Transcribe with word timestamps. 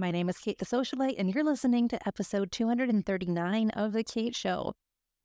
My 0.00 0.10
name 0.10 0.30
is 0.30 0.38
Kate 0.38 0.56
the 0.56 0.64
Socialite, 0.64 1.16
and 1.18 1.34
you're 1.34 1.44
listening 1.44 1.86
to 1.88 2.08
episode 2.08 2.50
239 2.52 3.68
of 3.72 3.92
The 3.92 4.02
Kate 4.02 4.34
Show. 4.34 4.72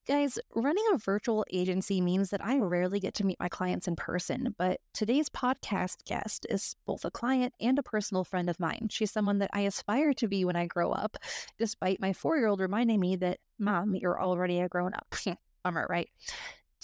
Guys, 0.05 0.37
running 0.53 0.83
a 0.91 0.97
virtual 0.97 1.45
agency 1.49 2.01
means 2.01 2.29
that 2.31 2.43
I 2.43 2.57
rarely 2.57 2.99
get 2.99 3.13
to 3.13 3.25
meet 3.25 3.39
my 3.39 3.47
clients 3.47 3.87
in 3.87 3.95
person, 3.95 4.53
but 4.57 4.81
today's 4.93 5.29
podcast 5.29 6.03
guest 6.03 6.45
is 6.49 6.75
both 6.85 7.05
a 7.05 7.09
client 7.09 7.53
and 7.61 7.79
a 7.79 7.83
personal 7.83 8.25
friend 8.25 8.49
of 8.49 8.59
mine. 8.59 8.89
She's 8.91 9.11
someone 9.11 9.37
that 9.37 9.51
I 9.53 9.61
aspire 9.61 10.13
to 10.15 10.27
be 10.27 10.43
when 10.43 10.57
I 10.57 10.65
grow 10.65 10.91
up, 10.91 11.15
despite 11.57 12.01
my 12.01 12.11
four 12.11 12.35
year 12.35 12.47
old 12.47 12.59
reminding 12.59 12.99
me 12.99 13.15
that, 13.15 13.39
Mom, 13.57 13.95
you're 13.95 14.21
already 14.21 14.59
a 14.59 14.67
grown 14.67 14.93
up. 14.93 15.15
Bummer, 15.63 15.87
right? 15.89 16.09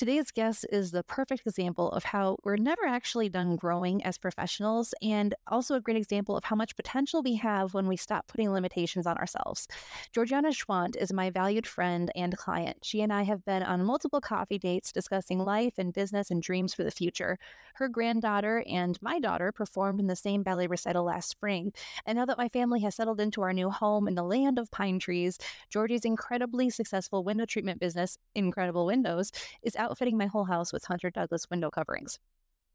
Today's 0.01 0.31
guest 0.31 0.65
is 0.71 0.89
the 0.89 1.03
perfect 1.03 1.45
example 1.45 1.91
of 1.91 2.05
how 2.05 2.37
we're 2.43 2.55
never 2.55 2.87
actually 2.87 3.29
done 3.29 3.55
growing 3.55 4.03
as 4.03 4.17
professionals, 4.17 4.95
and 4.99 5.35
also 5.45 5.75
a 5.75 5.79
great 5.79 5.95
example 5.95 6.35
of 6.35 6.43
how 6.43 6.55
much 6.55 6.75
potential 6.75 7.21
we 7.21 7.35
have 7.35 7.75
when 7.75 7.87
we 7.87 7.95
stop 7.95 8.25
putting 8.25 8.51
limitations 8.51 9.05
on 9.05 9.15
ourselves. 9.17 9.67
Georgiana 10.11 10.49
Schwandt 10.49 10.95
is 10.95 11.13
my 11.13 11.29
valued 11.29 11.67
friend 11.67 12.11
and 12.15 12.35
client. 12.35 12.77
She 12.81 13.01
and 13.01 13.13
I 13.13 13.21
have 13.25 13.45
been 13.45 13.61
on 13.61 13.85
multiple 13.85 14.19
coffee 14.19 14.57
dates 14.57 14.91
discussing 14.91 15.37
life 15.37 15.75
and 15.77 15.93
business 15.93 16.31
and 16.31 16.41
dreams 16.41 16.73
for 16.73 16.83
the 16.83 16.89
future. 16.89 17.37
Her 17.75 17.87
granddaughter 17.87 18.63
and 18.67 18.99
my 19.03 19.19
daughter 19.19 19.51
performed 19.51 19.99
in 19.99 20.07
the 20.07 20.15
same 20.15 20.41
ballet 20.41 20.65
recital 20.65 21.03
last 21.03 21.29
spring, 21.29 21.73
and 22.07 22.17
now 22.17 22.25
that 22.25 22.39
my 22.39 22.49
family 22.49 22.79
has 22.79 22.95
settled 22.95 23.21
into 23.21 23.43
our 23.43 23.53
new 23.53 23.69
home 23.69 24.07
in 24.07 24.15
the 24.15 24.23
land 24.23 24.57
of 24.57 24.71
pine 24.71 24.97
trees, 24.97 25.37
Georgi's 25.69 26.05
incredibly 26.05 26.71
successful 26.71 27.23
window 27.23 27.45
treatment 27.45 27.79
business, 27.79 28.17
Incredible 28.33 28.87
Windows, 28.87 29.31
is 29.61 29.75
outfitting 29.91 30.17
my 30.17 30.27
whole 30.27 30.45
house 30.45 30.71
with 30.71 30.85
Hunter 30.85 31.09
Douglas 31.09 31.49
window 31.49 31.69
coverings. 31.69 32.17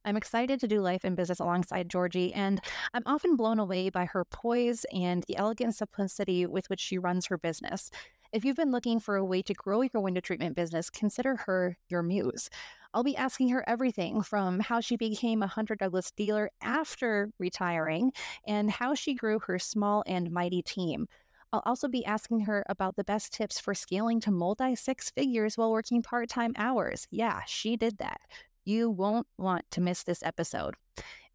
I'm 0.04 0.18
excited 0.18 0.60
to 0.60 0.68
do 0.68 0.80
life 0.80 1.02
and 1.02 1.16
business 1.16 1.40
alongside 1.40 1.88
Georgi, 1.88 2.32
and 2.32 2.60
I'm 2.92 3.02
often 3.06 3.36
blown 3.36 3.58
away 3.58 3.88
by 3.88 4.04
her 4.04 4.24
poise 4.24 4.84
and 4.92 5.24
the 5.26 5.36
elegant 5.36 5.74
simplicity 5.74 6.46
with 6.46 6.68
which 6.68 6.78
she 6.78 6.98
runs 6.98 7.26
her 7.26 7.38
business. 7.38 7.90
If 8.32 8.44
you've 8.44 8.56
been 8.56 8.70
looking 8.70 9.00
for 9.00 9.16
a 9.16 9.24
way 9.24 9.40
to 9.42 9.54
grow 9.54 9.80
your 9.82 10.02
window 10.02 10.20
treatment 10.20 10.54
business, 10.54 10.90
consider 10.90 11.36
her 11.46 11.78
your 11.88 12.02
muse. 12.02 12.50
I'll 12.92 13.02
be 13.02 13.16
asking 13.16 13.48
her 13.48 13.64
everything 13.66 14.22
from 14.22 14.60
how 14.60 14.80
she 14.80 14.96
became 14.96 15.42
a 15.42 15.46
Hunter 15.46 15.74
Douglas 15.74 16.10
dealer 16.10 16.50
after 16.62 17.30
retiring 17.38 18.12
and 18.46 18.70
how 18.70 18.94
she 18.94 19.14
grew 19.14 19.38
her 19.46 19.58
small 19.58 20.04
and 20.06 20.30
mighty 20.30 20.62
team. 20.62 21.08
I'll 21.52 21.62
also 21.64 21.88
be 21.88 22.04
asking 22.04 22.40
her 22.40 22.64
about 22.68 22.96
the 22.96 23.04
best 23.04 23.32
tips 23.32 23.58
for 23.58 23.74
scaling 23.74 24.20
to 24.20 24.30
multi 24.30 24.74
six 24.74 25.10
figures 25.10 25.56
while 25.56 25.70
working 25.70 26.02
part 26.02 26.28
time 26.28 26.52
hours. 26.56 27.06
Yeah, 27.10 27.42
she 27.46 27.76
did 27.76 27.98
that. 27.98 28.20
You 28.64 28.90
won't 28.90 29.26
want 29.38 29.64
to 29.70 29.80
miss 29.80 30.02
this 30.02 30.22
episode. 30.22 30.74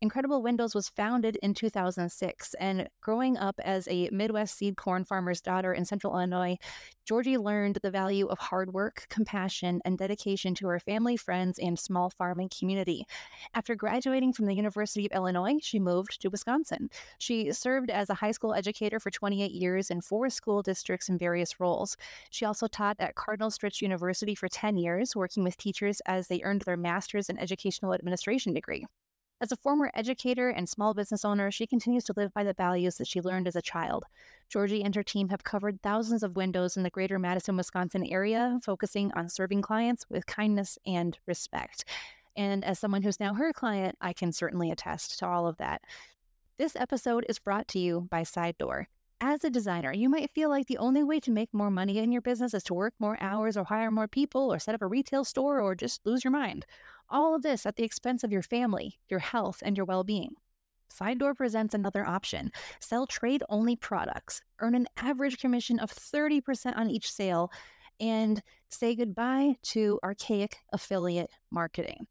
Incredible 0.04 0.42
Windows 0.42 0.74
was 0.74 0.90
founded 0.90 1.38
in 1.44 1.54
2006, 1.54 2.56
and 2.56 2.90
growing 3.02 3.38
up 3.38 3.60
as 3.64 3.88
a 3.88 4.10
Midwest 4.12 4.58
seed 4.58 4.76
corn 4.76 5.06
farmer's 5.06 5.42
daughter 5.42 5.74
in 5.74 5.86
central 5.86 6.14
Illinois, 6.14 6.58
Georgi 7.06 7.38
learned 7.38 7.78
the 7.84 7.92
value 7.92 8.26
of 8.26 8.40
hard 8.40 8.74
work, 8.74 9.06
compassion, 9.10 9.80
and 9.86 10.00
dedication 10.00 10.56
to 10.56 10.66
her 10.70 10.80
family, 10.80 11.18
friends, 11.18 11.60
and 11.60 11.78
small 11.78 12.10
farming 12.10 12.50
community. 12.50 13.06
After 13.54 13.76
graduating 13.76 14.34
from 14.34 14.48
the 14.48 14.56
University 14.56 15.06
of 15.06 15.16
Illinois, 15.16 15.60
she 15.62 15.78
moved 15.78 16.20
to 16.20 16.30
Wisconsin. 16.30 16.90
She 17.20 17.52
served 17.52 17.92
as 17.92 18.10
a 18.10 18.16
high 18.16 18.32
school 18.32 18.56
educator 18.56 19.00
for 19.00 19.12
28 19.12 19.52
years 19.52 19.92
in 19.92 20.02
four 20.02 20.32
school 20.32 20.64
districts 20.64 21.10
in 21.10 21.20
various 21.20 21.60
roles. 21.60 21.96
She 22.32 22.44
also 22.44 22.66
taught 22.66 22.96
at 23.00 23.14
Cardinal 23.14 23.52
Stritch 23.52 23.84
University 23.84 24.34
for 24.34 24.48
10 24.48 24.78
years, 24.78 25.16
working 25.16 25.44
with 25.44 25.58
teachers 25.58 26.02
as 26.08 26.28
they 26.28 26.42
earned 26.42 26.62
their 26.62 26.76
master's 26.76 27.30
in 27.30 27.38
educational 27.38 27.94
administration 27.94 28.56
degree. 28.56 28.88
As 29.42 29.52
a 29.52 29.58
former 29.58 29.90
educator 29.96 30.50
and 30.50 30.70
small 30.70 30.94
business 30.94 31.26
owner, 31.26 31.50
she 31.50 31.66
continues 31.66 32.04
to 32.04 32.14
live 32.16 32.32
by 32.32 32.44
the 32.44 32.54
values 32.54 32.98
that 32.98 33.08
she 33.08 33.20
learned 33.20 33.48
as 33.48 33.56
a 33.56 33.62
child. 33.62 34.06
Georgi 34.48 34.84
and 34.84 34.94
her 34.94 35.02
team 35.02 35.30
have 35.30 35.44
covered 35.44 35.82
thousands 35.82 36.22
of 36.22 36.36
windows 36.36 36.78
in 36.78 36.84
the 36.84 36.92
greater 36.92 37.18
Madison, 37.18 37.58
Wisconsin 37.58 38.06
area, 38.06 38.60
focusing 38.64 39.12
on 39.14 39.30
serving 39.30 39.64
clients 39.64 40.06
with 40.12 40.28
kindness 40.28 40.78
and 40.86 41.18
respect. 41.26 41.86
And 42.38 42.64
as 42.64 42.78
someone 42.78 43.02
who's 43.02 43.20
now 43.20 43.34
her 43.34 43.52
client, 43.52 43.98
I 44.00 44.14
can 44.14 44.32
certainly 44.32 44.70
attest 44.70 45.18
to 45.18 45.28
all 45.28 45.48
of 45.48 45.58
that. 45.58 45.82
This 46.60 46.76
episode 46.76 47.26
is 47.28 47.40
brought 47.40 47.68
to 47.70 47.80
you 47.80 48.08
by 48.12 48.22
Side 48.22 48.60
Door. 48.60 48.90
As 49.24 49.44
a 49.44 49.52
designer, 49.52 49.94
you 49.94 50.10
might 50.10 50.32
feel 50.32 50.50
like 50.50 50.66
the 50.66 50.80
only 50.80 51.04
way 51.04 51.20
to 51.20 51.30
make 51.30 51.54
more 51.54 51.70
money 51.70 52.00
in 52.00 52.12
your 52.12 52.24
business 52.24 52.56
is 52.56 52.64
to 52.64 52.74
work 52.74 52.96
more 52.98 53.22
hours 53.22 53.56
or 53.56 53.66
hire 53.66 53.92
more 53.92 54.08
people 54.08 54.52
or 54.52 54.58
set 54.58 54.74
up 54.74 54.82
a 54.82 54.88
retail 54.88 55.24
store 55.24 55.62
or 55.62 55.76
just 55.76 56.04
lose 56.08 56.24
your 56.24 56.32
mind. 56.32 56.66
All 57.08 57.36
of 57.36 57.44
this 57.44 57.68
at 57.68 57.76
the 57.76 57.84
expense 57.84 58.24
of 58.24 58.32
your 58.32 58.42
family, 58.42 58.98
your 59.10 59.20
health, 59.20 59.62
and 59.64 59.78
your 59.78 59.86
well 59.86 60.04
being. 60.04 60.32
Side 60.90 61.20
Door 61.20 61.36
presents 61.36 61.76
another 61.76 62.04
option 62.04 62.52
sell 62.80 63.06
trade 63.06 63.44
only 63.48 63.76
products, 63.76 64.42
earn 64.58 64.74
an 64.74 64.88
average 64.98 65.38
commission 65.38 65.78
of 65.78 65.92
30% 65.92 66.76
on 66.76 66.90
each 66.90 67.12
sale, 67.12 67.52
and 68.00 68.42
say 68.70 68.96
goodbye 68.96 69.56
to 69.62 70.00
archaic 70.04 70.58
affiliate 70.74 71.30
marketing. 71.52 72.08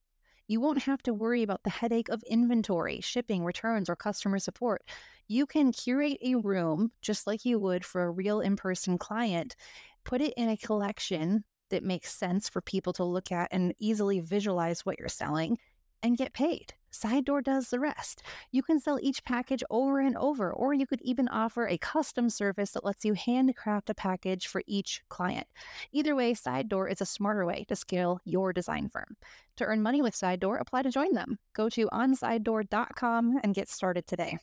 You 0.51 0.61
won't 0.61 0.83
have 0.83 1.01
to 1.05 1.15
worry 1.15 1.45
about 1.45 1.63
the 1.63 1.71
headache 1.71 2.09
of 2.09 2.25
inventory, 2.25 3.01
shipping, 3.01 3.45
returns, 3.45 3.89
or 3.89 3.95
customer 3.95 4.41
support. 4.41 4.83
You 5.29 5.47
can 5.47 5.71
curate 5.71 6.19
a 6.21 6.35
room 6.35 6.91
just 7.01 7.25
like 7.25 7.45
you 7.45 7.61
would 7.61 7.85
for 7.85 8.03
a 8.03 8.11
real 8.11 8.41
in 8.41 8.57
person 8.57 8.99
client, 8.99 9.55
put 10.03 10.21
it 10.21 10.35
in 10.37 10.49
a 10.49 10.57
collection 10.57 11.45
that 11.69 11.85
makes 11.85 12.13
sense 12.13 12.49
for 12.49 12.61
people 12.61 12.93
to 12.95 13.05
look 13.05 13.31
at 13.31 13.47
and 13.53 13.77
easily 13.79 14.19
visualize 14.19 14.85
what 14.85 14.99
you're 14.99 15.09
selling, 15.09 15.57
and 16.03 16.19
get 16.19 16.33
paid. 16.33 16.75
Side 16.91 17.25
Door 17.25 17.43
does 17.43 17.71
the 17.71 17.81
rest. 17.81 18.23
You 18.51 18.63
can 18.63 18.81
sell 18.81 18.99
each 19.01 19.25
package 19.25 19.63
over 19.71 20.01
and 20.01 20.17
over, 20.17 20.53
or 20.53 20.75
you 20.75 20.87
could 20.87 21.01
even 21.03 21.29
offer 21.29 21.67
a 21.67 21.79
custom 21.79 22.31
service 22.31 22.73
that 22.73 22.85
lets 22.85 23.05
you 23.05 23.15
handcraft 23.15 23.91
a 23.91 23.95
package 23.95 24.47
for 24.47 24.63
each 24.67 25.03
client. 25.09 25.47
Either 25.93 26.15
way, 26.15 26.35
Side 26.35 26.69
Door 26.69 26.89
is 26.89 27.01
a 27.01 27.07
smarter 27.07 27.47
way 27.47 27.65
to 27.69 27.77
scale 27.77 28.21
your 28.25 28.53
design 28.53 28.89
firm. 28.89 29.17
To 29.57 29.65
earn 29.65 29.83
money 29.83 30.03
with 30.03 30.15
Side 30.15 30.41
Door, 30.41 30.57
apply 30.57 30.83
to 30.83 30.91
join 30.91 31.15
them. 31.15 31.39
Go 31.53 31.69
to 31.71 31.89
onsidedoor.com 31.93 33.41
and 33.43 33.55
get 33.55 33.69
started 33.69 34.07
today. 34.07 34.39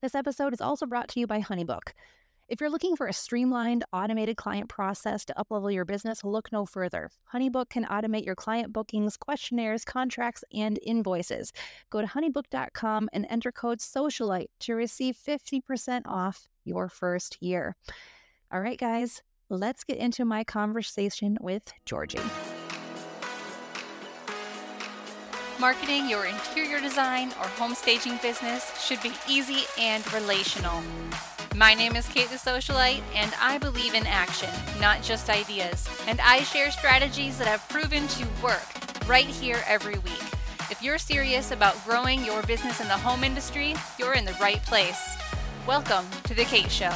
This 0.00 0.14
episode 0.14 0.52
is 0.52 0.60
also 0.60 0.86
brought 0.86 1.08
to 1.08 1.20
you 1.20 1.26
by 1.26 1.40
Honeybook. 1.40 1.92
If 2.46 2.60
you're 2.60 2.70
looking 2.70 2.94
for 2.94 3.06
a 3.06 3.12
streamlined, 3.14 3.84
automated 3.90 4.36
client 4.36 4.68
process 4.68 5.24
to 5.24 5.34
uplevel 5.34 5.72
your 5.72 5.86
business, 5.86 6.22
look 6.22 6.52
no 6.52 6.66
further. 6.66 7.10
Honeybook 7.32 7.70
can 7.70 7.86
automate 7.86 8.26
your 8.26 8.34
client 8.34 8.70
bookings, 8.70 9.16
questionnaires, 9.16 9.82
contracts, 9.82 10.44
and 10.52 10.78
invoices. 10.82 11.54
Go 11.88 12.02
to 12.02 12.06
honeybook.com 12.06 13.08
and 13.14 13.26
enter 13.30 13.50
code 13.50 13.80
SOCIALITE 13.80 14.50
to 14.60 14.74
receive 14.74 15.16
50% 15.16 16.02
off 16.04 16.46
your 16.64 16.90
first 16.90 17.38
year. 17.40 17.76
All 18.52 18.60
right, 18.60 18.78
guys, 18.78 19.22
let's 19.48 19.82
get 19.82 19.96
into 19.96 20.26
my 20.26 20.44
conversation 20.44 21.38
with 21.40 21.72
Georgi. 21.86 22.20
Marketing 25.58 26.10
your 26.10 26.26
interior 26.26 26.80
design 26.80 27.28
or 27.40 27.48
home 27.56 27.74
staging 27.74 28.18
business 28.20 28.70
should 28.84 29.00
be 29.00 29.12
easy 29.30 29.64
and 29.78 30.12
relational. 30.12 30.82
My 31.56 31.72
name 31.72 31.94
is 31.94 32.08
Kate 32.08 32.28
the 32.30 32.34
Socialite, 32.34 33.00
and 33.14 33.32
I 33.40 33.58
believe 33.58 33.94
in 33.94 34.08
action, 34.08 34.50
not 34.80 35.04
just 35.04 35.30
ideas. 35.30 35.88
And 36.08 36.20
I 36.20 36.40
share 36.40 36.72
strategies 36.72 37.38
that 37.38 37.46
have 37.46 37.68
proven 37.68 38.08
to 38.08 38.26
work 38.42 38.66
right 39.06 39.24
here 39.24 39.62
every 39.64 39.96
week. 39.98 40.24
If 40.68 40.82
you're 40.82 40.98
serious 40.98 41.52
about 41.52 41.76
growing 41.84 42.24
your 42.24 42.42
business 42.42 42.80
in 42.80 42.88
the 42.88 42.96
home 42.96 43.22
industry, 43.22 43.76
you're 44.00 44.14
in 44.14 44.24
the 44.24 44.36
right 44.40 44.60
place. 44.64 45.16
Welcome 45.64 46.04
to 46.24 46.34
The 46.34 46.42
Kate 46.42 46.72
Show. 46.72 46.92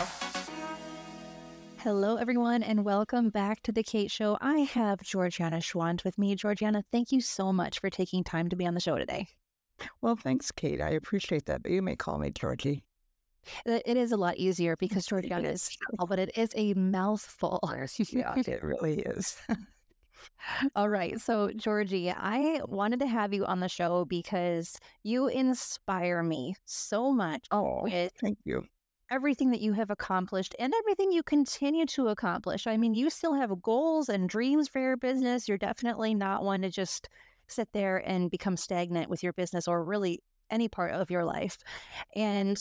Hello, 1.76 2.16
everyone, 2.16 2.64
and 2.64 2.84
welcome 2.84 3.30
back 3.30 3.62
to 3.62 3.70
The 3.70 3.84
Kate 3.84 4.10
Show. 4.10 4.38
I 4.40 4.58
have 4.58 5.02
Georgiana 5.02 5.58
Schwandt 5.58 6.02
with 6.02 6.18
me. 6.18 6.34
Georgiana, 6.34 6.82
thank 6.90 7.12
you 7.12 7.20
so 7.20 7.52
much 7.52 7.78
for 7.78 7.90
taking 7.90 8.24
time 8.24 8.48
to 8.48 8.56
be 8.56 8.66
on 8.66 8.74
the 8.74 8.80
show 8.80 8.98
today. 8.98 9.28
Well, 10.02 10.16
thanks, 10.16 10.50
Kate. 10.50 10.80
I 10.80 10.90
appreciate 10.90 11.46
that, 11.46 11.62
but 11.62 11.70
you 11.70 11.80
may 11.80 11.94
call 11.94 12.18
me 12.18 12.30
Georgi. 12.30 12.82
It 13.64 13.96
is 13.96 14.12
a 14.12 14.16
lot 14.16 14.36
easier 14.36 14.76
because 14.80 15.06
Georgiana 15.06 15.48
is 15.50 15.62
small, 15.62 16.06
but 16.06 16.18
it 16.18 16.36
is 16.36 16.50
a 16.56 16.74
mouthful. 16.74 17.60
yeah, 18.10 18.34
it 18.36 18.62
really 18.62 19.00
is. 19.00 19.36
All 20.76 20.88
right. 20.88 21.20
So, 21.20 21.50
Georgi, 21.56 22.10
I 22.10 22.60
wanted 22.66 23.00
to 23.00 23.06
have 23.06 23.32
you 23.32 23.44
on 23.44 23.60
the 23.60 23.68
show 23.68 24.04
because 24.04 24.78
you 25.02 25.28
inspire 25.28 26.22
me 26.22 26.56
so 26.64 27.12
much. 27.12 27.46
Oh, 27.50 27.82
with 27.82 28.12
thank 28.20 28.38
you. 28.44 28.64
Everything 29.10 29.50
that 29.52 29.62
you 29.62 29.72
have 29.72 29.90
accomplished 29.90 30.54
and 30.58 30.72
everything 30.80 31.10
you 31.12 31.22
continue 31.22 31.86
to 31.86 32.08
accomplish. 32.08 32.66
I 32.66 32.76
mean, 32.76 32.94
you 32.94 33.08
still 33.08 33.32
have 33.34 33.62
goals 33.62 34.10
and 34.10 34.28
dreams 34.28 34.68
for 34.68 34.80
your 34.80 34.98
business. 34.98 35.48
You're 35.48 35.56
definitely 35.56 36.14
not 36.14 36.44
one 36.44 36.60
to 36.60 36.70
just 36.70 37.08
sit 37.46 37.68
there 37.72 37.96
and 38.06 38.30
become 38.30 38.58
stagnant 38.58 39.08
with 39.08 39.22
your 39.22 39.32
business 39.32 39.66
or 39.66 39.82
really 39.82 40.20
any 40.50 40.68
part 40.68 40.92
of 40.92 41.10
your 41.10 41.24
life. 41.24 41.58
And 42.14 42.58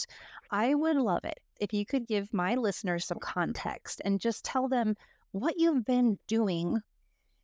I 0.52 0.76
would 0.76 0.98
love 0.98 1.26
it 1.26 1.40
if 1.60 1.74
you 1.74 1.86
could 1.86 2.08
give 2.08 2.34
my 2.34 2.56
listeners 2.56 3.06
some 3.06 3.20
context 3.20 4.02
and 4.06 4.20
just 4.20 4.46
tell 4.46 4.68
them 4.68 4.96
what 5.32 5.56
you've 5.58 5.86
been 5.86 6.20
doing 6.28 6.82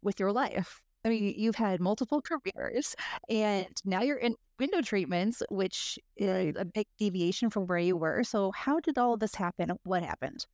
with 0.01 0.19
your 0.19 0.31
life 0.31 0.81
I 1.05 1.09
mean, 1.09 1.33
you've 1.37 1.55
had 1.55 1.81
multiple 1.81 2.21
careers 2.21 2.95
and 3.29 3.67
now 3.83 4.01
you're 4.01 4.17
in 4.17 4.35
window 4.57 4.81
treatments, 4.81 5.43
which 5.49 5.99
is 6.15 6.55
a 6.57 6.63
big 6.65 6.87
deviation 6.97 7.49
from 7.49 7.67
where 7.67 7.77
you 7.77 7.97
were. 7.97 8.23
So, 8.23 8.51
how 8.51 8.79
did 8.79 8.97
all 8.97 9.13
of 9.13 9.19
this 9.19 9.35
happen? 9.35 9.71
What 9.83 10.03
happened? 10.03 10.45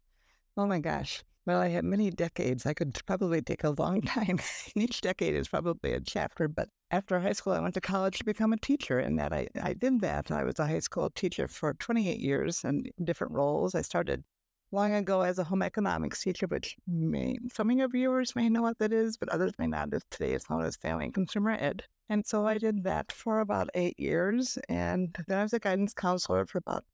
Oh 0.58 0.66
my 0.66 0.80
gosh. 0.80 1.24
Well, 1.50 1.62
I 1.62 1.70
had 1.70 1.84
many 1.84 2.12
decades. 2.12 2.68
I 2.68 2.76
could 2.76 3.02
probably 3.08 3.42
take 3.42 3.64
a 3.64 3.72
long 3.72 4.02
time. 4.18 4.38
Each 4.76 5.02
decade 5.02 5.34
is 5.34 5.48
probably 5.48 5.94
a 5.94 6.00
chapter. 6.00 6.48
But 6.48 6.70
after 6.92 7.20
high 7.20 7.34
school, 7.34 7.54
I 7.54 7.60
went 7.60 7.74
to 7.74 7.82
college 7.82 8.20
to 8.20 8.24
become 8.24 8.54
a 8.54 8.58
teacher. 8.58 9.00
And 9.00 9.18
that 9.18 9.34
I, 9.34 9.48
I 9.60 9.74
did 9.74 10.02
that. 10.02 10.30
I 10.30 10.44
was 10.44 10.60
a 10.60 10.68
high 10.68 10.78
school 10.78 11.10
teacher 11.10 11.48
for 11.48 11.74
28 11.74 12.20
years 12.20 12.64
in 12.64 12.84
different 13.04 13.34
roles. 13.34 13.74
I 13.74 13.82
started 13.82 14.24
long 14.72 14.94
ago 14.94 15.22
as 15.22 15.40
a 15.40 15.44
home 15.44 15.64
economics 15.64 16.22
teacher, 16.22 16.46
which 16.46 16.76
may, 16.86 17.40
some 17.52 17.72
of 17.72 17.78
your 17.78 17.90
viewers 17.90 18.36
may 18.36 18.48
know 18.48 18.62
what 18.62 18.78
that 18.78 18.94
is, 18.94 19.18
but 19.18 19.30
others 19.30 19.54
may 19.58 19.66
not. 19.66 19.90
Today 20.12 20.34
it's 20.34 20.52
known 20.52 20.64
as 20.64 20.76
family 20.76 21.06
and 21.06 21.16
consumer 21.16 21.58
ed. 21.60 21.82
And 22.10 22.28
so 22.28 22.46
I 22.46 22.60
did 22.60 22.84
that 22.84 23.12
for 23.12 23.40
about 23.40 23.72
eight 23.74 24.00
years. 24.00 24.60
And 24.70 25.18
then 25.28 25.40
I 25.40 25.42
was 25.42 25.54
a 25.54 25.60
guidance 25.60 25.96
counselor 25.96 26.46
for 26.46 26.60
about, 26.60 26.86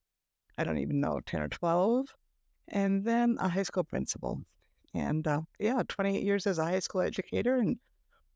I 0.57 0.63
don't 0.63 0.77
even 0.77 1.01
know, 1.01 1.19
10 1.25 1.41
or 1.41 1.49
12. 1.49 2.15
And 2.69 3.06
then 3.06 3.38
a 3.39 3.50
high 3.50 3.63
school 3.63 3.83
principal. 3.83 4.41
And 4.94 5.27
uh, 5.27 5.41
yeah, 5.59 5.83
28 5.88 6.23
years 6.23 6.47
as 6.47 6.57
a 6.57 6.65
high 6.65 6.79
school 6.79 7.01
educator. 7.01 7.57
And 7.57 7.77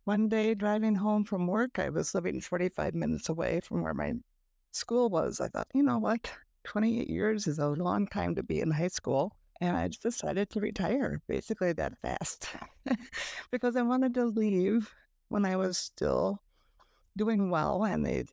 one 0.04 0.30
day 0.30 0.54
driving 0.54 0.96
home 0.96 1.24
from 1.24 1.48
work, 1.48 1.80
I 1.80 1.90
was 1.90 2.14
living 2.14 2.42
45 2.42 2.94
minutes 2.96 3.30
away 3.30 3.62
from 3.62 3.81
where 3.81 3.94
my 3.94 4.14
school 4.72 5.10
was. 5.10 5.40
I 5.40 5.48
thought, 5.48 5.68
you 5.74 5.84
know 5.84 6.00
what? 6.00 6.31
28 6.66 7.10
years 7.10 7.48
is 7.48 7.60
a 7.60 7.68
long 7.68 8.08
time 8.08 8.36
to 8.36 8.44
be 8.44 8.60
in 8.60 8.72
high 8.72 8.88
school. 8.88 9.36
And 9.62 9.76
I 9.76 9.88
just 9.88 10.04
decided 10.04 10.50
to 10.52 10.62
retire 10.62 11.22
basically 11.28 11.74
that 11.74 11.98
fast 12.02 12.48
because 13.52 13.76
I 13.76 13.81
wanted 13.81 14.14
to 14.16 14.26
leave 14.26 14.94
when 15.28 15.46
I 15.46 15.58
was 15.58 15.78
still 15.78 16.42
doing 17.18 17.50
well 17.50 17.84
and 17.84 18.06
they 18.06 18.26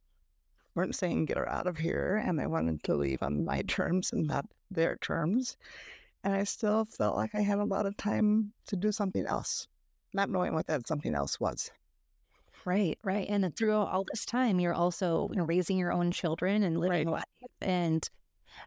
weren't 0.75 0.95
saying 0.95 1.25
get 1.25 1.37
her 1.37 1.49
out 1.49 1.67
of 1.67 1.79
here. 1.79 2.23
And 2.25 2.41
I 2.41 2.47
wanted 2.47 2.83
to 2.85 2.95
leave 2.95 3.23
on 3.23 3.45
my 3.45 3.63
terms 3.67 4.13
and 4.13 4.27
not 4.27 4.47
their 4.71 4.97
terms. 4.97 5.57
And 6.25 6.35
I 6.35 6.45
still 6.45 6.85
felt 6.85 7.17
like 7.17 7.35
I 7.35 7.41
had 7.41 7.59
a 7.59 7.65
lot 7.65 7.87
of 7.87 7.97
time 7.97 8.53
to 8.67 8.77
do 8.77 8.91
something 8.91 9.27
else, 9.27 9.69
not 10.13 10.31
knowing 10.31 10.55
what 10.55 10.67
that 10.67 10.87
something 10.89 11.15
else 11.15 11.39
was. 11.39 11.71
Right, 12.65 12.99
right. 13.05 13.29
And 13.29 13.55
through 13.57 13.75
all 13.75 14.05
this 14.11 14.27
time, 14.27 14.59
you're 14.59 14.75
also 14.75 15.31
raising 15.33 15.79
your 15.79 15.93
own 15.93 16.11
children 16.11 16.65
and 16.65 16.81
living 16.81 17.09
right. 17.09 17.19
life. 17.19 17.51
And 17.61 18.09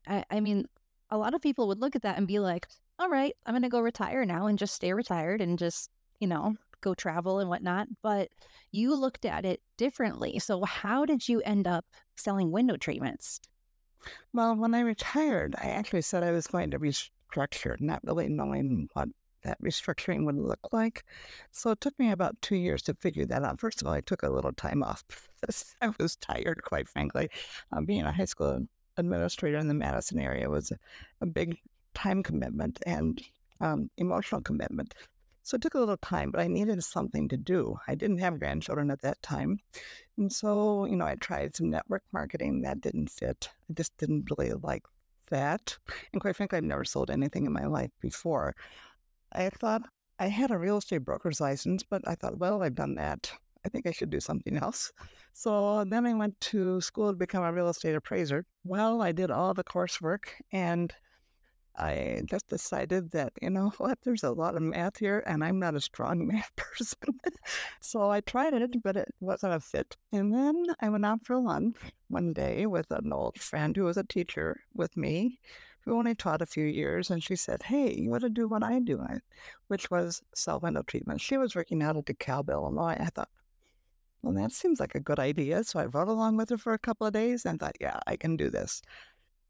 I, 0.08 0.24
I 0.32 0.40
mean, 0.40 0.68
a 1.10 1.18
lot 1.18 1.34
of 1.34 1.42
people 1.42 1.68
would 1.68 1.82
look 1.82 1.98
at 1.98 2.04
that 2.04 2.18
and 2.18 2.26
be 2.26 2.40
like, 2.40 2.68
all 2.98 3.10
right, 3.10 3.36
I'm 3.46 3.54
going 3.54 3.64
to 3.64 3.70
go 3.70 3.82
retire 3.82 4.24
now 4.26 4.48
and 4.48 4.58
just 4.58 4.74
stay 4.74 4.94
retired 4.94 5.42
and 5.42 5.60
just, 5.60 5.90
you 6.20 6.28
know, 6.28 6.56
go 6.82 6.94
travel 6.94 7.40
and 7.40 7.50
whatnot. 7.50 7.88
But 8.02 8.30
you 8.72 8.96
looked 8.96 9.26
at 9.26 9.46
it 9.46 9.62
differently. 9.78 10.40
So, 10.40 10.64
how 10.64 11.06
did 11.06 11.28
you 11.28 11.42
end 11.42 11.68
up 11.68 11.86
selling 12.16 12.52
window 12.52 12.78
treatments? 12.78 13.42
Well, 14.34 14.56
when 14.56 14.74
I 14.74 14.82
retired, 14.82 15.56
I 15.62 15.68
actually 15.68 16.02
said 16.02 16.24
I 16.24 16.32
was 16.32 16.48
going 16.48 16.72
to 16.72 16.80
restructure, 16.80 17.80
not 17.80 18.02
really 18.04 18.28
knowing 18.28 18.90
what 18.94 19.10
that 19.44 19.62
restructuring 19.62 20.26
would 20.26 20.38
look 20.38 20.72
like. 20.72 21.04
So 21.52 21.72
it 21.72 21.82
took 21.82 21.98
me 21.98 22.12
about 22.12 22.42
two 22.42 22.56
years 22.56 22.82
to 22.84 22.94
figure 22.94 23.26
that 23.26 23.44
out. 23.44 23.60
First 23.60 23.82
of 23.82 23.88
all, 23.88 23.94
I 23.94 24.02
took 24.02 24.24
a 24.24 24.30
little 24.30 24.54
time 24.54 24.84
off. 24.84 25.04
Because 25.40 25.76
I 25.82 25.94
was 26.00 26.16
tired, 26.18 26.62
quite 26.64 26.90
frankly. 26.90 27.30
Um, 27.72 27.86
being 27.86 28.04
a 28.04 28.12
high 28.12 28.26
school 28.26 28.68
administrator 28.98 29.58
in 29.58 29.68
the 29.68 29.74
Madison 29.74 30.20
area 30.20 30.50
was 30.50 30.72
a, 30.72 30.78
a 31.22 31.26
big 31.26 31.58
time 31.94 32.24
commitment 32.24 32.80
and 32.86 33.22
um, 33.62 33.90
emotional 33.98 34.42
commitment. 34.42 34.94
So 35.50 35.56
it 35.56 35.64
took 35.64 35.74
a 35.74 35.80
little 35.80 35.98
time, 35.98 36.30
but 36.30 36.42
I 36.42 36.48
needed 36.48 36.84
something 36.84 37.28
to 37.30 37.36
do. 37.36 37.80
I 37.88 37.96
didn't 37.96 38.20
have 38.20 38.38
grandchildren 38.38 38.92
at 38.92 39.02
that 39.02 39.20
time. 39.24 39.58
And 40.16 40.32
so, 40.32 40.86
you 40.86 40.96
know, 40.96 41.08
I 41.08 41.16
tried 41.16 41.56
some 41.56 41.72
network 41.72 42.04
marketing 42.14 42.62
that 42.62 42.82
didn't 42.82 43.10
fit. 43.10 43.50
I 43.68 43.74
just 43.74 43.98
didn't 43.98 44.30
really 44.30 44.54
like 44.62 44.84
that. 45.32 45.76
And 46.14 46.22
quite 46.22 46.36
frankly, 46.36 46.58
I've 46.60 46.66
never 46.66 46.86
sold 46.86 47.10
anything 47.10 47.48
in 47.48 47.52
my 47.52 47.66
life 47.66 47.90
before. 48.00 48.56
I 49.34 49.50
thought 49.50 49.82
I 50.20 50.28
had 50.28 50.52
a 50.52 50.58
real 50.60 50.78
estate 50.78 51.00
broker's 51.00 51.42
license, 51.42 51.82
but 51.82 52.04
I 52.06 52.14
thought, 52.14 52.38
well, 52.38 52.62
I've 52.62 52.76
done 52.76 52.94
that. 52.96 53.32
I 53.66 53.70
think 53.70 53.88
I 53.88 53.92
should 53.92 54.12
do 54.12 54.20
something 54.20 54.56
else. 54.56 54.92
So 55.34 55.84
then 55.84 56.06
I 56.06 56.14
went 56.14 56.40
to 56.42 56.80
school 56.80 57.10
to 57.10 57.18
become 57.18 57.44
a 57.44 57.52
real 57.52 57.70
estate 57.70 57.96
appraiser. 57.96 58.46
Well, 58.64 59.02
I 59.02 59.14
did 59.14 59.32
all 59.32 59.56
the 59.56 59.64
coursework 59.64 60.26
and 60.52 60.94
I 61.80 62.22
just 62.26 62.50
decided 62.50 63.12
that, 63.12 63.34
you 63.42 63.50
know 63.50 63.72
what, 63.78 64.00
there's 64.04 64.24
a 64.24 64.32
lot 64.32 64.56
of 64.56 64.62
math 64.62 64.98
here 64.98 65.24
and 65.26 65.44
I'm 65.44 65.60
not 65.60 65.76
a 65.76 65.82
strong 65.82 66.28
math 66.32 66.56
person. 66.56 67.20
so 67.80 68.12
I 68.12 68.22
tried 68.22 68.54
it, 68.54 68.84
but 68.84 68.98
it 68.98 69.10
wasn't 69.20 69.54
a 69.54 69.60
fit. 69.60 69.96
And 70.12 70.34
then 70.34 70.66
I 70.82 70.90
went 70.90 71.06
out 71.06 71.26
for 71.26 71.38
lunch 71.40 71.78
one 72.10 72.34
day 72.34 72.66
with 72.66 72.92
an 72.92 73.14
old 73.14 73.40
friend 73.40 73.76
who 73.76 73.86
was 73.86 73.98
a 73.98 74.04
teacher 74.04 74.60
with 74.74 74.98
me 74.98 75.40
who 75.82 75.98
only 75.98 76.16
taught 76.16 76.42
a 76.42 76.46
few 76.46 76.66
years. 76.66 77.10
And 77.10 77.24
she 77.24 77.36
said, 77.36 77.64
Hey, 77.64 77.96
you 77.96 78.10
want 78.10 78.24
to 78.24 78.30
do 78.30 78.48
what 78.48 78.64
I 78.64 78.80
do, 78.80 79.04
which 79.68 79.90
was 79.90 80.22
sell 80.36 80.60
window 80.60 80.84
treatment. 80.84 81.22
She 81.22 81.38
was 81.38 81.56
working 81.56 81.82
out 81.82 81.98
at 81.98 82.06
DeKalb, 82.06 82.50
Illinois. 82.50 82.98
I 83.00 83.06
thought, 83.06 83.30
well, 84.22 84.34
that 84.34 84.52
seems 84.52 84.80
like 84.80 84.96
a 84.96 85.00
good 85.00 85.20
idea. 85.20 85.64
So 85.64 85.80
I 85.80 85.86
rode 85.86 86.10
along 86.10 86.38
with 86.38 86.50
her 86.50 86.58
for 86.58 86.74
a 86.74 86.80
couple 86.80 87.08
of 87.08 87.14
days 87.14 87.46
and 87.46 87.60
thought, 87.60 87.78
yeah, 87.80 88.00
I 88.06 88.18
can 88.18 88.36
do 88.36 88.50
this. 88.50 88.82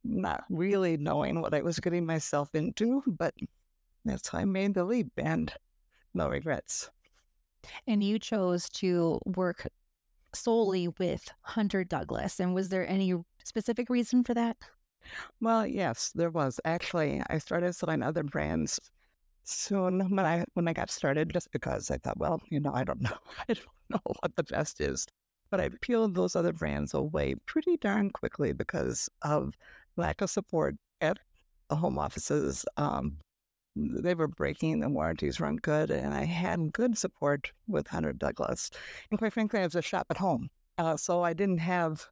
Not 0.04 0.44
really 0.50 0.98
knowing 0.98 1.42
what 1.42 1.54
I 1.54 1.62
was 1.62 1.80
getting 1.80 2.06
myself 2.06 2.56
into, 2.56 3.04
but 3.06 3.34
that's 4.06 4.30
how 4.30 4.40
I 4.40 4.46
made 4.46 4.74
the 4.74 4.86
leap 4.86 5.12
and 5.18 5.54
no 6.14 6.30
regrets. 6.30 6.90
And 7.86 8.04
you 8.04 8.20
chose 8.20 8.70
to 8.70 9.20
work 9.26 9.68
solely 10.34 10.88
with 10.88 11.30
Hunter 11.42 11.84
Douglas. 11.84 12.40
And 12.40 12.54
was 12.54 12.70
there 12.70 12.88
any 12.88 13.14
specific 13.44 13.90
reason 13.90 14.24
for 14.24 14.34
that? 14.34 14.58
Well, 15.42 15.66
yes, 15.66 16.12
there 16.14 16.30
was. 16.30 16.60
Actually, 16.66 17.22
I 17.30 17.38
started 17.40 17.74
selling 17.74 18.04
other 18.04 18.24
brands 18.24 18.80
soon 19.44 20.16
when 20.16 20.26
I 20.26 20.46
when 20.54 20.68
I 20.68 20.74
got 20.74 20.92
started, 20.92 21.32
just 21.32 21.52
because 21.52 21.90
I 21.92 21.98
thought, 21.98 22.18
well, 22.18 22.42
you 22.50 22.60
know, 22.60 22.74
I 22.74 22.84
don't 22.84 23.02
know, 23.10 23.18
I 23.50 23.54
don't 23.54 23.68
know 23.90 24.02
what 24.22 24.36
the 24.36 24.44
best 24.44 24.82
is. 24.82 25.08
But 25.52 25.60
I 25.60 25.70
peeled 25.82 26.14
those 26.16 26.36
other 26.36 26.54
brands 26.54 26.94
away 26.94 27.36
pretty 27.48 27.78
darn 27.78 28.12
quickly 28.12 28.54
because 28.54 29.10
of 29.24 29.56
lack 30.00 30.22
of 30.22 30.30
support 30.30 30.76
at 31.02 31.20
the 31.70 31.76
home 31.76 32.00
offices. 32.00 32.66
Um, 32.78 33.18
they 33.76 34.16
were 34.16 34.28
breaking, 34.28 34.80
the 34.80 34.90
warranties 34.90 35.40
weren't 35.40 35.62
good, 35.62 35.92
and 35.92 36.14
I 36.14 36.26
had 36.26 36.74
good 36.74 36.98
support 36.98 37.52
with 37.68 37.88
Hunter 37.88 38.14
Douglas. 38.14 38.72
And 39.12 39.20
quite 39.20 39.34
frankly, 39.34 39.60
I 39.60 39.66
was 39.66 39.76
a 39.76 39.82
shop 39.82 40.08
at 40.10 40.18
home. 40.18 40.50
Uh, 40.78 40.98
so 40.98 41.24
I 41.24 41.34
didn't 41.34 41.60
have 41.60 42.06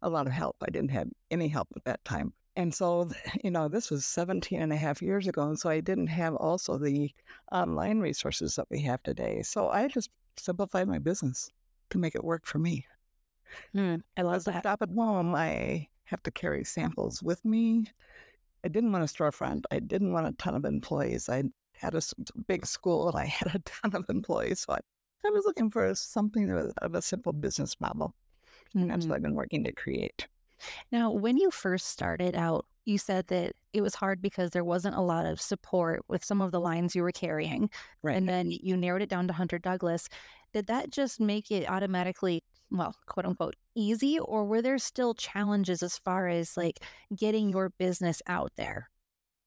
a 0.00 0.08
lot 0.08 0.26
of 0.26 0.32
help. 0.32 0.56
I 0.62 0.70
didn't 0.70 0.90
have 0.90 1.08
any 1.30 1.48
help 1.48 1.68
at 1.76 1.84
that 1.84 2.04
time. 2.04 2.32
And 2.56 2.74
so, 2.74 3.10
you 3.44 3.50
know, 3.50 3.68
this 3.68 3.90
was 3.90 4.06
17 4.06 4.60
and 4.60 4.72
a 4.72 4.76
half 4.76 5.02
years 5.02 5.28
ago. 5.28 5.42
And 5.42 5.58
so 5.58 5.68
I 5.68 5.80
didn't 5.80 6.08
have 6.08 6.34
also 6.36 6.78
the 6.78 7.10
online 7.50 8.00
resources 8.00 8.56
that 8.56 8.66
we 8.70 8.80
have 8.82 9.02
today. 9.02 9.42
So 9.42 9.68
I 9.68 9.88
just 9.88 10.10
simplified 10.36 10.88
my 10.88 10.98
business 10.98 11.50
to 11.90 11.98
make 11.98 12.14
it 12.14 12.24
work 12.24 12.46
for 12.46 12.58
me. 12.58 12.86
Mm, 13.76 14.02
I 14.16 14.22
love 14.22 14.36
As 14.36 14.44
that. 14.44 14.62
Stop 14.62 14.82
at 14.82 14.88
home, 14.88 15.34
I 15.34 15.88
have 16.12 16.22
to 16.24 16.30
carry 16.30 16.62
samples 16.62 17.22
with 17.22 17.44
me. 17.44 17.86
I 18.64 18.68
didn't 18.68 18.92
want 18.92 19.02
a 19.02 19.12
storefront. 19.12 19.64
I 19.70 19.80
didn't 19.80 20.12
want 20.12 20.28
a 20.28 20.32
ton 20.32 20.54
of 20.54 20.64
employees. 20.64 21.28
I 21.28 21.44
had 21.74 21.94
a 21.94 22.02
big 22.46 22.64
school 22.66 23.08
and 23.08 23.18
I 23.18 23.24
had 23.40 23.54
a 23.54 23.58
ton 23.60 23.96
of 23.96 24.04
employees. 24.08 24.60
So 24.60 24.74
I, 24.74 24.78
I 25.26 25.30
was 25.30 25.44
looking 25.44 25.70
for 25.70 25.92
something 25.94 26.70
of 26.78 26.94
a 26.94 27.02
simple 27.02 27.32
business 27.32 27.80
model. 27.80 28.14
And 28.74 28.90
that's 28.90 29.06
what 29.06 29.06
mm-hmm. 29.06 29.12
I've 29.14 29.22
been 29.22 29.34
working 29.34 29.64
to 29.64 29.72
create. 29.72 30.28
Now, 30.92 31.10
when 31.10 31.36
you 31.36 31.50
first 31.50 31.88
started 31.88 32.36
out, 32.36 32.66
you 32.84 32.98
said 32.98 33.26
that 33.28 33.54
it 33.72 33.80
was 33.80 33.94
hard 33.94 34.20
because 34.20 34.50
there 34.50 34.64
wasn't 34.64 34.96
a 34.96 35.00
lot 35.00 35.26
of 35.26 35.40
support 35.40 36.04
with 36.08 36.24
some 36.24 36.40
of 36.40 36.52
the 36.52 36.60
lines 36.60 36.94
you 36.94 37.02
were 37.02 37.12
carrying. 37.12 37.70
Right. 38.02 38.16
And 38.16 38.28
then 38.28 38.50
you 38.50 38.76
narrowed 38.76 39.02
it 39.02 39.08
down 39.08 39.26
to 39.28 39.32
Hunter 39.32 39.58
Douglas. 39.58 40.08
Did 40.52 40.66
that 40.66 40.90
just 40.90 41.20
make 41.20 41.50
it 41.50 41.68
automatically, 41.68 42.42
well, 42.72 42.94
quote 43.06 43.26
unquote, 43.26 43.56
easy? 43.74 44.18
Or 44.18 44.44
were 44.44 44.62
there 44.62 44.78
still 44.78 45.14
challenges 45.14 45.82
as 45.82 45.98
far 45.98 46.28
as 46.28 46.56
like 46.56 46.80
getting 47.14 47.50
your 47.50 47.70
business 47.70 48.22
out 48.26 48.52
there? 48.56 48.88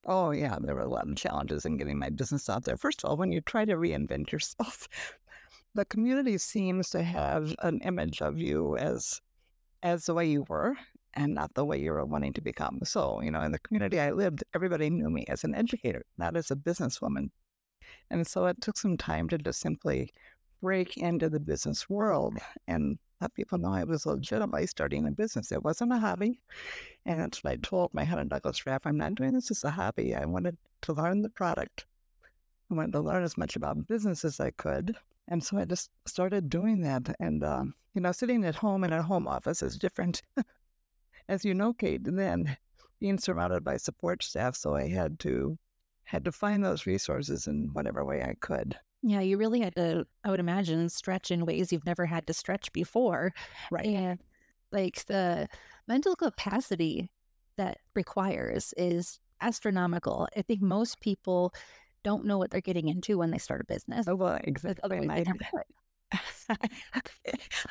Oh, 0.05 0.31
yeah, 0.31 0.57
there 0.61 0.75
were 0.75 0.81
a 0.81 0.87
lot 0.87 1.09
of 1.09 1.15
challenges 1.15 1.65
in 1.65 1.77
getting 1.77 1.97
my 1.97 2.09
business 2.09 2.47
out 2.47 2.65
there. 2.65 2.77
First 2.77 3.03
of 3.03 3.09
all, 3.09 3.17
when 3.17 3.31
you 3.31 3.41
try 3.41 3.65
to 3.65 3.75
reinvent 3.75 4.31
yourself, 4.31 4.87
the 5.73 5.85
community 5.85 6.37
seems 6.37 6.89
to 6.91 7.01
have 7.01 7.55
an 7.63 7.79
image 7.79 8.21
of 8.21 8.37
you 8.39 8.77
as 8.77 9.21
as 9.83 10.05
the 10.05 10.13
way 10.13 10.25
you 10.25 10.45
were 10.47 10.75
and 11.13 11.33
not 11.33 11.53
the 11.53 11.65
way 11.65 11.79
you 11.79 11.91
were 11.91 12.05
wanting 12.05 12.33
to 12.33 12.41
become. 12.41 12.79
So, 12.83 13.21
you 13.21 13.31
know, 13.31 13.41
in 13.41 13.51
the 13.51 13.59
community 13.59 13.99
I 13.99 14.11
lived, 14.11 14.43
everybody 14.53 14.89
knew 14.89 15.09
me 15.09 15.25
as 15.27 15.43
an 15.43 15.55
educator, 15.55 16.03
not 16.17 16.35
as 16.35 16.51
a 16.51 16.55
businesswoman. 16.55 17.29
And 18.09 18.25
so 18.25 18.45
it 18.45 18.61
took 18.61 18.77
some 18.77 18.97
time 18.97 19.29
to 19.29 19.37
just 19.37 19.59
simply 19.59 20.11
break 20.61 20.97
into 20.97 21.29
the 21.29 21.39
business 21.39 21.89
world 21.89 22.37
and 22.67 22.97
let 23.21 23.33
people 23.33 23.57
know 23.57 23.73
I 23.73 23.83
was 23.83 24.05
legitimately 24.05 24.67
starting 24.67 25.07
a 25.07 25.11
business. 25.11 25.51
It 25.51 25.63
wasn't 25.63 25.93
a 25.93 25.97
hobby. 25.97 26.39
And 27.05 27.19
that's 27.19 27.43
what 27.43 27.53
I 27.53 27.55
told 27.57 27.93
my 27.93 28.03
Hunter 28.03 28.25
Douglas 28.25 28.65
rep. 28.65 28.85
I'm 28.85 28.97
not 28.97 29.15
doing 29.15 29.33
this 29.33 29.51
as 29.51 29.63
a 29.63 29.71
hobby. 29.71 30.15
I 30.15 30.25
wanted 30.25 30.57
to 30.81 30.93
learn 30.93 31.21
the 31.21 31.29
product. 31.29 31.85
I 32.71 32.75
wanted 32.75 32.93
to 32.93 32.99
learn 33.01 33.23
as 33.23 33.37
much 33.37 33.55
about 33.55 33.87
business 33.87 34.25
as 34.25 34.39
I 34.39 34.51
could 34.51 34.95
And 35.27 35.43
so 35.43 35.57
I 35.57 35.65
just 35.65 35.89
started 36.05 36.49
doing 36.49 36.81
that. 36.81 37.15
And, 37.19 37.43
um, 37.43 37.73
you 37.93 38.01
know, 38.01 38.11
sitting 38.11 38.43
at 38.45 38.55
home 38.55 38.83
in 38.83 38.93
a 38.93 39.01
home 39.01 39.27
office 39.27 39.61
is 39.63 39.77
different, 39.77 40.21
as 41.29 41.45
you 41.45 41.53
know, 41.53 41.73
Kate, 41.73 42.03
than 42.03 42.57
being 42.99 43.17
surrounded 43.17 43.63
by 43.63 43.77
support 43.77 44.23
staff. 44.23 44.55
So 44.55 44.75
I 44.75 44.87
had 44.87 45.19
to 45.19 45.57
had 46.03 46.23
to 46.25 46.31
find 46.31 46.63
those 46.63 46.85
resources 46.85 47.47
in 47.47 47.69
whatever 47.73 48.05
way 48.05 48.21
I 48.21 48.35
could. 48.39 48.77
Yeah, 49.07 49.19
you 49.19 49.37
really 49.37 49.59
had 49.59 49.75
to, 49.75 50.07
I 50.23 50.31
would 50.31 50.39
imagine, 50.39 50.89
stretch 50.89 51.29
in 51.29 51.45
ways 51.45 51.71
you've 51.71 51.85
never 51.85 52.07
had 52.07 52.25
to 52.25 52.33
stretch 52.33 52.73
before. 52.73 53.33
Right. 53.69 53.85
And 53.85 54.19
like 54.71 55.05
the 55.05 55.47
mental 55.87 56.15
capacity 56.15 57.11
that 57.55 57.77
requires 57.93 58.73
is 58.77 59.19
astronomical. 59.41 60.27
I 60.35 60.41
think 60.41 60.61
most 60.63 61.01
people 61.01 61.53
don't 62.03 62.25
know 62.25 62.39
what 62.39 62.49
they're 62.49 62.61
getting 62.61 62.87
into 62.87 63.19
when 63.19 63.29
they 63.29 63.37
start 63.37 63.61
a 63.61 63.65
business. 63.65 64.07
Oh, 64.07 64.15
well, 64.15 64.39
exactly. 64.43 64.97
I, 64.97 65.15
they 65.15 65.23
never 65.23 65.39
would. 65.53 65.63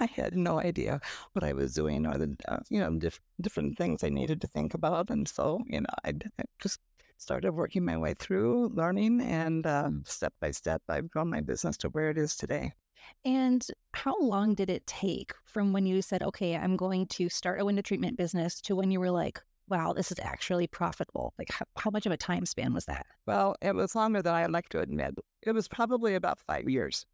I 0.00 0.06
had 0.06 0.36
no 0.36 0.60
idea 0.60 1.00
what 1.32 1.44
I 1.44 1.52
was 1.52 1.74
doing 1.74 2.06
or 2.06 2.16
the 2.16 2.36
uh, 2.46 2.58
you 2.68 2.80
know 2.80 2.96
diff- 2.96 3.20
different 3.40 3.76
things 3.78 4.04
I 4.04 4.08
needed 4.08 4.40
to 4.40 4.46
think 4.46 4.74
about, 4.74 5.10
and 5.10 5.26
so 5.26 5.62
you 5.66 5.80
know 5.80 5.94
I 6.04 6.14
just 6.60 6.80
started 7.16 7.52
working 7.52 7.84
my 7.84 7.96
way 7.96 8.14
through 8.18 8.68
learning, 8.74 9.20
and 9.20 9.66
uh, 9.66 9.90
step 10.04 10.32
by 10.40 10.50
step, 10.50 10.82
I've 10.88 11.10
grown 11.10 11.30
my 11.30 11.40
business 11.40 11.76
to 11.78 11.88
where 11.88 12.10
it 12.10 12.18
is 12.18 12.36
today. 12.36 12.72
And 13.24 13.66
how 13.92 14.18
long 14.20 14.54
did 14.54 14.70
it 14.70 14.86
take 14.86 15.32
from 15.44 15.72
when 15.72 15.86
you 15.86 16.02
said, 16.02 16.22
okay, 16.22 16.56
I'm 16.56 16.76
going 16.76 17.06
to 17.08 17.28
start 17.28 17.60
a 17.60 17.64
window 17.64 17.82
treatment 17.82 18.16
business 18.16 18.60
to 18.62 18.76
when 18.76 18.90
you 18.90 19.00
were 19.00 19.10
like, 19.10 19.40
wow, 19.68 19.92
this 19.92 20.10
is 20.12 20.18
actually 20.20 20.66
profitable? 20.66 21.32
Like, 21.38 21.50
how, 21.50 21.64
how 21.76 21.90
much 21.90 22.06
of 22.06 22.12
a 22.12 22.16
time 22.16 22.46
span 22.46 22.74
was 22.74 22.84
that? 22.86 23.06
Well, 23.26 23.56
it 23.62 23.74
was 23.74 23.94
longer 23.94 24.22
than 24.22 24.34
I'd 24.34 24.50
like 24.50 24.68
to 24.70 24.80
admit. 24.80 25.14
It 25.42 25.52
was 25.52 25.68
probably 25.68 26.14
about 26.14 26.38
five 26.40 26.68
years. 26.68 27.06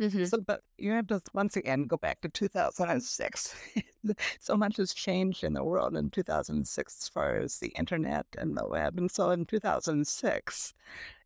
Mm-hmm. 0.00 0.24
So, 0.24 0.40
but 0.40 0.62
you 0.76 0.90
have 0.90 1.06
to 1.08 1.20
once 1.34 1.56
again 1.56 1.84
go 1.84 1.96
back 1.96 2.20
to 2.22 2.28
2006. 2.28 3.54
so 4.40 4.56
much 4.56 4.76
has 4.78 4.92
changed 4.92 5.44
in 5.44 5.52
the 5.52 5.62
world 5.62 5.96
in 5.96 6.10
2006 6.10 6.96
as 7.00 7.08
far 7.08 7.36
as 7.36 7.58
the 7.58 7.68
internet 7.68 8.26
and 8.36 8.56
the 8.56 8.66
web. 8.66 8.98
And 8.98 9.10
so 9.10 9.30
in 9.30 9.46
2006, 9.46 10.74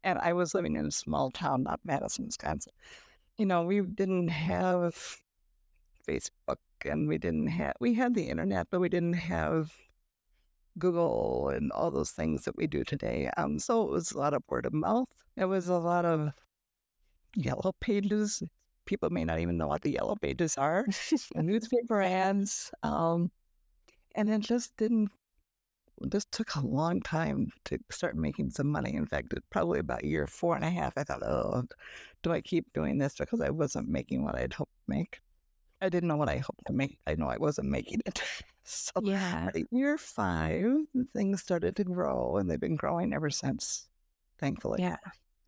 and 0.04 0.18
I 0.18 0.32
was 0.34 0.54
living 0.54 0.76
in 0.76 0.87
a 0.87 0.90
small 0.90 1.30
town, 1.30 1.62
not 1.62 1.80
Madison, 1.84 2.26
Wisconsin. 2.26 2.75
You 3.38 3.46
know, 3.46 3.62
we 3.62 3.80
didn't 3.80 4.28
have 4.28 5.20
Facebook 6.06 6.58
and 6.84 7.08
we 7.08 7.16
didn't 7.18 7.48
have, 7.48 7.75
we 7.80 7.94
had 7.94 8.14
the 8.14 8.28
internet, 8.28 8.68
but 8.70 8.80
we 8.80 8.88
didn't 8.90 9.14
have 9.14 9.72
Google 10.78 11.48
and 11.48 11.72
all 11.72 11.90
those 11.90 12.10
things 12.10 12.44
that 12.44 12.56
we 12.56 12.66
do 12.66 12.84
today. 12.84 13.30
Um, 13.37 13.58
so 13.58 13.82
it 13.82 13.90
was 13.90 14.12
a 14.12 14.18
lot 14.18 14.34
of 14.34 14.42
word 14.48 14.66
of 14.66 14.75
mouth. 14.75 15.08
It 15.37 15.46
was 15.46 15.68
a 15.68 15.78
lot 15.78 16.04
of 16.04 16.32
yellow 17.34 17.72
pages. 17.80 18.42
People 18.88 19.11
may 19.11 19.23
not 19.23 19.38
even 19.38 19.59
know 19.59 19.66
what 19.66 19.83
the 19.83 19.90
yellow 19.92 20.16
pages 20.16 20.57
are. 20.57 20.87
newspaper 21.35 22.00
ads. 22.00 22.71
Um, 22.83 23.30
and 24.14 24.30
it 24.30 24.40
just 24.40 24.75
didn't, 24.78 25.11
just 26.11 26.33
took 26.33 26.54
a 26.54 26.66
long 26.66 27.02
time 27.02 27.52
to 27.66 27.78
start 27.90 28.16
making 28.16 28.49
some 28.49 28.68
money. 28.68 28.95
In 28.95 29.04
fact, 29.04 29.35
it 29.35 29.45
probably 29.50 29.78
about 29.78 30.04
year 30.04 30.26
four 30.26 30.57
and 30.57 30.64
a 30.64 30.71
half, 30.71 30.95
I 30.97 31.04
thought, 31.04 31.23
oh, 31.23 31.64
do 32.23 32.33
I 32.33 32.40
keep 32.40 32.73
doing 32.73 32.97
this? 32.97 33.16
Because 33.18 33.42
I 33.42 33.50
wasn't 33.50 33.90
making 33.90 34.25
what 34.25 34.37
I'd 34.37 34.54
hoped 34.54 34.73
to 34.73 34.97
make. 34.97 35.21
I 35.83 35.90
didn't 35.90 36.09
know 36.09 36.16
what 36.16 36.30
I 36.30 36.38
hoped 36.38 36.64
to 36.68 36.73
make. 36.73 36.99
I 37.07 37.14
know 37.14 37.28
I 37.28 37.37
wasn't 37.37 37.68
making 37.68 38.00
it. 38.07 38.23
so 38.64 38.92
Yeah. 39.02 39.50
year 39.71 39.99
five, 39.99 40.64
things 41.12 41.42
started 41.42 41.76
to 41.76 41.85
grow 41.85 42.38
and 42.38 42.50
they've 42.50 42.59
been 42.59 42.76
growing 42.76 43.12
ever 43.12 43.28
since, 43.28 43.87
thankfully. 44.38 44.80
Yeah. 44.80 44.97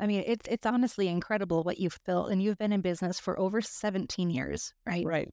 I 0.01 0.07
mean, 0.07 0.25
it's 0.27 0.49
it's 0.49 0.67
honestly 0.67 1.09
incredible 1.09 1.63
what 1.63 1.79
you've 1.79 2.01
built, 2.07 2.31
and 2.31 2.43
you've 2.43 2.59
been 2.59 2.73
in 2.73 2.81
business 2.81 3.21
for 3.21 3.39
over 3.39 3.61
17 3.61 4.31
years, 4.31 4.73
right? 4.87 5.05
Right. 5.05 5.33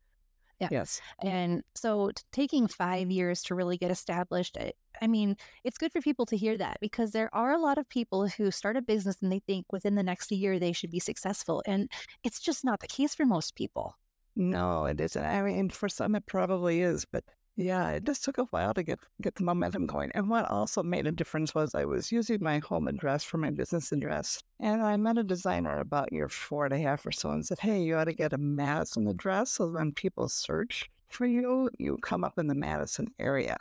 Yeah. 0.60 0.70
Yes. 0.72 1.02
And 1.22 1.64
so 1.76 2.12
t- 2.12 2.24
taking 2.32 2.68
five 2.68 3.12
years 3.12 3.44
to 3.44 3.56
really 3.56 3.78
get 3.78 3.92
established, 3.92 4.58
I, 4.60 4.74
I 5.02 5.08
mean, 5.08 5.38
it's 5.64 5.78
good 5.78 5.92
for 5.92 6.02
people 6.02 6.26
to 6.26 6.38
hear 6.38 6.58
that 6.58 6.78
because 6.82 7.12
there 7.12 7.34
are 7.34 7.52
a 7.52 7.60
lot 7.60 7.78
of 7.78 7.88
people 7.90 8.28
who 8.28 8.50
start 8.50 8.76
a 8.76 8.82
business 8.82 9.18
and 9.22 9.32
they 9.32 9.40
think 9.40 9.72
within 9.72 9.94
the 9.94 10.04
next 10.04 10.32
year 10.32 10.58
they 10.58 10.72
should 10.74 10.90
be 10.90 11.00
successful. 11.00 11.62
And 11.68 11.92
it's 12.24 12.40
just 12.40 12.66
not 12.66 12.80
the 12.80 12.88
case 12.88 13.14
for 13.14 13.26
most 13.26 13.56
people. 13.56 13.98
No, 14.36 14.86
it 14.86 15.00
isn't. 15.00 15.24
I 15.24 15.42
mean, 15.44 15.70
for 15.70 15.90
some 15.90 16.16
it 16.16 16.26
probably 16.26 16.82
is, 16.82 17.06
but 17.06 17.24
yeah, 17.58 17.90
it 17.90 18.06
just 18.06 18.24
took 18.24 18.38
a 18.38 18.44
while 18.46 18.76
to 18.76 18.84
get 18.84 19.00
get 19.20 19.34
the 19.34 19.44
momentum 19.44 19.88
going. 19.88 20.12
And 20.14 20.30
what 20.30 20.50
also 20.50 20.84
made 20.84 21.08
a 21.08 21.12
difference 21.12 21.56
was 21.56 21.74
I 21.74 21.86
was 21.86 22.12
using 22.12 22.38
my 22.40 22.60
home 22.60 22.88
address 22.88 23.24
for 23.24 23.40
my 23.40 23.50
business 23.50 23.92
address, 23.92 24.40
and 24.60 24.84
I 24.84 24.96
met 24.96 25.18
a 25.18 25.24
designer 25.24 25.80
about 25.80 26.14
year 26.14 26.30
four 26.30 26.66
and 26.66 26.74
a 26.74 26.78
half 26.78 27.04
or 27.06 27.12
so, 27.12 27.32
and 27.32 27.44
said, 27.44 27.60
"Hey, 27.60 27.82
you 27.82 27.96
ought 27.98 28.04
to 28.06 28.14
get 28.14 28.32
a 28.32 28.38
Madison 28.38 29.08
address, 29.08 29.52
so 29.54 29.70
when 29.72 29.92
people 29.92 30.30
search 30.30 30.88
for 31.10 31.26
you, 31.26 31.70
you 31.80 31.98
come 32.04 32.24
up 32.24 32.38
in 32.38 32.46
the 32.46 32.56
Madison 32.56 33.08
area." 33.18 33.58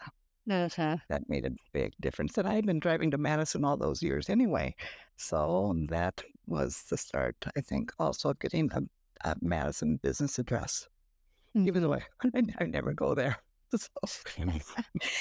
Uh-huh. 0.50 0.98
That 1.08 1.28
made 1.28 1.46
a 1.46 1.50
big 1.72 1.94
difference. 2.00 2.36
And 2.38 2.46
I 2.46 2.54
had 2.54 2.66
been 2.66 2.78
driving 2.78 3.10
to 3.12 3.18
Madison 3.18 3.64
all 3.64 3.78
those 3.78 4.02
years 4.02 4.28
anyway, 4.28 4.74
so 5.16 5.74
that 5.88 6.22
was 6.46 6.84
the 6.90 6.98
start. 6.98 7.36
I 7.56 7.62
think 7.62 7.92
also 7.98 8.34
getting 8.34 8.70
a, 8.72 8.82
a 9.28 9.36
Madison 9.40 9.96
business 9.96 10.38
address, 10.38 10.86
even 11.54 11.82
though 11.82 11.94
I, 11.94 12.02
I 12.60 12.64
never 12.64 12.92
go 12.92 13.14
there. 13.14 13.38
So 13.74 13.88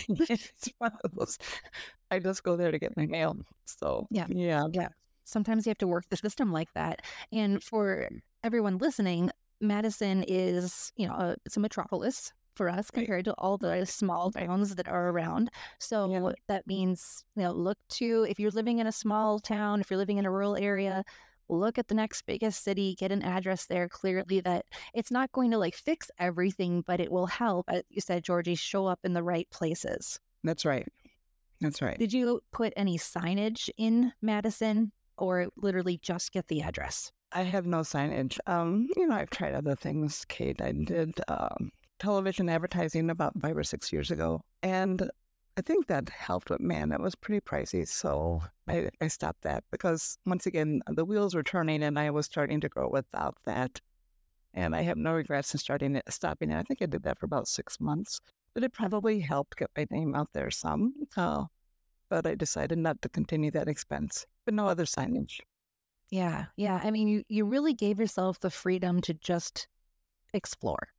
it's 0.07 0.69
one 0.77 0.91
of 1.03 1.11
those. 1.15 1.37
I 2.11 2.19
just 2.19 2.43
go 2.43 2.55
there 2.55 2.71
to 2.71 2.79
get 2.79 2.95
my 2.95 3.05
mail. 3.05 3.37
So 3.65 4.07
Yeah. 4.11 4.27
yeah, 4.29 4.65
yeah. 4.71 4.89
Sometimes 5.23 5.65
you 5.65 5.71
have 5.71 5.77
to 5.79 5.87
work 5.87 6.05
the 6.09 6.17
system 6.17 6.51
like 6.51 6.71
that. 6.75 7.01
And 7.31 7.63
for 7.63 8.07
everyone 8.43 8.77
listening, 8.77 9.31
Madison 9.59 10.23
is, 10.27 10.91
you 10.95 11.07
know, 11.07 11.13
a, 11.13 11.35
it's 11.45 11.57
a 11.57 11.59
metropolis 11.59 12.31
for 12.55 12.69
us 12.69 12.89
Right. 12.93 13.05
compared 13.05 13.25
to 13.25 13.33
all 13.37 13.57
the 13.57 13.85
small 13.85 14.31
towns 14.31 14.75
that 14.75 14.87
are 14.87 15.09
around. 15.09 15.49
So 15.79 16.09
Yeah. 16.11 16.31
that 16.47 16.67
means, 16.67 17.23
you 17.35 17.43
know, 17.43 17.51
look 17.51 17.77
to 17.91 18.25
if 18.29 18.39
you're 18.39 18.51
living 18.51 18.77
in 18.79 18.87
a 18.87 18.91
small 18.91 19.39
town, 19.39 19.81
if 19.81 19.89
you're 19.89 19.97
living 19.97 20.17
in 20.17 20.25
a 20.25 20.31
rural 20.31 20.55
area, 20.55 21.03
look 21.49 21.77
at 21.77 21.87
the 21.87 21.95
next 21.95 22.23
biggest 22.25 22.63
city, 22.63 22.95
get 22.95 23.11
an 23.11 23.21
address 23.21 23.65
there 23.65 23.87
clearly 23.87 24.39
that 24.41 24.65
it's 24.93 25.11
not 25.11 25.31
going 25.31 25.51
to 25.51 25.57
like 25.57 25.75
fix 25.75 26.09
everything, 26.19 26.81
but 26.85 26.99
it 26.99 27.11
will 27.11 27.27
help, 27.27 27.65
as 27.69 27.83
you 27.89 28.01
said, 28.01 28.23
Georgi, 28.23 28.55
show 28.55 28.85
up 28.85 28.99
in 29.03 29.13
the 29.13 29.23
right 29.23 29.49
places. 29.49 30.19
that's 30.43 30.65
right. 30.65 30.87
That's 31.61 31.81
right. 31.81 31.97
Did 31.97 32.13
you 32.13 32.41
put 32.51 32.73
any 32.75 32.97
signage 32.97 33.69
in 33.77 34.11
Madison 34.21 34.91
or 35.17 35.47
literally 35.55 35.97
just 36.01 36.31
get 36.33 36.47
the 36.47 36.61
address? 36.61 37.11
I 37.31 37.43
have 37.43 37.65
no 37.65 37.79
signage. 37.79 38.37
Um, 38.45 38.87
you 38.95 39.07
know, 39.07 39.15
I've 39.15 39.29
tried 39.29 39.55
other 39.55 39.75
things, 39.75 40.25
Kate. 40.27 40.61
I 40.61 40.71
did 40.73 41.19
um, 41.27 41.71
television 41.99 42.49
advertising 42.49 43.09
about 43.09 43.39
five 43.41 43.57
or 43.57 43.63
six 43.63 43.91
years 43.91 44.11
ago, 44.11 44.41
and 44.63 45.09
I 45.57 45.61
think 45.61 45.87
that 45.87 46.09
helped. 46.09 46.49
But 46.49 46.61
man, 46.61 46.89
that 46.89 46.99
was 46.99 47.15
pretty 47.15 47.41
pricey, 47.41 47.87
so 47.87 48.43
I, 48.67 48.89
I 49.01 49.07
stopped 49.07 49.43
that 49.43 49.63
because 49.71 50.17
once 50.25 50.45
again, 50.45 50.81
the 50.87 51.05
wheels 51.05 51.33
were 51.33 51.43
turning, 51.43 51.83
and 51.83 51.97
I 51.97 52.09
was 52.11 52.25
starting 52.25 52.59
to 52.61 52.69
grow 52.69 52.89
without 52.89 53.37
that. 53.45 53.79
And 54.53 54.75
I 54.75 54.81
have 54.83 54.97
no 54.97 55.13
regrets 55.13 55.53
in 55.53 55.59
starting 55.59 55.97
it, 55.97 56.03
stopping 56.09 56.49
it. 56.51 56.57
I 56.57 56.63
think 56.63 56.81
I 56.81 56.85
did 56.85 57.03
that 57.03 57.19
for 57.19 57.25
about 57.25 57.47
six 57.47 57.79
months, 57.79 58.21
but 58.53 58.63
it 58.63 58.71
probably 58.71 59.19
helped 59.19 59.57
get 59.57 59.69
my 59.75 59.85
name 59.91 60.15
out 60.15 60.29
there 60.33 60.49
some. 60.49 60.93
Uh, 61.17 61.45
but 62.09 62.25
I 62.25 62.35
decided 62.35 62.77
not 62.77 63.01
to 63.01 63.09
continue 63.09 63.51
that 63.51 63.67
expense. 63.67 64.25
But 64.45 64.53
no 64.53 64.67
other 64.67 64.85
signage. 64.85 65.39
Yeah, 66.09 66.45
yeah. 66.55 66.79
I 66.83 66.91
mean, 66.91 67.07
you, 67.07 67.23
you 67.27 67.45
really 67.45 67.73
gave 67.73 67.99
yourself 67.99 68.39
the 68.39 68.51
freedom 68.51 69.01
to 69.01 69.13
just 69.13 69.67
explore, 70.33 70.89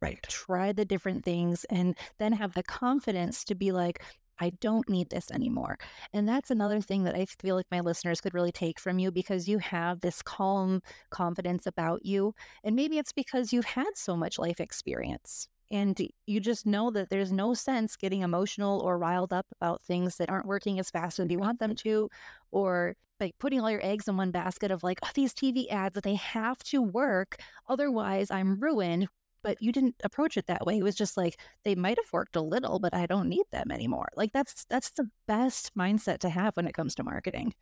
Right. 0.00 0.22
try 0.28 0.72
the 0.72 0.84
different 0.84 1.24
things, 1.24 1.64
and 1.70 1.96
then 2.18 2.32
have 2.32 2.54
the 2.54 2.62
confidence 2.62 3.44
to 3.44 3.54
be 3.54 3.72
like, 3.72 4.02
I 4.38 4.50
don't 4.60 4.88
need 4.88 5.10
this 5.10 5.30
anymore. 5.30 5.78
And 6.12 6.28
that's 6.28 6.50
another 6.50 6.80
thing 6.80 7.04
that 7.04 7.14
I 7.14 7.24
feel 7.24 7.56
like 7.56 7.66
my 7.70 7.80
listeners 7.80 8.20
could 8.20 8.34
really 8.34 8.52
take 8.52 8.78
from 8.78 8.98
you 8.98 9.10
because 9.10 9.48
you 9.48 9.58
have 9.58 10.00
this 10.00 10.22
calm 10.22 10.82
confidence 11.10 11.66
about 11.66 12.04
you. 12.04 12.34
And 12.62 12.76
maybe 12.76 12.98
it's 12.98 13.12
because 13.12 13.52
you've 13.52 13.64
had 13.64 13.96
so 13.96 14.16
much 14.16 14.38
life 14.38 14.60
experience. 14.60 15.48
And 15.70 15.98
you 16.26 16.38
just 16.40 16.66
know 16.66 16.90
that 16.92 17.08
there's 17.10 17.32
no 17.32 17.54
sense 17.54 17.96
getting 17.96 18.22
emotional 18.22 18.80
or 18.84 18.98
riled 18.98 19.32
up 19.32 19.46
about 19.60 19.82
things 19.82 20.16
that 20.18 20.30
aren't 20.30 20.46
working 20.46 20.78
as 20.78 20.90
fast 20.90 21.18
as 21.18 21.26
you 21.30 21.38
want 21.38 21.58
them 21.58 21.74
to, 21.76 22.08
or 22.52 22.94
like 23.18 23.34
putting 23.38 23.60
all 23.60 23.70
your 23.70 23.84
eggs 23.84 24.06
in 24.06 24.16
one 24.16 24.30
basket 24.30 24.70
of 24.70 24.84
like, 24.84 25.00
oh, 25.02 25.08
these 25.14 25.34
TV 25.34 25.68
ads 25.70 25.94
that 25.94 26.04
they 26.04 26.14
have 26.14 26.58
to 26.64 26.80
work. 26.82 27.38
Otherwise, 27.68 28.30
I'm 28.30 28.60
ruined. 28.60 29.08
But 29.46 29.62
you 29.62 29.72
didn't 29.72 29.96
approach 30.04 30.36
it 30.36 30.46
that 30.48 30.66
way. 30.66 30.78
It 30.78 30.84
was 30.84 30.96
just 30.96 31.16
like 31.16 31.40
they 31.64 31.76
might 31.76 31.98
have 31.98 32.12
worked 32.12 32.36
a 32.36 32.42
little, 32.42 32.80
but 32.80 32.94
I 32.94 33.06
don't 33.06 33.28
need 33.30 33.46
them 33.52 33.70
anymore. 33.70 34.08
Like 34.16 34.32
that's 34.34 34.66
that's 34.66 34.90
the 34.90 35.10
best 35.28 35.74
mindset 35.76 36.18
to 36.20 36.30
have 36.30 36.56
when 36.56 36.66
it 36.68 36.74
comes 36.74 36.96
to 36.96 37.04
marketing. 37.04 37.54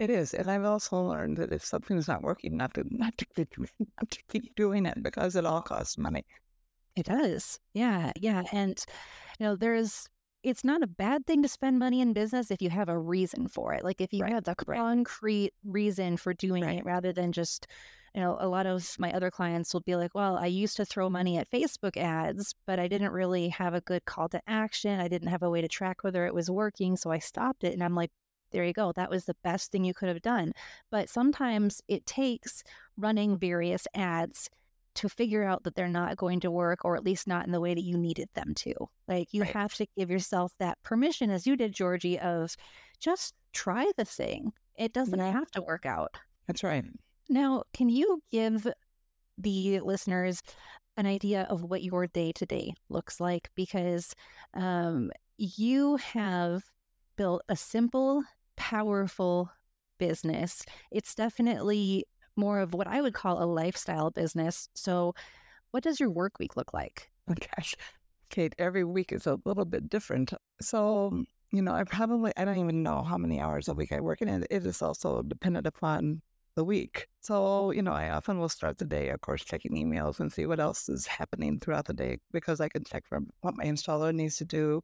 It 0.00 0.10
is, 0.10 0.34
and 0.34 0.50
I've 0.50 0.64
also 0.64 1.00
learned 1.02 1.36
that 1.36 1.52
if 1.52 1.64
something's 1.64 2.08
not 2.08 2.22
working, 2.22 2.56
not 2.56 2.74
to 2.74 2.84
not 2.90 3.16
to 3.18 3.26
keep 3.26 3.54
not 3.78 4.10
to 4.10 4.22
keep 4.28 4.54
doing 4.56 4.86
it 4.86 5.02
because 5.02 5.36
it 5.36 5.46
all 5.46 5.62
costs 5.62 5.96
money. 5.98 6.24
It 6.96 7.06
does. 7.06 7.60
Yeah, 7.74 8.12
yeah. 8.16 8.44
And 8.52 8.82
you 9.38 9.46
know, 9.46 9.56
there's 9.56 10.06
it's 10.42 10.64
not 10.64 10.82
a 10.82 10.86
bad 10.86 11.26
thing 11.26 11.42
to 11.42 11.48
spend 11.48 11.78
money 11.78 12.00
in 12.00 12.12
business 12.12 12.50
if 12.50 12.62
you 12.62 12.70
have 12.70 12.88
a 12.88 12.98
reason 12.98 13.48
for 13.48 13.74
it. 13.74 13.84
Like 13.84 14.00
if 14.00 14.12
you 14.12 14.24
Right, 14.24 14.34
have 14.34 14.44
the 14.44 14.54
concrete 14.56 15.52
reason 15.64 16.16
for 16.16 16.32
doing 16.34 16.64
Right. 16.64 16.78
it 16.78 16.84
rather 16.84 17.12
than 17.12 17.32
just 17.32 17.66
you 18.14 18.20
know, 18.20 18.36
a 18.40 18.48
lot 18.48 18.66
of 18.66 18.96
my 18.98 19.12
other 19.12 19.30
clients 19.30 19.72
will 19.72 19.80
be 19.80 19.96
like, 19.96 20.14
well, 20.14 20.36
I 20.38 20.46
used 20.46 20.76
to 20.76 20.84
throw 20.84 21.08
money 21.10 21.36
at 21.36 21.50
Facebook 21.50 21.96
ads, 21.96 22.54
but 22.66 22.78
I 22.78 22.88
didn't 22.88 23.12
really 23.12 23.48
have 23.48 23.74
a 23.74 23.80
good 23.80 24.04
call 24.04 24.28
to 24.30 24.40
action. 24.46 25.00
I 25.00 25.08
didn't 25.08 25.28
have 25.28 25.42
a 25.42 25.50
way 25.50 25.60
to 25.60 25.68
track 25.68 26.02
whether 26.02 26.26
it 26.26 26.34
was 26.34 26.50
working. 26.50 26.96
So 26.96 27.10
I 27.10 27.18
stopped 27.18 27.64
it. 27.64 27.72
And 27.72 27.82
I'm 27.84 27.94
like, 27.94 28.10
there 28.50 28.64
you 28.64 28.72
go. 28.72 28.92
That 28.92 29.10
was 29.10 29.26
the 29.26 29.36
best 29.44 29.70
thing 29.70 29.84
you 29.84 29.92
could 29.94 30.08
have 30.08 30.22
done. 30.22 30.52
But 30.90 31.10
sometimes 31.10 31.82
it 31.86 32.06
takes 32.06 32.62
running 32.96 33.36
various 33.38 33.86
ads 33.94 34.48
to 34.94 35.08
figure 35.08 35.44
out 35.44 35.62
that 35.62 35.74
they're 35.76 35.86
not 35.86 36.16
going 36.16 36.40
to 36.40 36.50
work 36.50 36.84
or 36.84 36.96
at 36.96 37.04
least 37.04 37.28
not 37.28 37.46
in 37.46 37.52
the 37.52 37.60
way 37.60 37.74
that 37.74 37.84
you 37.84 37.96
needed 37.96 38.28
them 38.34 38.52
to. 38.54 38.72
Like 39.06 39.32
you 39.32 39.42
Right. 39.42 39.52
have 39.52 39.74
to 39.74 39.86
give 39.96 40.10
yourself 40.10 40.54
that 40.58 40.82
permission, 40.82 41.30
as 41.30 41.46
you 41.46 41.56
did, 41.56 41.72
Georgi, 41.72 42.18
of 42.18 42.56
just 42.98 43.34
try 43.52 43.92
the 43.96 44.04
thing. 44.04 44.52
It 44.76 44.92
doesn't 44.92 45.18
Yeah. 45.18 45.30
have 45.30 45.50
to 45.52 45.62
work 45.62 45.86
out. 45.86 46.14
That's 46.46 46.64
right. 46.64 46.84
Now, 47.28 47.64
can 47.74 47.88
you 47.88 48.22
give 48.30 48.66
the 49.36 49.80
listeners 49.80 50.42
an 50.96 51.06
idea 51.06 51.46
of 51.50 51.62
what 51.62 51.82
your 51.82 52.06
day 52.06 52.32
to 52.32 52.46
day 52.46 52.74
looks 52.88 53.20
like? 53.20 53.50
Because 53.54 54.14
um, 54.54 55.10
you 55.36 55.96
have 55.96 56.64
built 57.16 57.42
a 57.48 57.56
simple, 57.56 58.22
powerful 58.56 59.50
business. 59.98 60.62
It's 60.90 61.14
definitely 61.14 62.04
more 62.36 62.60
of 62.60 62.72
what 62.72 62.86
I 62.86 63.00
would 63.00 63.14
call 63.14 63.42
a 63.42 63.46
lifestyle 63.46 64.10
business. 64.10 64.68
So, 64.74 65.14
what 65.70 65.82
does 65.82 66.00
your 66.00 66.10
work 66.10 66.38
week 66.38 66.56
look 66.56 66.72
like? 66.72 67.10
Oh, 67.28 67.34
gosh, 67.56 67.74
Kate, 68.30 68.54
every 68.58 68.84
week 68.84 69.12
is 69.12 69.26
a 69.26 69.38
little 69.44 69.66
bit 69.66 69.90
different. 69.90 70.32
So, 70.62 71.24
you 71.52 71.60
know, 71.60 71.72
I 71.72 71.84
probably, 71.84 72.32
I 72.38 72.46
don't 72.46 72.58
even 72.58 72.82
know 72.82 73.02
how 73.02 73.18
many 73.18 73.38
hours 73.38 73.68
a 73.68 73.74
week 73.74 73.92
I 73.92 74.00
work, 74.00 74.22
and 74.22 74.30
it, 74.30 74.46
it 74.50 74.64
is 74.64 74.80
also 74.80 75.22
dependent 75.22 75.66
upon 75.66 76.22
the 76.58 76.64
week. 76.64 77.06
So, 77.20 77.70
you 77.70 77.82
know, 77.82 77.92
I 77.92 78.10
often 78.10 78.40
will 78.40 78.48
start 78.48 78.78
the 78.78 78.84
day, 78.84 79.10
of 79.10 79.20
course, 79.20 79.44
checking 79.44 79.76
emails 79.76 80.18
and 80.18 80.32
see 80.32 80.44
what 80.44 80.58
else 80.58 80.88
is 80.88 81.06
happening 81.06 81.60
throughout 81.60 81.84
the 81.84 81.92
day 81.92 82.18
because 82.32 82.60
I 82.60 82.68
can 82.68 82.82
check 82.82 83.06
from 83.06 83.28
what 83.42 83.56
my 83.56 83.64
installer 83.64 84.12
needs 84.12 84.38
to 84.38 84.44
do. 84.44 84.82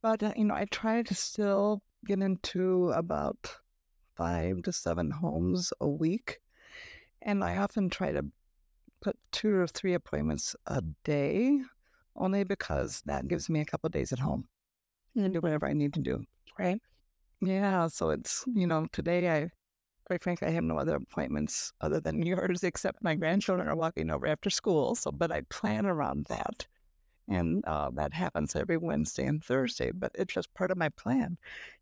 But, 0.00 0.22
uh, 0.22 0.32
you 0.34 0.46
know, 0.46 0.54
I 0.54 0.64
try 0.64 1.02
to 1.02 1.14
still 1.14 1.82
get 2.06 2.20
into 2.22 2.90
about 2.92 3.54
five 4.16 4.62
to 4.62 4.72
seven 4.72 5.10
homes 5.10 5.74
a 5.78 5.86
week. 5.86 6.40
And 7.20 7.44
I 7.44 7.58
often 7.58 7.90
try 7.90 8.10
to 8.12 8.24
put 9.02 9.18
two 9.30 9.54
or 9.54 9.66
three 9.66 9.92
appointments 9.92 10.56
a 10.66 10.82
day 11.04 11.60
only 12.16 12.44
because 12.44 13.02
that 13.04 13.28
gives 13.28 13.50
me 13.50 13.60
a 13.60 13.66
couple 13.66 13.88
of 13.88 13.92
days 13.92 14.10
at 14.10 14.20
home 14.20 14.48
and 15.14 15.34
do 15.34 15.40
whatever 15.40 15.66
I 15.66 15.74
need 15.74 15.92
to 15.92 16.00
do. 16.00 16.24
Right. 16.58 16.80
Yeah. 17.42 17.88
So 17.88 18.08
it's, 18.08 18.44
you 18.46 18.66
know, 18.66 18.86
today 18.90 19.28
I, 19.28 19.50
quite 20.12 20.22
frankly, 20.22 20.48
I 20.48 20.50
have 20.50 20.64
no 20.64 20.76
other 20.76 20.96
appointments 20.96 21.72
other 21.80 21.98
than 21.98 22.22
yours, 22.26 22.62
except 22.62 23.02
my 23.02 23.14
grandchildren 23.14 23.66
are 23.66 23.74
walking 23.74 24.10
over 24.10 24.26
after 24.26 24.50
school. 24.50 24.94
So, 24.94 25.10
but 25.10 25.32
I 25.32 25.40
plan 25.48 25.86
around 25.86 26.26
that. 26.26 26.66
And 27.28 27.64
uh, 27.64 27.88
that 27.94 28.12
happens 28.12 28.54
every 28.54 28.76
Wednesday 28.76 29.24
and 29.24 29.42
Thursday, 29.42 29.90
but 29.90 30.10
it's 30.14 30.34
just 30.34 30.52
part 30.52 30.70
of 30.70 30.76
my 30.76 30.90
plan. 30.90 31.38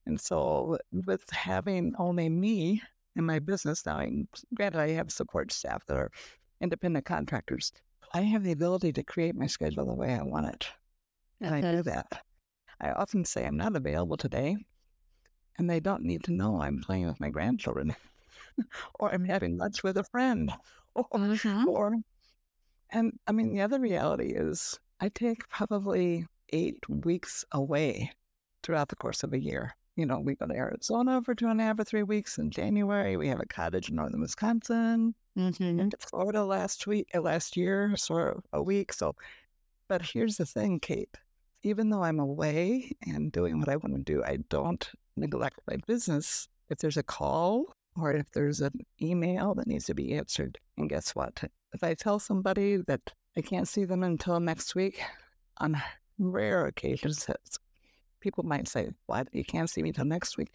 And 0.07 0.21
so, 0.21 0.79
with 0.93 1.29
having 1.31 1.93
only 1.99 2.29
me 2.29 2.81
in 3.17 3.27
my 3.27 3.41
business 3.41 3.85
now, 3.85 3.99
and 3.99 4.29
granted, 4.55 4.79
I 4.79 4.91
have 4.91 5.11
support 5.11 5.51
staff 5.51 5.85
that 5.87 5.97
are 5.97 6.13
independent 6.61 7.07
contractors. 7.07 7.73
I 8.15 8.21
have 8.21 8.45
the 8.45 8.53
ability 8.53 8.93
to 8.93 9.03
create 9.03 9.35
my 9.35 9.49
schedule 9.49 9.87
the 9.87 9.95
way 9.95 10.15
I 10.15 10.23
want 10.23 10.55
it. 10.55 10.69
And 11.41 11.53
I 11.53 11.61
do 11.63 11.83
that. 11.83 12.23
I 12.81 12.93
often 12.93 13.25
say 13.25 13.45
I'm 13.45 13.57
not 13.57 13.75
available 13.75 14.17
today, 14.17 14.57
and 15.59 15.69
they 15.69 15.81
don't 15.81 16.05
need 16.05 16.23
to 16.25 16.33
know 16.33 16.63
I'm 16.63 16.81
playing 16.81 17.09
with 17.09 17.19
my 17.19 17.31
grandchildren 17.31 17.97
or 18.99 19.13
I'm 19.13 19.25
having 19.25 19.57
lunch 19.59 19.83
with 19.83 19.97
a 19.97 20.05
friend 20.05 20.53
or, 20.95 21.05
Mhm. 21.11 21.67
or 21.67 21.95
and 22.91 23.19
I 23.27 23.33
mean 23.33 23.53
the 23.53 23.61
other 23.61 23.79
reality 23.81 24.33
is 24.35 24.79
I 25.01 25.09
take 25.09 25.49
probably 25.49 26.27
eight 26.53 26.89
weeks 26.89 27.45
away 27.53 28.11
throughout 28.63 28.89
the 28.89 28.97
course 28.97 29.23
of 29.23 29.33
a 29.33 29.39
year. 29.39 29.75
You 29.97 30.07
know, 30.07 30.19
we 30.21 30.35
go 30.35 30.47
to 30.47 30.55
Arizona 30.55 31.23
for 31.23 31.35
two 31.35 31.49
and 31.49 31.61
a 31.61 31.65
half 31.65 31.79
or 31.79 31.85
three 31.85 32.03
weeks 32.03 32.39
in 32.39 32.51
January. 32.51 33.17
We 33.17 33.29
have 33.29 33.41
a 33.41 33.47
cottage 33.47 33.89
in 33.91 33.97
northern 33.97 34.21
Wisconsin 34.21 35.15
Mhm. 35.37 35.79
into 35.81 35.97
Florida 35.99 36.45
last 36.45 36.87
week, 36.87 37.09
uh, 37.15 37.21
last 37.21 37.57
year, 37.57 37.97
sort 37.97 38.37
of 38.37 38.45
a 38.53 38.63
week. 38.63 38.93
So, 38.93 39.15
but 39.89 40.03
here's 40.03 40.37
the 40.37 40.47
thing, 40.47 40.81
Kate. 40.81 41.17
Even 41.63 41.91
though 41.91 42.03
I'm 42.03 42.19
away 42.19 42.93
and 43.07 43.31
doing 43.31 43.59
what 43.59 43.69
I 43.69 43.77
want 43.77 43.95
to 43.95 44.03
do, 44.03 44.23
I 44.25 44.39
don't 44.49 44.91
neglect 45.17 45.61
my 45.69 45.77
business. 45.87 46.49
If 46.69 46.79
there's 46.79 46.97
a 46.97 47.03
call 47.03 47.75
or 47.97 48.13
if 48.13 48.31
there's 48.31 48.61
an 48.61 48.73
email 49.03 49.55
that 49.55 49.67
needs 49.67 49.87
to 49.87 49.95
be 49.95 50.15
answered, 50.15 50.59
and 50.77 50.89
guess 50.89 51.15
what? 51.15 51.45
If 51.73 51.83
I 51.83 51.95
tell 51.95 52.19
somebody 52.19 52.77
that 52.87 53.01
I 53.37 53.41
can't 53.43 53.69
see 53.69 53.85
them 53.85 54.03
until 54.03 54.41
next 54.41 54.75
week, 54.75 55.01
on 55.59 55.81
rare 56.19 56.67
occasions, 56.67 57.29
people 58.21 58.45
might 58.45 58.69
say, 58.69 58.91
"What? 59.07 59.29
You 59.33 59.45
can't 59.45 59.71
see 59.71 59.83
me 59.83 59.93
till 59.93 60.05
next 60.05 60.37
week?" 60.37 60.55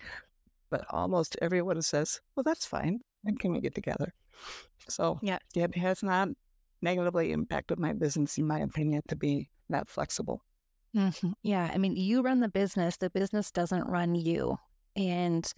But 0.69 0.85
almost 0.89 1.37
everyone 1.41 1.81
says, 1.81 2.21
"Well, 2.35 2.43
that's 2.43 2.65
fine. 2.65 3.01
When 3.21 3.37
can 3.37 3.53
we 3.53 3.61
get 3.61 3.75
together?" 3.75 4.13
So 4.89 5.19
Yeah. 5.21 5.39
it 5.55 5.75
has 5.75 6.03
not 6.03 6.29
negatively 6.81 7.31
impacted 7.31 7.79
my 7.79 7.93
business, 7.93 8.37
in 8.37 8.45
my 8.47 8.59
opinion, 8.59 9.01
to 9.07 9.15
be 9.15 9.49
that 9.69 9.89
flexible. 9.89 10.41
Mhm. 10.93 11.33
Yeah. 11.41 11.71
I 11.73 11.77
mean, 11.77 11.95
you 11.95 12.21
run 12.21 12.39
the 12.41 12.49
business, 12.49 12.97
the 12.97 13.09
business 13.09 13.51
doesn't 13.51 13.85
run 13.87 14.15
you. 14.15 14.57
And 14.95 15.51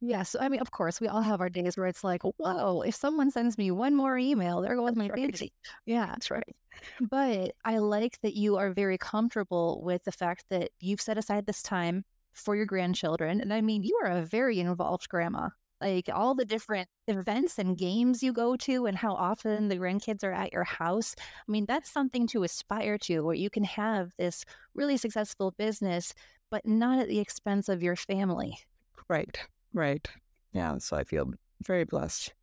yes, 0.00 0.36
I 0.38 0.48
mean, 0.48 0.60
of 0.60 0.70
course, 0.70 1.00
we 1.00 1.08
all 1.08 1.22
have 1.22 1.40
our 1.40 1.48
days 1.48 1.76
where 1.76 1.86
it's 1.86 2.04
like, 2.04 2.22
whoa, 2.22 2.82
if 2.82 2.94
someone 2.94 3.30
sends 3.30 3.58
me 3.58 3.70
one 3.70 3.94
more 3.94 4.16
email, 4.18 4.60
there 4.60 4.76
goes 4.76 4.96
my 4.96 5.08
right. 5.08 5.32
day. 5.34 5.50
Yeah. 5.86 6.06
That's 6.06 6.30
right. 6.30 6.56
But 7.00 7.52
I 7.64 7.78
like 7.78 8.18
that 8.22 8.34
you 8.34 8.56
are 8.56 8.72
very 8.72 8.98
comfortable 8.98 9.82
with 9.82 10.04
the 10.04 10.12
fact 10.12 10.44
that 10.50 10.70
you've 10.80 11.00
set 11.00 11.18
aside 11.18 11.46
this 11.46 11.62
time 11.62 12.04
for 12.32 12.54
your 12.54 12.66
grandchildren. 12.66 13.40
And 13.40 13.52
I 13.52 13.60
mean, 13.60 13.82
you 13.82 13.98
are 14.04 14.10
a 14.10 14.22
very 14.22 14.60
involved 14.60 15.08
grandma. 15.08 15.48
Like 15.80 16.08
all 16.12 16.34
the 16.34 16.44
different 16.44 16.88
events 17.06 17.56
and 17.56 17.78
games 17.78 18.20
you 18.20 18.32
go 18.32 18.56
to, 18.56 18.86
and 18.86 18.96
how 18.96 19.14
often 19.14 19.68
the 19.68 19.76
grandkids 19.76 20.24
are 20.24 20.32
at 20.32 20.52
your 20.52 20.64
house. 20.64 21.14
I 21.18 21.50
mean, 21.50 21.66
that's 21.66 21.88
something 21.88 22.26
to 22.28 22.42
aspire 22.42 22.98
to, 22.98 23.20
where 23.20 23.36
you 23.36 23.48
can 23.48 23.62
have 23.62 24.10
this 24.18 24.44
really 24.74 24.96
successful 24.96 25.52
business, 25.56 26.14
but 26.50 26.66
not 26.66 26.98
at 26.98 27.06
the 27.06 27.20
expense 27.20 27.68
of 27.68 27.80
your 27.80 27.94
family. 27.94 28.58
Right. 29.08 29.38
Right. 29.72 30.08
Yeah. 30.52 30.78
So 30.78 30.96
I 30.96 31.04
feel 31.04 31.30
very 31.62 31.84
blessed. 31.84 32.34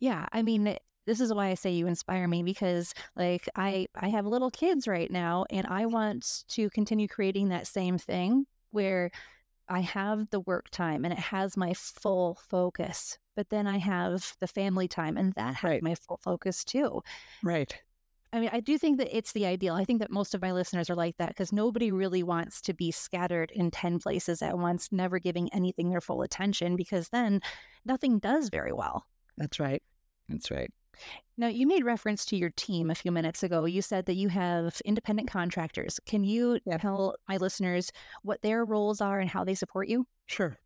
Yeah, 0.00 0.26
I 0.32 0.42
mean, 0.42 0.76
this 1.06 1.20
is 1.20 1.32
why 1.32 1.48
I 1.48 1.54
say 1.54 1.70
you 1.70 1.86
inspire 1.86 2.26
me 2.26 2.42
because 2.42 2.94
like 3.16 3.48
I 3.56 3.86
I 3.94 4.08
have 4.08 4.26
little 4.26 4.50
kids 4.50 4.88
right 4.88 5.10
now 5.10 5.44
and 5.50 5.66
I 5.66 5.86
want 5.86 6.44
to 6.48 6.70
continue 6.70 7.08
creating 7.08 7.48
that 7.48 7.66
same 7.66 7.98
thing 7.98 8.46
where 8.70 9.10
I 9.68 9.80
have 9.80 10.30
the 10.30 10.40
work 10.40 10.70
time 10.70 11.04
and 11.04 11.12
it 11.12 11.18
has 11.18 11.56
my 11.56 11.72
full 11.74 12.38
focus, 12.48 13.18
but 13.36 13.48
then 13.50 13.66
I 13.66 13.78
have 13.78 14.34
the 14.40 14.46
family 14.48 14.88
time 14.88 15.16
and 15.16 15.32
that 15.34 15.54
has 15.56 15.68
Right. 15.70 15.82
my 15.82 15.94
full 15.94 16.18
focus 16.22 16.64
too. 16.64 17.02
Right. 17.42 17.74
I 18.34 18.40
mean, 18.40 18.50
I 18.52 18.60
do 18.60 18.78
think 18.78 18.98
that 18.98 19.14
it's 19.14 19.32
the 19.32 19.44
ideal. 19.44 19.74
I 19.74 19.84
think 19.84 20.00
that 20.00 20.10
most 20.10 20.34
of 20.34 20.40
my 20.40 20.52
listeners 20.52 20.88
are 20.88 20.94
like 20.94 21.18
that 21.18 21.28
because 21.28 21.52
nobody 21.52 21.90
really 21.92 22.22
wants 22.22 22.62
to 22.62 22.72
be 22.72 22.90
scattered 22.90 23.50
in 23.50 23.70
10 23.70 23.98
places 23.98 24.40
at 24.40 24.56
once, 24.58 24.88
never 24.90 25.18
giving 25.18 25.52
anything 25.52 25.90
their 25.90 26.00
full 26.00 26.22
attention 26.22 26.74
because 26.76 27.10
then 27.10 27.40
nothing 27.84 28.18
does 28.18 28.48
very 28.48 28.72
well. 28.72 29.04
That's 29.36 29.60
right. 29.60 29.82
That's 30.28 30.50
right. 30.50 30.70
Now, 31.36 31.48
you 31.48 31.66
made 31.66 31.84
reference 31.84 32.24
to 32.26 32.36
your 32.36 32.50
team 32.50 32.90
a 32.90 32.94
few 32.94 33.12
minutes 33.12 33.42
ago. 33.42 33.64
You 33.64 33.82
said 33.82 34.06
that 34.06 34.14
you 34.14 34.28
have 34.28 34.80
independent 34.84 35.28
contractors. 35.28 36.00
Can 36.06 36.24
you 36.24 36.58
Yeah. 36.64 36.78
tell 36.78 37.16
my 37.28 37.36
listeners 37.36 37.90
what 38.22 38.40
their 38.42 38.64
roles 38.64 39.00
are 39.00 39.18
and 39.18 39.28
how 39.28 39.44
they 39.44 39.54
support 39.54 39.88
you? 39.88 40.06
Sure. 40.26 40.58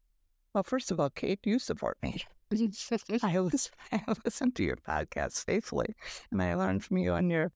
Well, 0.52 0.64
first 0.64 0.90
of 0.90 1.00
all, 1.00 1.10
Kate, 1.10 1.40
you 1.44 1.58
support 1.58 1.98
me. 2.02 2.22
I 3.22 3.38
listen, 3.38 3.72
I 3.92 4.02
listen 4.24 4.52
to 4.52 4.62
your 4.62 4.76
podcast 4.76 5.44
faithfully, 5.44 5.94
and 6.30 6.42
I 6.42 6.54
learn 6.54 6.80
from 6.80 6.98
you 6.98 7.14
and 7.14 7.30
your 7.30 7.52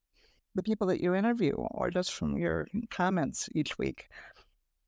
the 0.57 0.63
people 0.65 0.89
that 0.89 1.01
you 1.01 1.15
interview, 1.15 1.55
or 1.55 1.91
just 1.91 2.13
from 2.13 2.37
your 2.37 2.67
comments 2.91 3.49
each 3.55 3.79
week. 3.79 4.09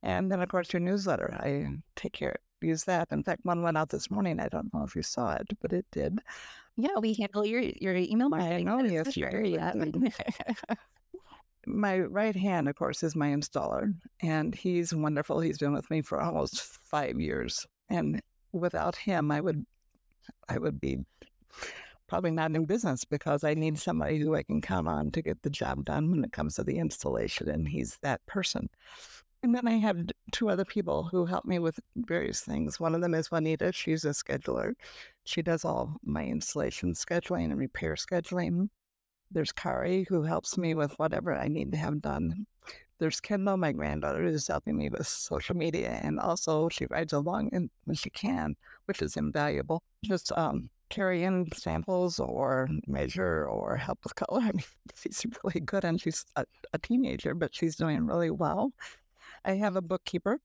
And 0.02 0.30
then, 0.32 0.40
of 0.40 0.48
course, 0.48 0.72
your 0.72 0.80
newsletter. 0.80 1.32
I 1.38 1.68
take 1.94 2.12
care, 2.14 2.36
use 2.60 2.82
that. 2.84 3.08
In 3.12 3.22
fact, 3.22 3.44
one 3.44 3.62
went 3.62 3.76
out 3.78 3.90
this 3.90 4.10
morning. 4.10 4.40
I 4.40 4.48
don't 4.48 4.74
know 4.74 4.82
if 4.82 4.96
you 4.96 5.02
saw 5.02 5.34
it, 5.34 5.46
but 5.60 5.72
it 5.72 5.86
did. 5.92 6.18
yeah, 6.76 6.98
we 7.00 7.14
handle 7.14 7.46
your 7.46 7.60
your 7.60 7.94
email 7.94 8.28
marketing. 8.28 8.68
I 8.68 8.82
know, 8.82 8.84
yes, 8.84 9.12
sure. 9.12 9.44
Yeah. 9.44 9.72
My 11.64 12.00
right 12.00 12.34
hand, 12.34 12.68
of 12.68 12.74
course, 12.74 13.04
is 13.04 13.14
my 13.14 13.28
installer, 13.28 13.94
and 14.20 14.52
he's 14.52 14.92
wonderful. 14.92 15.38
He's 15.38 15.58
been 15.58 15.72
with 15.72 15.88
me 15.90 16.02
for 16.02 16.20
almost 16.20 16.60
five 16.60 17.20
years, 17.20 17.64
and 17.88 18.20
without 18.52 18.96
him, 18.96 19.30
I 19.30 19.40
would, 19.40 19.64
I 20.48 20.58
would 20.58 20.80
be 20.80 21.04
probably 22.08 22.30
not 22.30 22.54
in 22.54 22.66
business 22.66 23.04
because 23.04 23.42
I 23.42 23.54
need 23.54 23.78
somebody 23.78 24.18
who 24.18 24.34
I 24.34 24.42
can 24.42 24.60
count 24.60 24.86
on 24.86 25.10
to 25.12 25.22
get 25.22 25.42
the 25.42 25.50
job 25.50 25.84
done 25.84 26.10
when 26.10 26.24
it 26.24 26.32
comes 26.32 26.56
to 26.56 26.64
the 26.64 26.78
installation, 26.78 27.48
and 27.48 27.68
he's 27.68 27.98
that 28.02 28.24
person. 28.26 28.68
And 29.42 29.54
then 29.54 29.66
I 29.66 29.78
have 29.78 30.06
two 30.30 30.50
other 30.50 30.64
people 30.64 31.04
who 31.04 31.26
help 31.26 31.44
me 31.44 31.58
with 31.58 31.80
various 31.96 32.42
things. 32.42 32.78
One 32.78 32.94
of 32.94 33.00
them 33.00 33.14
is 33.14 33.30
Juanita. 33.30 33.72
She's 33.72 34.04
a 34.04 34.10
scheduler. 34.10 34.74
She 35.24 35.42
does 35.42 35.64
all 35.64 35.96
my 36.04 36.24
installation 36.24 36.92
scheduling 36.92 37.46
and 37.46 37.58
repair 37.58 37.94
scheduling. 37.94 38.68
There's 39.30 39.50
Kari, 39.50 40.04
who 40.08 40.22
helps 40.22 40.58
me 40.58 40.74
with 40.74 40.92
whatever 40.98 41.34
I 41.34 41.48
need 41.48 41.72
to 41.72 41.78
have 41.78 42.02
done. 42.02 42.46
There's 43.02 43.20
Kendall, 43.20 43.56
my 43.56 43.72
granddaughter, 43.72 44.22
who's 44.22 44.46
helping 44.46 44.76
me 44.76 44.88
with 44.88 45.08
social 45.08 45.56
media. 45.56 45.98
And 46.04 46.20
also, 46.20 46.68
she 46.68 46.86
rides 46.86 47.12
along 47.12 47.50
when 47.84 47.96
she 47.96 48.10
can, 48.10 48.54
which 48.84 49.02
is 49.02 49.16
invaluable. 49.16 49.82
Just 50.04 50.30
um, 50.38 50.70
carry 50.88 51.24
in 51.24 51.50
samples 51.52 52.20
or 52.20 52.68
measure 52.86 53.46
or 53.46 53.76
help 53.76 53.98
with 54.04 54.14
color. 54.14 54.40
I 54.44 54.52
mean, 54.52 54.62
she's 54.94 55.26
really 55.42 55.58
good 55.58 55.82
and 55.84 56.00
she's 56.00 56.24
a, 56.36 56.44
a 56.74 56.78
teenager, 56.78 57.34
but 57.34 57.52
she's 57.52 57.74
doing 57.74 58.06
really 58.06 58.30
well. 58.30 58.72
I 59.44 59.54
have 59.54 59.74
a 59.74 59.82
bookkeeper 59.82 60.38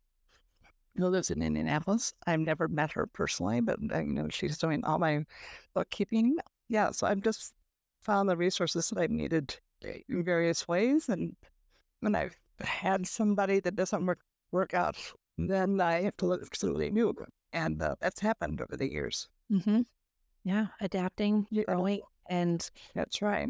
who 0.96 1.06
lives 1.10 1.30
in 1.30 1.43
Indianapolis. 1.43 2.12
I've 2.26 2.39
never 2.39 2.67
met 2.67 2.91
her 2.93 3.06
personally, 3.06 3.62
but 3.62 3.80
you 3.80 4.13
know 4.13 4.30
she's 4.30 4.58
doing 4.58 4.84
all 4.84 4.98
my 4.98 5.26
bookkeeping. 5.76 6.38
Yeah, 6.70 6.89
so 6.89 7.06
I've 7.06 7.22
just 7.22 7.54
found 8.02 8.28
the 8.28 8.36
resources 8.36 8.89
that 8.89 9.00
I've 9.00 9.12
needed 9.12 9.60
in 9.84 10.24
various 10.24 10.67
ways, 10.67 11.08
and 11.08 11.36
when 12.00 12.15
I've 12.15 12.36
had 12.62 13.08
somebody 13.08 13.60
that 13.62 13.76
doesn't 13.76 14.06
work 14.06 14.20
work 14.52 14.74
out, 14.74 14.96
then 15.38 15.80
I 15.82 16.02
have 16.04 16.17
to 16.17 16.26
look 16.26 16.41
for 16.46 16.56
something 16.56 16.93
new, 16.93 17.13
and 17.54 17.82
uh, 17.82 17.96
that's 18.00 18.20
happened 18.22 18.62
over 18.62 18.78
the 18.78 18.89
years. 18.91 19.28
Mm-hmm. 19.52 19.82
Yeah, 20.43 20.67
adapting, 20.80 21.48
Yeah. 21.52 21.63
growing, 21.67 22.02
and 22.30 22.70
That's 22.96 23.22
right. 23.22 23.50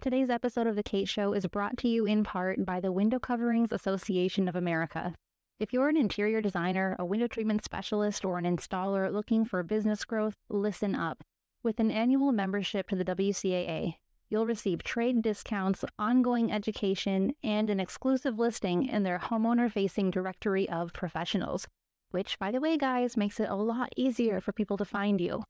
Today's 0.00 0.30
episode 0.30 0.66
of 0.66 0.76
The 0.76 0.82
Kate 0.82 1.08
Show 1.08 1.32
is 1.32 1.46
brought 1.46 1.78
to 1.78 1.88
you 1.88 2.04
in 2.04 2.24
part 2.24 2.64
by 2.64 2.80
the 2.80 2.92
Window 2.92 3.18
Coverings 3.18 3.72
Association 3.72 4.48
of 4.48 4.54
America. 4.56 5.14
If 5.58 5.72
you're 5.72 5.88
an 5.88 5.96
interior 5.96 6.40
designer, 6.40 6.94
a 6.98 7.04
window 7.06 7.26
treatment 7.26 7.64
specialist, 7.64 8.24
or 8.24 8.38
an 8.38 8.44
installer 8.44 9.10
looking 9.12 9.44
for 9.44 9.62
business 9.62 10.04
growth, 10.04 10.36
listen 10.48 10.94
up. 10.94 11.22
With 11.62 11.80
an 11.80 11.90
annual 11.90 12.32
membership 12.32 12.88
to 12.88 12.96
the 12.96 13.04
WCAA, 13.04 13.94
you'll 14.28 14.46
receive 14.46 14.82
trade 14.82 15.22
discounts, 15.22 15.84
ongoing 15.98 16.50
education, 16.52 17.34
and 17.42 17.70
an 17.70 17.80
exclusive 17.80 18.38
listing 18.38 18.86
in 18.86 19.02
their 19.02 19.18
homeowner 19.18 19.70
facing 19.70 20.10
directory 20.10 20.68
of 20.68 20.92
professionals, 20.92 21.66
which, 22.10 22.38
by 22.38 22.50
the 22.50 22.60
way, 22.60 22.76
guys, 22.76 23.16
makes 23.16 23.40
it 23.40 23.48
a 23.48 23.54
lot 23.54 23.92
easier 23.96 24.40
for 24.40 24.52
people 24.52 24.76
to 24.76 24.84
find 24.84 25.20
you. 25.20 25.42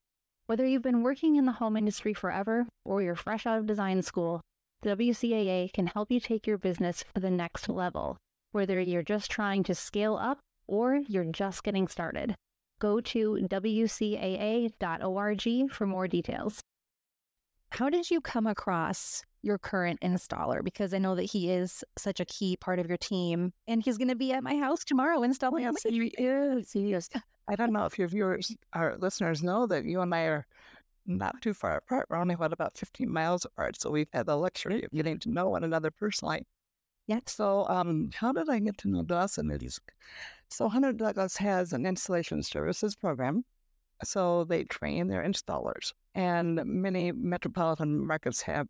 Whether 0.46 0.66
you've 0.66 0.82
been 0.82 1.02
working 1.02 1.36
in 1.36 1.46
the 1.46 1.52
home 1.52 1.76
industry 1.76 2.12
forever 2.12 2.66
or 2.84 3.00
you're 3.00 3.14
fresh 3.14 3.46
out 3.46 3.58
of 3.58 3.66
design 3.66 4.02
school, 4.02 4.42
the 4.82 4.96
WCAA 4.96 5.72
can 5.72 5.86
help 5.86 6.10
you 6.10 6.20
take 6.20 6.46
your 6.46 6.58
business 6.58 7.04
to 7.14 7.20
the 7.20 7.30
next 7.30 7.68
level, 7.68 8.18
whether 8.52 8.78
you're 8.78 9.02
just 9.02 9.30
trying 9.30 9.62
to 9.62 9.74
scale 9.74 10.16
up 10.16 10.40
or 10.66 10.96
you're 11.08 11.24
just 11.24 11.62
getting 11.62 11.88
started. 11.88 12.34
Go 12.78 13.00
to 13.00 13.38
WCAA.org 13.48 14.72
for 15.70 15.86
more 15.86 16.08
details. 16.08 16.60
How 17.74 17.90
did 17.90 18.08
you 18.08 18.20
come 18.20 18.46
across 18.46 19.24
your 19.42 19.58
current 19.58 20.00
installer? 20.00 20.62
Because 20.62 20.94
I 20.94 20.98
know 20.98 21.16
that 21.16 21.24
he 21.24 21.50
is 21.50 21.82
such 21.98 22.20
a 22.20 22.24
key 22.24 22.56
part 22.56 22.78
of 22.78 22.86
your 22.86 22.96
team, 22.96 23.52
and 23.66 23.82
he's 23.82 23.98
going 23.98 24.08
to 24.08 24.14
be 24.14 24.32
at 24.32 24.44
my 24.44 24.56
house 24.56 24.84
tomorrow 24.84 25.24
installing. 25.24 25.64
Yes, 25.64 25.82
he 25.82 26.06
is. 26.16 26.70
He 26.70 26.92
is. 26.92 27.10
I 27.48 27.56
don't 27.56 27.72
know 27.72 27.84
if 27.84 27.98
your 27.98 28.06
viewers, 28.06 28.54
our 28.74 28.96
listeners, 28.98 29.42
know 29.42 29.66
that 29.66 29.84
you 29.84 30.00
and 30.00 30.14
I 30.14 30.20
are 30.20 30.46
not 31.04 31.42
too 31.42 31.52
far 31.52 31.78
apart. 31.78 32.06
We're 32.08 32.16
only 32.16 32.36
what 32.36 32.52
about 32.52 32.78
15 32.78 33.10
miles 33.10 33.44
apart, 33.44 33.80
so 33.80 33.90
we've 33.90 34.08
had 34.12 34.26
the 34.26 34.36
luxury 34.36 34.84
of 34.84 34.92
getting 34.92 35.18
to 35.20 35.30
know 35.30 35.48
one 35.48 35.64
another 35.64 35.90
personally. 35.90 36.46
Yeah. 37.08 37.20
So, 37.26 37.66
um, 37.68 38.10
how 38.14 38.32
did 38.32 38.48
I 38.48 38.60
get 38.60 38.78
to 38.78 38.88
know 38.88 39.02
Dawson? 39.02 39.50
So 40.48 40.68
Hunter 40.68 40.92
Douglas 40.92 41.36
has 41.38 41.72
an 41.72 41.86
installation 41.86 42.42
services 42.44 42.94
program. 42.94 43.44
So 44.02 44.44
they 44.44 44.64
train 44.64 45.08
their 45.08 45.22
installers, 45.22 45.92
and 46.14 46.60
many 46.64 47.12
metropolitan 47.12 48.06
markets 48.06 48.42
have 48.42 48.68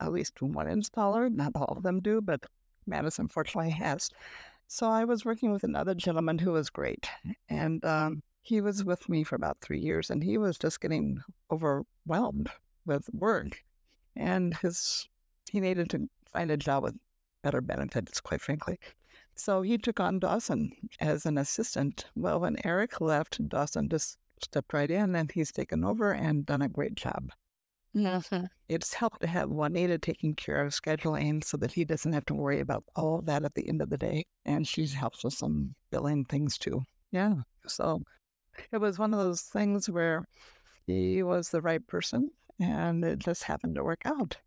at 0.00 0.12
least 0.12 0.42
one 0.42 0.66
installer. 0.66 1.30
Not 1.30 1.52
all 1.54 1.74
of 1.76 1.82
them 1.82 2.00
do, 2.00 2.20
but 2.20 2.44
Madison 2.86 3.28
fortunately 3.28 3.70
has. 3.70 4.10
So 4.66 4.88
I 4.88 5.04
was 5.04 5.24
working 5.24 5.50
with 5.50 5.64
another 5.64 5.94
gentleman 5.94 6.38
who 6.38 6.52
was 6.52 6.70
great, 6.70 7.08
and 7.48 7.84
um, 7.84 8.22
he 8.42 8.60
was 8.60 8.84
with 8.84 9.08
me 9.08 9.24
for 9.24 9.34
about 9.34 9.60
three 9.60 9.80
years, 9.80 10.10
and 10.10 10.22
he 10.22 10.38
was 10.38 10.58
just 10.58 10.80
getting 10.80 11.22
overwhelmed 11.50 12.50
with 12.84 13.08
work, 13.12 13.64
and 14.14 14.54
his 14.58 15.08
he 15.50 15.60
needed 15.60 15.88
to 15.90 16.08
find 16.30 16.50
a 16.50 16.56
job 16.56 16.82
with 16.82 16.96
better 17.42 17.60
benefits, 17.60 18.20
quite 18.20 18.42
frankly. 18.42 18.78
So 19.34 19.62
he 19.62 19.78
took 19.78 20.00
on 20.00 20.18
Dawson 20.18 20.72
as 21.00 21.24
an 21.24 21.38
assistant. 21.38 22.06
Well, 22.14 22.40
when 22.40 22.56
Eric 22.64 23.00
left, 23.00 23.48
Dawson 23.48 23.88
just 23.88 24.18
stepped 24.44 24.72
right 24.72 24.90
in, 24.90 25.14
and 25.14 25.30
he's 25.32 25.52
taken 25.52 25.84
over 25.84 26.12
and 26.12 26.46
done 26.46 26.62
a 26.62 26.68
great 26.68 26.94
job. 26.94 27.32
Mhm. 27.94 28.48
It's 28.68 28.94
helped 28.94 29.20
to 29.22 29.26
have 29.26 29.50
Juanita 29.50 29.98
taking 29.98 30.34
care 30.34 30.64
of 30.64 30.72
scheduling 30.72 31.42
so 31.42 31.56
that 31.56 31.72
he 31.72 31.84
doesn't 31.84 32.12
have 32.12 32.26
to 32.26 32.34
worry 32.34 32.60
about 32.60 32.84
all 32.94 33.22
that 33.22 33.44
at 33.44 33.54
the 33.54 33.68
end 33.68 33.80
of 33.82 33.88
the 33.90 33.98
day. 33.98 34.24
And 34.44 34.66
she 34.68 34.86
helps 34.86 35.24
with 35.24 35.34
some 35.34 35.74
billing 35.90 36.24
things 36.26 36.58
too. 36.58 36.84
Yeah. 37.10 37.42
So 37.66 38.02
it 38.72 38.78
was 38.78 38.98
one 38.98 39.14
of 39.14 39.20
those 39.20 39.42
things 39.42 39.88
where 39.90 40.24
he 40.86 41.22
was 41.22 41.50
the 41.50 41.62
right 41.62 41.86
person 41.86 42.30
and 42.60 43.04
it 43.04 43.20
just 43.20 43.44
happened 43.44 43.76
to 43.76 43.84
work 43.84 44.02
out. 44.04 44.38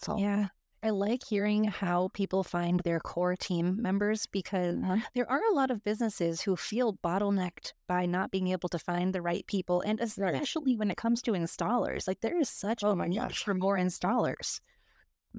So 0.00 0.18
Yeah. 0.18 0.48
I 0.84 0.90
like 0.90 1.22
hearing 1.24 1.64
how 1.64 2.08
people 2.12 2.42
find 2.42 2.80
their 2.80 2.98
core 2.98 3.36
team 3.36 3.80
members 3.80 4.26
because 4.26 4.76
Uh-huh. 4.82 4.96
there 5.14 5.30
are 5.30 5.40
a 5.50 5.54
lot 5.54 5.70
of 5.70 5.84
businesses 5.84 6.42
who 6.42 6.56
feel 6.56 6.94
bottlenecked 6.94 7.72
by 7.86 8.04
not 8.06 8.30
being 8.32 8.48
able 8.48 8.68
to 8.70 8.78
find 8.80 9.14
the 9.14 9.22
right 9.22 9.46
people. 9.46 9.80
And 9.82 10.00
especially 10.00 10.76
when 10.76 10.90
it 10.90 10.96
comes 10.96 11.22
to 11.22 11.32
installers, 11.32 12.08
like 12.08 12.20
there 12.20 12.36
is 12.38 12.48
such 12.48 12.82
Oh 12.82 12.90
a 12.90 12.96
my 12.96 13.06
need 13.06 13.16
gosh. 13.16 13.44
for 13.44 13.54
more 13.54 13.76
installers. 13.78 14.60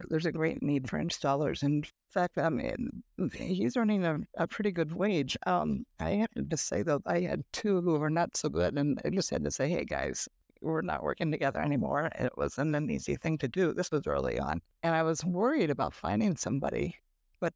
there's 0.09 0.25
a 0.25 0.31
great 0.31 0.63
need 0.63 0.89
for 0.89 0.97
installers. 0.99 1.61
In 1.61 1.83
fact, 2.09 2.37
I 2.37 2.49
mean, 2.49 3.03
he's 3.33 3.77
earning 3.77 4.05
a, 4.05 4.19
a 4.35 4.47
pretty 4.47 4.71
good 4.71 4.93
wage. 4.93 5.37
Um, 5.45 5.85
I 5.99 6.11
have 6.11 6.49
to 6.49 6.57
say, 6.57 6.81
though, 6.83 7.01
I 7.05 7.21
had 7.21 7.43
two 7.51 7.81
who 7.81 7.99
were 7.99 8.09
not 8.09 8.35
so 8.37 8.49
good, 8.49 8.77
and 8.77 8.99
I 9.05 9.09
just 9.09 9.29
had 9.29 9.43
to 9.43 9.51
say, 9.51 9.69
hey, 9.69 9.85
guys, 9.85 10.27
we're 10.63 10.81
not 10.81 11.03
working 11.03 11.31
together 11.31 11.59
anymore. 11.59 12.09
It 12.19 12.31
wasn't 12.37 12.75
an 12.75 12.89
easy 12.89 13.15
thing 13.15 13.37
to 13.39 13.47
do. 13.47 13.73
This 13.73 13.91
was 13.91 14.07
early 14.07 14.39
on. 14.39 14.61
And 14.81 14.95
I 14.95 15.03
was 15.03 15.23
worried 15.23 15.69
about 15.69 15.93
finding 15.93 16.35
somebody, 16.35 16.95
but 17.39 17.53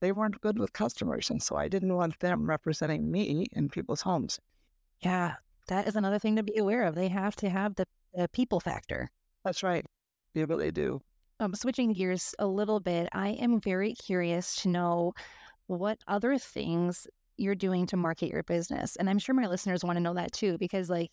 they 0.00 0.12
weren't 0.12 0.40
good 0.40 0.58
with 0.58 0.72
customers. 0.72 1.30
And 1.30 1.42
so 1.42 1.56
I 1.56 1.68
didn't 1.68 1.94
want 1.94 2.18
them 2.20 2.48
representing 2.48 3.10
me 3.10 3.46
in 3.52 3.68
people's 3.68 4.02
homes. 4.02 4.38
Yeah. 5.00 5.34
That 5.68 5.88
is 5.88 5.96
another 5.96 6.18
thing 6.18 6.36
to 6.36 6.42
be 6.42 6.56
aware 6.58 6.84
of. 6.84 6.94
They 6.94 7.08
have 7.08 7.34
to 7.36 7.48
have 7.50 7.74
the, 7.74 7.86
the 8.14 8.28
people 8.28 8.60
factor. 8.60 9.10
That's 9.44 9.62
right. 9.62 9.84
You 10.34 10.46
really 10.46 10.70
do. 10.70 11.00
Um, 11.40 11.54
switching 11.54 11.92
gears 11.92 12.34
a 12.38 12.46
little 12.46 12.80
bit, 12.80 13.08
I 13.12 13.30
am 13.30 13.60
very 13.60 13.94
curious 13.94 14.56
to 14.62 14.68
know 14.68 15.12
what 15.66 15.98
other 16.06 16.38
things 16.38 17.06
you're 17.36 17.54
doing 17.54 17.86
to 17.86 17.96
market 17.96 18.30
your 18.30 18.42
business. 18.44 18.96
And 18.96 19.10
I'm 19.10 19.18
sure 19.18 19.34
my 19.34 19.46
listeners 19.46 19.84
want 19.84 19.96
to 19.96 20.02
know 20.02 20.14
that 20.14 20.32
too, 20.32 20.56
because 20.58 20.88
like 20.88 21.12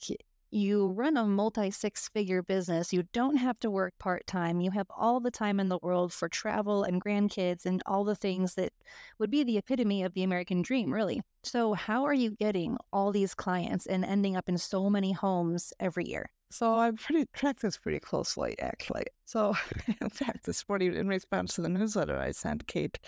you 0.54 0.88
run 0.88 1.18
a 1.18 1.26
multi 1.26 1.72
six 1.72 2.08
figure 2.10 2.44
business, 2.44 2.94
you 2.94 3.04
don't 3.12 3.38
have 3.38 3.60
to 3.60 3.72
work 3.72 3.94
part 3.98 4.28
time, 4.28 4.62
you 4.62 4.72
have 4.72 4.88
all 4.96 5.20
the 5.20 5.32
time 5.32 5.60
in 5.60 5.70
the 5.70 5.80
world 5.82 6.14
for 6.14 6.30
travel 6.30 6.84
and 6.84 7.04
grandkids 7.04 7.66
and 7.66 7.82
all 7.86 8.04
the 8.04 8.16
things 8.16 8.54
that 8.54 8.72
would 9.18 9.32
be 9.32 9.44
the 9.44 9.58
epitome 9.58 10.04
of 10.04 10.14
the 10.14 10.24
American 10.24 10.62
dream, 10.62 10.94
really. 10.94 11.22
So, 11.44 11.74
how 11.74 12.04
are 12.06 12.14
you 12.14 12.32
getting 12.32 12.78
all 12.92 13.12
these 13.12 13.34
clients 13.34 13.86
and 13.88 14.06
ending 14.06 14.36
up 14.36 14.48
in 14.48 14.58
so 14.58 14.90
many 14.90 15.12
homes 15.12 15.74
every 15.80 16.06
year? 16.06 16.30
So 16.52 16.76
I 16.76 16.92
pretty 16.92 17.26
track 17.34 17.62
this 17.62 17.80
pretty 17.80 18.00
closely, 18.00 18.56
actually. 18.60 19.06
So, 19.26 19.56
in 20.02 20.10
fact, 20.10 20.46
this 20.46 20.64
morning, 20.70 20.94
in 20.94 21.08
response 21.08 21.56
to 21.56 21.62
the 21.62 21.70
newsletter 21.70 22.16
I 22.16 22.30
sent 22.30 22.68
Kate, 22.68 23.00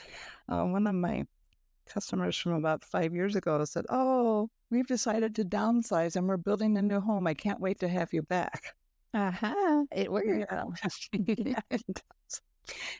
uh, 0.50 0.64
one 0.64 0.88
of 0.88 0.96
my 0.96 1.26
customers 1.86 2.38
from 2.38 2.54
about 2.54 2.84
five 2.84 3.14
years 3.14 3.36
ago 3.36 3.64
said, 3.66 3.86
"Oh, 3.90 4.50
we've 4.70 4.88
decided 4.88 5.36
to 5.36 5.46
downsize 5.46 6.16
and 6.16 6.28
we're 6.28 6.38
building 6.38 6.78
a 6.78 6.82
new 6.82 7.00
home. 7.00 7.28
I 7.28 7.34
can't 7.34 7.60
wait 7.60 7.80
to 7.80 7.88
have 7.88 8.14
you 8.14 8.24
back." 8.24 8.76
Aha, 9.14 9.84
it 9.92 10.12
worked. 10.12 10.28
Yeah. 10.28 10.64
and, 11.72 12.02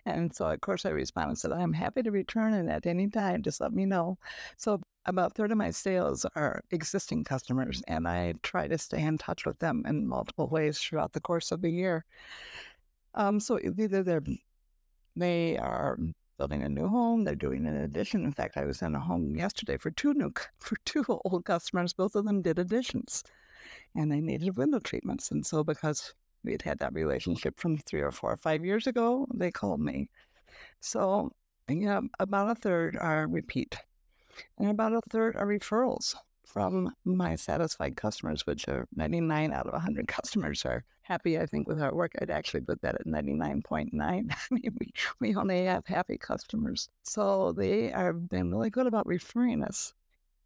and 0.06 0.36
so, 0.36 0.50
of 0.50 0.62
course, 0.62 0.86
I 0.86 0.90
responded 0.90 1.30
and 1.32 1.40
said, 1.40 1.52
"I'm 1.52 1.74
happy 1.74 2.04
to 2.04 2.12
return 2.12 2.54
and 2.54 2.70
at 2.70 2.86
any 2.86 3.10
time. 3.10 3.44
Just 3.44 3.62
let 3.62 3.74
me 3.74 3.86
know." 3.86 4.18
So, 4.58 4.82
about 5.06 5.32
a 5.32 5.34
third 5.36 5.52
of 5.52 5.58
my 5.58 5.72
sales 5.72 6.26
are 6.36 6.62
existing 6.72 7.24
customers, 7.26 7.84
and 7.88 8.08
I 8.08 8.34
try 8.44 8.68
to 8.68 8.78
stay 8.78 9.02
in 9.02 9.18
touch 9.18 9.46
with 9.46 9.60
them 9.60 9.84
in 9.88 10.08
multiple 10.08 10.48
ways 10.48 10.80
throughout 10.80 11.14
the 11.14 11.22
course 11.22 11.52
of 11.52 11.62
the 11.62 11.70
year. 11.70 12.06
Um, 13.16 13.40
so 13.40 13.60
either 13.60 14.04
they're 14.04 14.24
they 15.16 15.58
are 15.58 15.98
building 16.38 16.64
a 16.64 16.70
new 16.70 16.88
home, 16.88 17.24
they're 17.24 17.36
doing 17.36 17.66
an 17.66 17.76
addition. 17.76 18.24
In 18.24 18.32
fact, 18.32 18.58
I 18.58 18.66
was 18.66 18.82
in 18.82 18.96
a 18.96 19.00
home 19.00 19.36
yesterday 19.36 19.78
for 19.78 19.92
two 19.92 20.14
new 20.14 20.34
for 20.60 20.76
two 20.86 21.06
old 21.08 21.46
customers. 21.46 21.94
Both 21.94 22.16
of 22.16 22.26
them 22.26 22.42
did 22.42 22.60
additions, 22.60 23.24
and 23.96 24.12
they 24.12 24.22
needed 24.22 24.58
window 24.58 24.80
treatments. 24.80 25.32
And 25.32 25.46
so, 25.46 25.64
because 25.64 26.14
we'd 26.44 26.62
had 26.62 26.80
that 26.80 26.94
relationship 26.94 27.60
from 27.60 27.78
three 27.78 28.02
or 28.02 28.12
four 28.12 28.32
or 28.32 28.38
five 28.38 28.64
years 28.66 28.88
ago, 28.88 29.28
they 29.34 29.52
called 29.52 29.82
me. 29.82 30.10
So 30.82 31.32
Yeah, 31.70 32.02
about 32.20 32.52
a 32.52 32.56
third 32.56 32.98
are 32.98 33.28
repeat, 33.28 33.78
and 34.60 34.70
about 34.70 34.94
a 34.94 35.02
third 35.10 35.36
are 35.36 35.48
referrals 35.48 36.16
from 36.46 36.94
my 37.04 37.36
satisfied 37.36 37.96
customers, 37.96 38.46
which 38.46 38.68
are 38.68 38.88
99 38.96 39.52
out 39.52 39.68
of 39.68 39.74
100 39.74 40.08
customers 40.08 40.66
are 40.66 40.84
happy, 41.02 41.40
I 41.40 41.46
think, 41.46 41.68
with 41.68 41.82
our 41.82 41.94
work. 41.94 42.14
I'd 42.22 42.30
actually 42.30 42.62
put 42.62 42.82
that 42.82 42.96
at 42.96 43.06
99.9. 43.06 43.92
I 44.02 44.24
mean, 44.52 44.78
we, 44.80 44.94
we 45.20 45.36
only 45.36 45.66
have 45.66 45.86
happy 45.86 46.18
customers. 46.18 46.90
So 47.04 47.52
they 47.52 47.90
have 47.90 48.30
been 48.30 48.52
really 48.52 48.70
good 48.70 48.88
about 48.88 49.08
referring 49.08 49.64
us. 49.64 49.94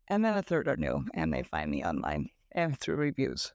And 0.07 0.25
then 0.25 0.38
a 0.38 0.41
third 0.41 0.67
are 0.67 0.77
new 0.77 1.05
and 1.13 1.31
they 1.31 1.43
find 1.43 1.69
me 1.69 1.83
online 1.83 2.29
and 2.51 2.77
through 2.77 2.95
reviews 2.95 3.53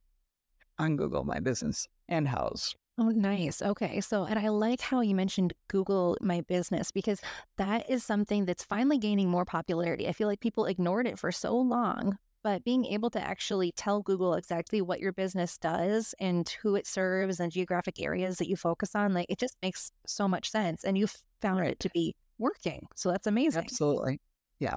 on 0.78 0.96
Google 0.96 1.24
My 1.24 1.40
Business 1.40 1.88
and 2.08 2.28
Houzz. 2.28 2.74
Oh, 2.96 3.08
nice. 3.08 3.60
Okay. 3.60 4.00
So, 4.00 4.24
and 4.24 4.38
I 4.38 4.48
like 4.48 4.80
how 4.80 5.00
you 5.00 5.16
mentioned 5.16 5.52
Google 5.66 6.16
My 6.20 6.42
Business 6.42 6.92
because 6.92 7.20
that 7.56 7.90
is 7.90 8.04
something 8.04 8.44
that's 8.44 8.62
finally 8.62 8.98
gaining 8.98 9.28
more 9.28 9.44
popularity. 9.44 10.06
I 10.06 10.12
feel 10.12 10.28
like 10.28 10.38
people 10.38 10.66
ignored 10.66 11.08
it 11.08 11.18
for 11.18 11.32
so 11.32 11.56
long, 11.56 12.18
but 12.44 12.62
being 12.62 12.84
able 12.84 13.08
to 13.10 13.20
actually 13.20 13.72
tell 13.72 14.02
Google 14.02 14.34
exactly 14.34 14.82
what 14.82 15.00
your 15.00 15.12
business 15.12 15.56
does 15.56 16.14
and 16.20 16.46
who 16.62 16.76
it 16.76 16.86
serves 16.86 17.40
and 17.40 17.50
geographic 17.50 18.00
areas 18.00 18.36
that 18.36 18.48
you 18.48 18.54
focus 18.54 18.94
on, 18.94 19.14
like 19.14 19.26
it 19.30 19.38
just 19.38 19.56
makes 19.62 19.90
so 20.06 20.28
much 20.28 20.50
sense. 20.50 20.84
And 20.84 20.98
you 20.98 21.08
found 21.40 21.60
right. 21.60 21.70
it 21.70 21.80
to 21.80 21.90
be 21.94 22.14
working. 22.38 22.86
So 22.94 23.10
that's 23.10 23.26
amazing. 23.26 23.62
Absolutely. 23.62 24.20
Yeah. 24.60 24.76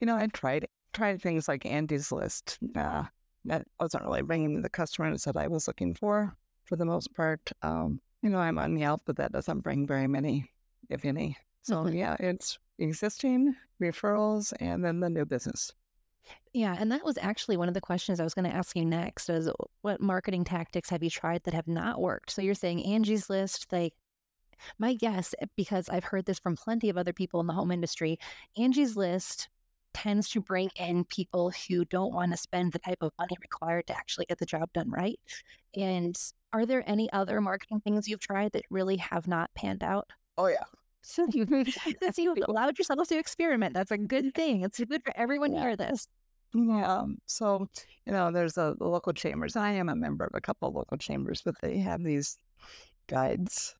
You 0.00 0.06
know, 0.08 0.16
I 0.16 0.26
tried 0.26 0.66
tried 0.92 1.22
things 1.22 1.46
like 1.46 1.64
Angie's 1.64 2.10
List. 2.10 2.58
Uh, 2.74 3.04
that 3.44 3.64
wasn't 3.78 4.04
really 4.04 4.22
bringing 4.22 4.60
the 4.60 4.68
customers 4.68 5.22
that 5.24 5.36
I 5.36 5.46
was 5.46 5.68
looking 5.68 5.94
for 5.94 6.34
for 6.64 6.74
the 6.74 6.84
most 6.84 7.14
part. 7.14 7.52
Um, 7.62 8.00
you 8.20 8.30
know, 8.30 8.38
I'm 8.38 8.58
on 8.58 8.76
Yelp, 8.76 9.02
but 9.06 9.16
that 9.18 9.30
doesn't 9.30 9.60
bring 9.60 9.86
very 9.86 10.08
many, 10.08 10.50
if 10.90 11.04
any. 11.04 11.36
So 11.62 11.84
mm-hmm. 11.84 11.96
yeah, 11.96 12.16
it's 12.18 12.58
existing 12.80 13.54
referrals 13.80 14.52
and 14.58 14.84
then 14.84 14.98
the 14.98 15.08
new 15.08 15.24
business. 15.24 15.72
Yeah, 16.52 16.76
and 16.78 16.90
that 16.90 17.04
was 17.04 17.18
actually 17.20 17.56
one 17.56 17.68
of 17.68 17.74
the 17.74 17.80
questions 17.80 18.20
I 18.20 18.24
was 18.24 18.34
going 18.34 18.50
to 18.50 18.56
ask 18.56 18.74
you 18.76 18.84
next 18.84 19.28
is 19.28 19.48
what 19.82 20.00
marketing 20.00 20.44
tactics 20.44 20.90
have 20.90 21.02
you 21.02 21.10
tried 21.10 21.44
that 21.44 21.54
have 21.54 21.68
not 21.68 22.00
worked? 22.00 22.30
So 22.30 22.42
you're 22.42 22.54
saying 22.54 22.84
Angie's 22.84 23.30
List, 23.30 23.66
like 23.70 23.94
my 24.78 24.94
guess, 24.94 25.34
eh, 25.40 25.46
because 25.56 25.88
I've 25.88 26.04
heard 26.04 26.26
this 26.26 26.38
from 26.38 26.56
plenty 26.56 26.88
of 26.88 26.96
other 26.96 27.12
people 27.12 27.40
in 27.40 27.46
the 27.46 27.52
home 27.52 27.70
industry, 27.70 28.18
Angie's 28.56 28.96
List 28.96 29.48
tends 29.94 30.28
to 30.30 30.40
bring 30.40 30.70
in 30.76 31.04
people 31.04 31.50
who 31.68 31.84
don't 31.84 32.14
want 32.14 32.30
to 32.32 32.36
spend 32.36 32.72
the 32.72 32.78
type 32.78 32.98
of 33.02 33.12
money 33.18 33.36
required 33.40 33.86
to 33.86 33.96
actually 33.96 34.26
get 34.26 34.38
the 34.38 34.46
job 34.46 34.72
done 34.72 34.90
right. 34.90 35.18
And 35.74 36.16
are 36.52 36.66
there 36.66 36.84
any 36.86 37.10
other 37.12 37.40
marketing 37.40 37.80
things 37.80 38.08
you've 38.08 38.20
tried 38.20 38.52
that 38.52 38.64
really 38.70 38.96
have 38.96 39.26
not 39.26 39.50
panned 39.54 39.82
out? 39.82 40.10
Oh 40.36 40.46
yeah. 40.46 40.64
So 41.00 41.26
you, 41.32 41.46
you 42.18 42.44
allowed 42.46 42.76
yourself 42.76 43.08
to 43.08 43.18
experiment. 43.18 43.72
That's 43.72 43.92
a 43.92 43.96
good 43.96 44.34
thing. 44.34 44.62
It's 44.62 44.78
good 44.78 45.02
for 45.02 45.16
everyone 45.16 45.52
yeah. 45.52 45.58
to 45.58 45.64
hear 45.68 45.76
this. 45.76 46.06
Yeah. 46.54 47.04
So, 47.26 47.68
you 48.06 48.12
know, 48.12 48.30
there's 48.30 48.56
a 48.56 48.74
the 48.78 48.88
local 48.88 49.12
chambers. 49.12 49.56
I 49.56 49.72
am 49.72 49.88
a 49.88 49.96
member 49.96 50.24
of 50.24 50.34
a 50.34 50.40
couple 50.40 50.68
of 50.68 50.74
local 50.74 50.96
chambers, 50.96 51.42
but 51.44 51.54
they 51.60 51.78
have 51.78 52.02
these 52.02 52.38
guides, 53.06 53.76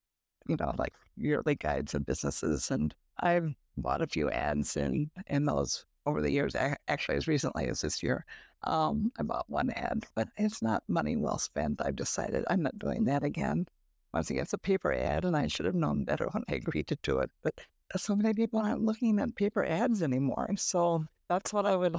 you 0.47 0.57
know, 0.57 0.73
like 0.79 0.95
yearly 1.17 1.55
guides 1.55 1.95
of 1.95 2.07
businesses. 2.07 2.71
And 2.71 2.95
I've 3.21 3.55
bought 3.77 4.03
a 4.03 4.07
few 4.07 4.31
ads 4.31 4.77
in 4.77 5.11
in 5.27 5.47
those 5.47 5.87
over 6.07 6.23
the 6.23 6.31
years, 6.31 6.55
actually 6.89 7.17
as 7.17 7.29
recently 7.29 7.69
as 7.69 7.83
this 7.83 8.03
year. 8.03 8.25
Um, 8.65 9.13
I 9.19 9.23
bought 9.23 9.49
one 9.49 9.71
ad, 9.71 10.05
but 10.15 10.29
it's 10.37 10.63
not 10.63 10.83
money 10.89 11.17
well 11.17 11.39
spent. 11.39 11.81
I've 11.85 11.97
decided 11.97 12.45
I'm 12.49 12.63
not 12.63 12.79
doing 12.79 13.05
that 13.05 13.23
again. 13.23 13.67
Once 14.13 14.31
again, 14.31 14.43
it's 14.43 14.55
a 14.55 14.59
paper 14.59 14.93
ad, 14.93 15.25
and 15.25 15.37
I 15.37 15.47
should 15.49 15.67
have 15.67 15.75
known 15.75 16.05
better 16.05 16.29
when 16.33 16.45
I 16.49 16.55
agreed 16.55 16.87
to 16.89 16.99
do 17.03 17.19
it. 17.19 17.31
But 17.43 17.61
so 17.97 18.17
many 18.17 18.35
people 18.35 18.59
aren't 18.59 18.83
looking 18.83 19.21
at 19.21 19.37
paper 19.37 19.65
ads 19.65 20.03
anymore. 20.03 20.51
So 20.57 21.05
that's 21.29 21.53
what 21.53 21.67
I 21.67 21.77
would, 21.77 21.97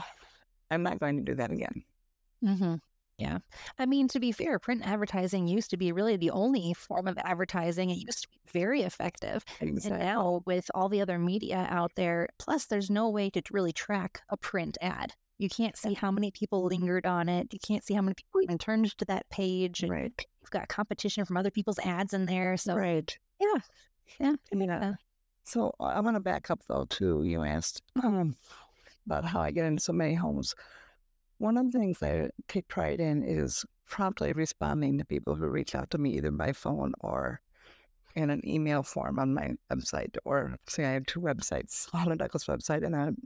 I'm 0.71 0.83
not 0.83 0.99
going 0.99 1.17
to 1.17 1.23
do 1.23 1.35
that 1.35 1.51
again. 1.51 1.83
Mm-hmm. 2.43 2.75
Yeah. 3.19 3.39
I 3.77 3.85
mean, 3.85 4.07
to 4.09 4.19
be 4.19 4.31
fair, 4.31 4.59
print 4.59 4.87
advertising 4.87 5.47
used 5.47 5.69
to 5.71 5.77
be 5.77 5.91
really 5.91 6.15
the 6.15 6.31
only 6.31 6.73
form 6.73 7.05
of 7.05 7.17
advertising. 7.17 7.89
It 7.89 7.97
used 7.97 8.21
to 8.23 8.29
be 8.29 8.39
very 8.53 8.83
effective. 8.83 9.43
Exactly. 9.59 9.99
And 9.99 10.07
now, 10.07 10.41
with 10.45 10.71
all 10.73 10.87
the 10.87 11.01
other 11.01 11.19
media 11.19 11.67
out 11.69 11.91
there, 11.95 12.29
plus 12.37 12.65
there's 12.65 12.89
no 12.89 13.09
way 13.09 13.29
to 13.31 13.41
really 13.51 13.73
track 13.73 14.21
a 14.29 14.37
print 14.37 14.77
ad. 14.79 15.13
You 15.37 15.49
can't 15.49 15.77
see 15.77 15.93
how 15.93 16.11
many 16.11 16.31
people 16.31 16.65
lingered 16.65 17.05
on 17.05 17.27
it. 17.27 17.53
You 17.53 17.59
can't 17.59 17.83
see 17.83 17.93
how 17.93 18.01
many 18.01 18.13
people 18.13 18.41
even 18.41 18.57
turned 18.57 18.97
to 18.97 19.05
that 19.05 19.29
page. 19.29 19.83
Right. 19.83 20.13
You've 20.41 20.51
got 20.51 20.69
competition 20.69 21.25
from 21.25 21.37
other 21.37 21.51
people's 21.51 21.79
ads 21.79 22.13
in 22.13 22.25
there. 22.25 22.55
So, 22.55 22.75
right. 22.75 23.17
Yeah. 23.39 23.59
Yeah. 24.19 24.33
I 24.51 24.55
mean, 24.55 24.69
uh, 24.69 24.95
so 25.43 25.73
I 25.79 25.99
want 25.99 26.15
to 26.15 26.21
back 26.21 26.49
up 26.51 26.61
though, 26.67 26.85
too. 26.85 27.23
You 27.23 27.43
asked 27.43 27.81
um, 28.03 28.35
about 29.09 29.25
how 29.25 29.41
I 29.41 29.49
get 29.51 29.65
into 29.65 29.81
so 29.81 29.93
many 29.93 30.13
homes. 30.13 30.53
One 31.39 31.57
of 31.57 31.71
the 31.71 31.79
things 31.79 32.03
I 32.03 32.29
take 32.47 32.67
pride 32.67 32.99
in 32.99 33.23
is 33.23 33.65
promptly 33.87 34.33
responding 34.33 34.99
to 34.99 35.05
people 35.05 35.33
who 35.35 35.47
reach 35.47 35.73
out 35.73 35.89
to 35.91 35.97
me 35.97 36.11
either 36.11 36.31
by 36.31 36.51
phone 36.51 36.93
or 36.99 37.41
in 38.15 38.29
an 38.29 38.47
email 38.47 38.83
form 38.83 39.17
on 39.17 39.33
my 39.33 39.55
website. 39.71 40.15
Or 40.25 40.55
say 40.67 40.85
I 40.85 40.91
have 40.91 41.07
two 41.07 41.21
websites, 41.21 41.89
Holland 41.91 42.19
Douglas 42.19 42.45
website 42.45 42.85
and 42.85 42.93
then 42.93 43.17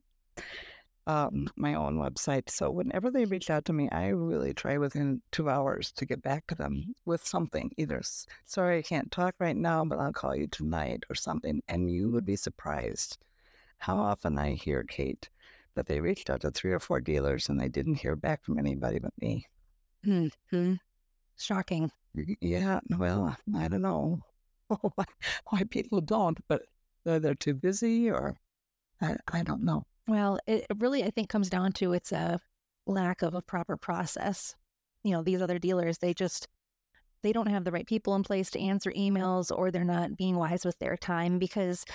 um, 1.05 1.49
my 1.57 1.73
own 1.73 1.97
website. 1.97 2.49
So 2.49 2.71
whenever 2.71 3.11
they 3.11 3.25
reach 3.25 3.49
out 3.49 3.65
to 3.65 3.73
me, 3.73 3.89
I 3.89 4.07
really 4.07 4.53
try 4.53 4.77
within 4.77 5.21
two 5.33 5.49
hours 5.49 5.91
to 5.93 6.05
get 6.05 6.21
back 6.21 6.47
to 6.47 6.55
them 6.55 6.95
with 7.05 7.25
something. 7.27 7.71
Either 7.77 8.01
sorry 8.45 8.77
I 8.77 8.83
can't 8.83 9.11
talk 9.11 9.35
right 9.39 9.57
now, 9.57 9.83
but 9.83 9.99
I'll 9.99 10.13
call 10.13 10.33
you 10.33 10.47
tonight 10.47 11.03
or 11.09 11.15
something. 11.15 11.61
And 11.67 11.91
you 11.91 12.09
would 12.11 12.25
be 12.25 12.37
surprised 12.37 13.17
how 13.79 13.97
often 13.97 14.37
I 14.37 14.53
hear 14.53 14.83
Kate 14.83 15.29
that 15.75 15.87
they 15.87 15.99
reached 15.99 16.29
out 16.29 16.41
to 16.41 16.51
three 16.51 16.71
or 16.71 16.79
four 16.79 16.99
dealers 16.99 17.49
and 17.49 17.59
they 17.59 17.69
didn't 17.69 17.95
hear 17.95 18.15
back 18.15 18.43
from 18.43 18.59
anybody 18.59 18.99
but 18.99 19.13
me. 19.19 19.47
Mm-hmm. 20.05 20.73
Shocking. 21.37 21.91
Yeah. 22.41 22.79
Well, 22.97 23.35
I 23.55 23.67
don't 23.67 23.81
know 23.81 24.19
why 24.67 25.63
people 25.69 26.01
don't, 26.01 26.37
but 26.47 26.63
they're, 27.03 27.19
they're 27.19 27.35
too 27.35 27.53
busy 27.53 28.09
or 28.09 28.37
I, 29.01 29.17
I 29.31 29.43
don't 29.43 29.63
know. 29.63 29.85
Well, 30.07 30.39
it 30.47 30.65
really, 30.77 31.03
I 31.03 31.09
think, 31.09 31.29
comes 31.29 31.49
down 31.49 31.71
to 31.73 31.93
it's 31.93 32.11
a 32.11 32.39
lack 32.85 33.21
of 33.21 33.33
a 33.33 33.41
proper 33.41 33.77
process. 33.77 34.55
You 35.03 35.11
know, 35.11 35.23
these 35.23 35.41
other 35.41 35.59
dealers, 35.59 35.97
they 35.97 36.13
just, 36.13 36.47
they 37.21 37.31
don't 37.31 37.47
have 37.47 37.63
the 37.63 37.71
right 37.71 37.87
people 37.87 38.15
in 38.15 38.23
place 38.23 38.51
to 38.51 38.59
answer 38.59 38.91
emails 38.91 39.55
or 39.55 39.71
they're 39.71 39.83
not 39.83 40.17
being 40.17 40.35
wise 40.35 40.65
with 40.65 40.77
their 40.79 40.97
time 40.97 41.39
because 41.39 41.85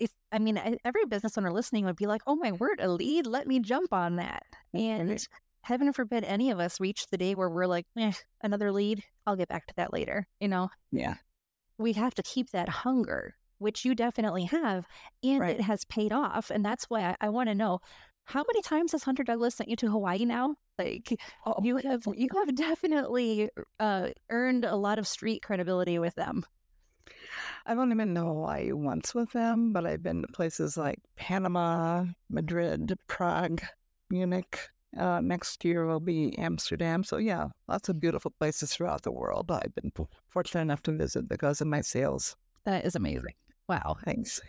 if 0.00 0.10
I 0.32 0.40
mean 0.40 0.60
every 0.84 1.04
business 1.04 1.38
owner 1.38 1.52
listening 1.52 1.84
would 1.84 1.96
be 1.96 2.06
like, 2.06 2.22
"Oh 2.26 2.34
my 2.34 2.52
word, 2.52 2.80
a 2.80 2.88
lead! 2.88 3.26
Let 3.26 3.46
me 3.46 3.60
jump 3.60 3.92
on 3.92 4.16
that." 4.16 4.42
And 4.74 5.24
heaven 5.62 5.92
forbid 5.92 6.24
any 6.24 6.50
of 6.50 6.58
us 6.58 6.80
reach 6.80 7.06
the 7.08 7.18
day 7.18 7.34
where 7.34 7.48
we're 7.50 7.66
like, 7.66 7.86
eh, 7.98 8.12
another 8.42 8.72
lead. 8.72 9.02
I'll 9.26 9.36
get 9.36 9.48
back 9.48 9.66
to 9.66 9.74
that 9.76 9.92
later. 9.92 10.26
You 10.40 10.48
know? 10.48 10.70
Yeah. 10.90 11.14
We 11.78 11.92
have 11.94 12.14
to 12.14 12.22
keep 12.22 12.50
that 12.50 12.68
hunger, 12.68 13.34
which 13.58 13.84
you 13.84 13.94
definitely 13.94 14.44
have, 14.44 14.86
and 15.22 15.40
right. 15.40 15.58
it 15.58 15.62
has 15.62 15.84
paid 15.84 16.12
off. 16.12 16.50
And 16.50 16.64
that's 16.64 16.84
why 16.84 17.02
I, 17.02 17.16
I 17.20 17.28
want 17.30 17.48
to 17.48 17.54
know 17.54 17.80
how 18.24 18.44
many 18.46 18.62
times 18.62 18.92
has 18.92 19.02
Hunter 19.02 19.24
Douglas 19.24 19.56
sent 19.56 19.70
you 19.70 19.76
to 19.76 19.90
Hawaii 19.90 20.24
now? 20.24 20.56
Like 20.78 21.18
oh. 21.46 21.56
you 21.62 21.76
have, 21.78 22.02
you 22.14 22.28
have 22.34 22.54
definitely 22.54 23.50
uh, 23.78 24.08
earned 24.30 24.64
a 24.64 24.76
lot 24.76 24.98
of 24.98 25.08
street 25.08 25.42
credibility 25.42 25.98
with 25.98 26.14
them. 26.14 26.44
I've 27.66 27.78
only 27.78 27.94
been 27.94 28.14
to 28.14 28.22
Hawaii 28.22 28.72
once 28.72 29.14
with 29.14 29.32
them, 29.32 29.72
but 29.72 29.86
I've 29.86 30.02
been 30.02 30.22
to 30.22 30.28
places 30.28 30.76
like 30.76 30.98
Panama, 31.16 32.04
Madrid, 32.28 32.98
Prague, 33.06 33.62
Munich. 34.10 34.58
Uh, 34.98 35.20
next 35.20 35.64
year 35.64 35.86
will 35.86 36.00
be 36.00 36.36
Amsterdam. 36.36 37.04
So, 37.04 37.18
yeah, 37.18 37.48
lots 37.68 37.88
of 37.88 38.00
beautiful 38.00 38.32
places 38.38 38.74
throughout 38.74 39.02
the 39.02 39.12
world 39.12 39.50
I've 39.50 39.74
been 39.74 39.92
fortunate 40.26 40.62
enough 40.62 40.82
to 40.82 40.92
visit 40.92 41.28
because 41.28 41.60
of 41.60 41.68
my 41.68 41.80
sales. 41.80 42.36
That 42.64 42.84
is 42.84 42.96
amazing. 42.96 43.34
Wow. 43.68 43.96
Thanks. 44.04 44.40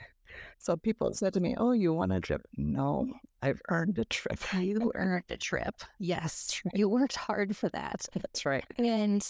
So 0.58 0.78
people 0.78 1.14
said 1.14 1.34
to 1.34 1.40
me, 1.40 1.56
Oh, 1.58 1.72
you 1.72 1.94
want 1.94 2.14
a 2.14 2.20
trip? 2.20 2.42
No, 2.58 3.12
I've 3.42 3.62
earned 3.70 4.00
a 4.00 4.06
trip. 4.06 4.40
You 4.54 4.92
earned 4.96 5.26
a 5.30 5.38
trip. 5.38 5.76
Yes. 6.00 6.62
You 6.74 6.90
worked 6.90 7.16
hard 7.16 7.56
for 7.56 7.70
that. 7.70 8.08
That's 8.14 8.46
right. 8.46 8.64
And 8.78 9.26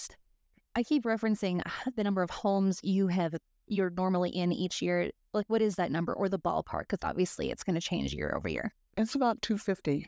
I 0.75 0.83
keep 0.83 1.03
referencing 1.03 1.61
the 1.95 2.03
number 2.03 2.21
of 2.21 2.29
homes 2.29 2.79
you 2.83 3.07
have 3.07 3.35
you're 3.71 3.89
normally 3.89 4.29
in 4.29 4.51
each 4.51 4.81
year. 4.81 5.12
Like, 5.34 5.45
what 5.47 5.62
is 5.62 5.75
that 5.75 5.91
number 5.91 6.13
or 6.13 6.27
the 6.27 6.38
ballpark? 6.38 6.89
Because 6.89 6.99
obviously 7.03 7.49
it's 7.49 7.63
going 7.63 7.75
to 7.75 7.81
change 7.81 8.13
year 8.13 8.34
over 8.36 8.49
year. 8.49 8.73
It's 8.97 9.15
about 9.15 9.41
250, 9.41 10.07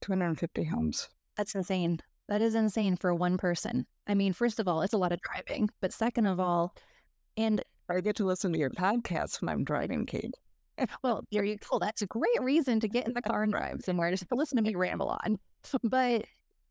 250 0.00 0.64
homes. 0.64 1.08
That's 1.36 1.54
insane. 1.54 2.00
That 2.28 2.40
is 2.40 2.54
insane 2.54 2.96
for 2.96 3.14
one 3.14 3.36
person. 3.36 3.86
I 4.06 4.14
mean, 4.14 4.32
first 4.32 4.58
of 4.58 4.66
all, 4.66 4.80
it's 4.80 4.94
a 4.94 4.98
lot 4.98 5.12
of 5.12 5.20
driving, 5.20 5.68
but 5.80 5.92
second 5.92 6.26
of 6.26 6.40
all, 6.40 6.74
and 7.36 7.62
I 7.88 8.00
get 8.00 8.16
to 8.16 8.24
listen 8.24 8.52
to 8.52 8.58
your 8.58 8.70
podcast 8.70 9.40
when 9.40 9.50
I'm 9.50 9.64
driving, 9.64 10.06
Kate. 10.06 10.34
well, 11.02 11.22
there 11.30 11.44
you 11.44 11.58
go. 11.70 11.78
That's 11.78 12.00
a 12.00 12.06
great 12.06 12.40
reason 12.40 12.80
to 12.80 12.88
get 12.88 13.06
in 13.06 13.12
the 13.12 13.20
car 13.20 13.42
and 13.42 13.52
drive 13.52 13.82
somewhere, 13.82 14.10
just 14.10 14.28
to 14.28 14.34
listen 14.34 14.56
to 14.56 14.62
me 14.62 14.74
ramble 14.74 15.18
on. 15.24 15.38
But 15.82 16.24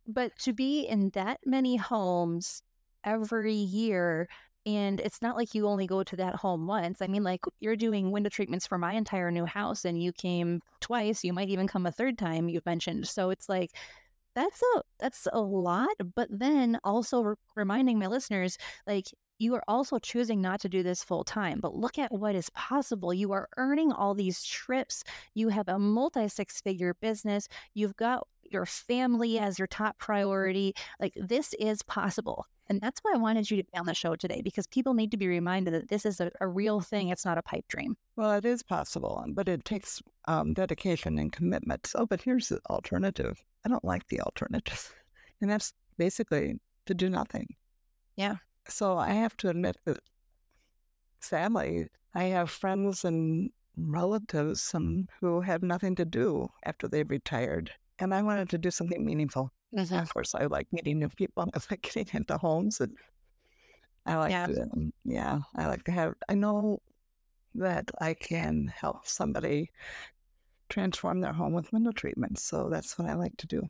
but 0.08 0.32
to 0.39 0.54
be 0.54 0.82
in 0.82 1.10
that 1.12 1.39
many 1.45 1.75
homes 1.75 2.63
every 3.04 3.54
year 3.54 4.27
And 4.65 5.00
it's 5.00 5.21
not 5.21 5.36
like 5.36 5.56
you 5.56 5.67
only 5.67 5.88
go 5.88 6.04
to 6.04 6.15
that 6.17 6.36
home 6.36 6.67
once. 6.67 7.02
I 7.02 7.08
mean, 7.08 7.24
like 7.24 7.41
you're 7.60 7.76
doing 7.76 8.12
window 8.12 8.30
treatments 8.30 8.67
for 8.67 8.78
my 8.78 8.93
entire 8.93 9.32
new 9.32 9.45
house 9.45 9.86
and 9.86 10.02
you 10.02 10.12
came 10.12 10.62
twice. 10.82 11.24
You 11.24 11.34
might 11.34 11.50
even 11.50 11.67
come 11.67 11.86
a 11.86 11.91
third 11.91 12.17
time, 12.17 12.47
you've 12.50 12.65
mentioned. 12.65 13.08
So 13.08 13.32
it's 13.32 13.50
like, 13.50 13.71
that's 14.34 14.62
a 14.76 14.82
that's 14.97 15.28
a 15.34 15.41
lot 15.41 15.89
but 16.15 16.30
then 16.32 16.80
also 16.86 17.21
re- 17.21 17.36
reminding 17.58 18.00
my 18.00 18.08
listeners 18.08 18.58
like 18.88 19.08
you 19.41 19.56
are 19.56 19.63
also 19.67 19.97
choosing 19.97 20.39
not 20.39 20.62
to 20.62 20.69
do 20.69 20.84
this 20.84 21.04
full 21.04 21.24
time, 21.24 21.60
but 21.60 21.76
look 21.76 21.97
at 21.97 22.12
what 22.12 22.36
is 22.36 22.52
possible. 22.52 23.12
You 23.12 23.32
are 23.32 23.50
earning 23.58 23.91
all 23.91 24.13
these 24.13 24.43
trips. 24.43 25.04
You 25.34 25.50
have 25.50 25.67
a 25.67 25.80
multi 25.80 26.28
six 26.28 26.62
figure 26.62 26.93
business. 26.93 27.47
You've 27.74 27.95
got 27.95 28.28
your 28.51 28.65
family 28.65 29.39
as 29.39 29.59
your 29.59 29.67
top 29.67 29.97
priority. 29.97 30.73
Like 30.99 31.13
this 31.15 31.53
is 31.59 31.81
possible. 31.83 32.45
And 32.67 32.79
that's 32.79 33.01
why 33.01 33.11
I 33.13 33.17
wanted 33.17 33.51
you 33.51 33.57
to 33.57 33.63
be 33.63 33.77
on 33.77 33.85
the 33.85 33.93
show 33.93 34.15
today 34.15 34.41
because 34.41 34.65
people 34.67 34.93
need 34.93 35.11
to 35.11 35.17
be 35.17 35.27
reminded 35.27 35.73
that 35.73 35.89
this 35.89 36.05
is 36.05 36.21
a, 36.21 36.31
a 36.39 36.47
real 36.47 36.79
thing. 36.79 37.09
It's 37.09 37.25
not 37.25 37.37
a 37.37 37.41
pipe 37.41 37.65
dream. 37.67 37.97
Well, 38.15 38.31
it 38.33 38.45
is 38.45 38.63
possible, 38.63 39.25
but 39.29 39.49
it 39.49 39.65
takes 39.65 40.01
um, 40.25 40.53
dedication 40.53 41.19
and 41.19 41.31
commitment. 41.33 41.87
So, 41.87 42.05
but 42.05 42.21
here's 42.21 42.49
the 42.49 42.61
alternative 42.69 43.43
I 43.65 43.69
don't 43.69 43.83
like 43.83 44.07
the 44.07 44.21
alternative. 44.21 44.93
And 45.41 45.49
that's 45.49 45.73
basically 45.97 46.59
to 46.85 46.93
do 46.93 47.09
nothing. 47.09 47.55
Yeah. 48.15 48.35
So 48.67 48.99
I 48.99 49.13
have 49.13 49.35
to 49.37 49.49
admit 49.49 49.77
that 49.85 49.97
sadly, 51.19 51.87
I 52.13 52.25
have 52.25 52.51
friends 52.51 53.03
and 53.03 53.49
relatives 53.77 54.71
um, 54.73 55.07
who 55.19 55.41
have 55.41 55.63
nothing 55.63 55.95
to 55.95 56.05
do 56.05 56.49
after 56.65 56.87
they've 56.87 57.09
retired. 57.09 57.71
And 58.01 58.13
I 58.13 58.21
wanted 58.21 58.49
to 58.49 58.57
do 58.57 58.71
something 58.71 59.05
meaningful. 59.05 59.51
Mm-hmm. 59.75 59.95
Of 59.95 60.13
course, 60.13 60.35
I 60.35 60.45
like 60.45 60.67
meeting 60.73 60.99
new 60.99 61.07
people. 61.07 61.43
I 61.53 61.59
like 61.69 61.81
getting 61.81 62.07
into 62.13 62.37
homes. 62.37 62.81
And 62.81 62.97
I 64.05 64.17
like 64.17 64.31
yeah. 64.31 64.47
to, 64.47 64.61
um, 64.63 64.91
yeah, 65.05 65.39
I 65.55 65.67
like 65.67 65.83
to 65.85 65.91
have, 65.91 66.15
I 66.27 66.33
know 66.33 66.81
that 67.55 67.89
I 68.01 68.15
can 68.15 68.73
help 68.75 69.07
somebody 69.07 69.71
transform 70.69 71.21
their 71.21 71.33
home 71.33 71.53
with 71.53 71.71
window 71.71 71.91
treatment. 71.91 72.39
So 72.39 72.69
that's 72.69 72.97
what 72.97 73.07
I 73.07 73.13
like 73.13 73.37
to 73.37 73.47
do. 73.47 73.69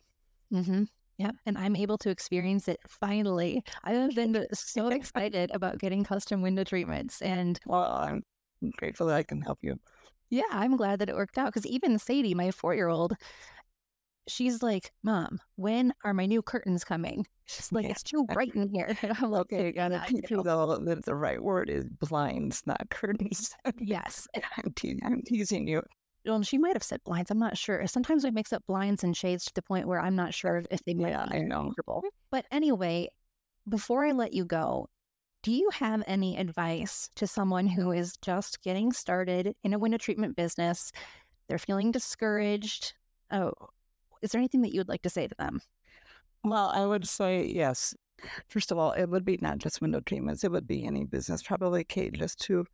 Mm-hmm. 0.54 0.84
Yeah, 1.18 1.32
and 1.46 1.56
I'm 1.56 1.76
able 1.76 2.00
to 2.00 2.10
experience 2.10 2.68
it 2.68 2.80
finally. 2.88 3.64
I 3.84 3.94
have 3.94 4.16
been 4.16 4.48
so 4.54 4.88
excited 4.88 5.52
about 5.54 5.78
getting 5.78 6.04
custom 6.04 6.42
window 6.42 6.64
treatments, 6.64 7.22
and 7.22 7.60
well, 7.68 7.84
I'm 7.84 8.24
grateful 8.78 9.06
that 9.08 9.18
I 9.18 9.22
can 9.22 9.40
help 9.40 9.60
you. 9.62 9.80
Yeah, 10.32 10.44
I'm 10.50 10.78
glad 10.78 10.98
that 10.98 11.10
it 11.10 11.16
worked 11.16 11.38
out 11.38 11.48
because 11.48 11.68
even 11.68 12.00
Sadie, 12.00 12.34
my 12.34 12.50
four 12.50 12.74
year 12.74 12.88
old, 12.88 13.14
she's 14.28 14.62
like, 14.64 14.92
Mom, 15.04 15.40
when 15.56 15.94
are 16.04 16.14
my 16.14 16.26
new 16.26 16.42
curtains 16.42 16.84
coming? 16.84 17.28
She's 17.46 17.72
like, 17.72 17.86
It's 17.86 18.04
too 18.04 18.26
bright 18.26 18.56
in 18.56 18.70
here. 18.70 18.96
And 19.04 19.18
I'm 19.20 19.32
like, 19.32 19.42
Okay, 19.42 19.72
gotta 19.72 20.04
teach 20.08 20.30
you 20.30 20.44
though 20.44 20.78
that 20.78 21.06
the 21.06 21.16
right 21.16 21.42
word 21.42 21.70
is 21.70 21.86
blinds, 21.90 22.64
not 22.66 22.90
curtains. 22.90 23.56
yes. 23.78 24.28
I'm, 24.58 24.72
te- 24.74 25.00
I'm 25.04 25.22
teasing 25.22 25.68
you 25.68 25.82
well, 26.26 26.44
she 26.44 26.58
might 26.58 26.74
have 26.74 26.84
said 26.84 27.04
blinds. 27.04 27.32
I'm 27.32 27.40
not 27.40 27.58
sure. 27.58 27.86
Sometimes 27.88 28.24
we 28.24 28.32
mix 28.32 28.54
up 28.54 28.64
blinds 28.68 29.04
and 29.04 29.18
shades 29.18 29.46
to 29.46 29.54
the 29.56 29.62
point 29.62 29.88
where 29.88 30.00
I'm 30.00 30.16
not 30.16 30.34
sure 30.34 30.64
if 30.70 30.84
they 30.84 30.94
might 30.94 31.10
yeah, 31.10 31.26
be 31.26 31.38
I 31.38 31.42
know. 31.42 31.74
But 32.30 32.46
anyway, 32.52 33.10
before 33.68 34.06
I 34.06 34.12
let 34.12 34.34
you 34.34 34.46
go, 34.46 34.88
do 35.44 35.52
you 35.52 35.70
have 35.74 36.04
any 36.06 36.38
advice 36.38 37.10
to 37.16 37.26
someone 37.26 37.66
who 37.66 37.92
is 37.92 38.16
just 38.18 38.62
getting 38.62 38.92
started 38.92 39.56
in 39.64 39.74
a 39.74 39.80
window 39.80 39.98
treatment 39.98 40.36
business? 40.36 40.92
They're 41.48 41.58
feeling 41.58 41.92
discouraged. 41.92 42.94
Oh, 43.32 43.54
is 44.22 44.32
there 44.32 44.40
anything 44.40 44.62
that 44.62 44.74
you 44.74 44.80
would 44.80 44.90
like 44.90 45.02
to 45.04 45.10
say 45.10 45.28
to 45.28 45.36
them? 45.38 45.62
Well, 46.44 46.72
I 46.74 46.86
would 46.86 47.08
say 47.08 47.46
yes. 47.46 47.96
First 48.48 48.72
of 48.72 48.78
all, 48.78 48.92
it 48.92 49.08
would 49.08 49.26
be 49.26 49.40
not 49.42 49.58
just 49.58 49.82
window 49.82 50.00
treatments, 50.00 50.44
it 50.44 50.52
would 50.52 50.68
be 50.68 50.86
any 50.86 51.06
business, 51.06 51.42
probably 51.42 51.84
Kate, 51.84 52.14
just 52.14 52.40
to 52.42 52.66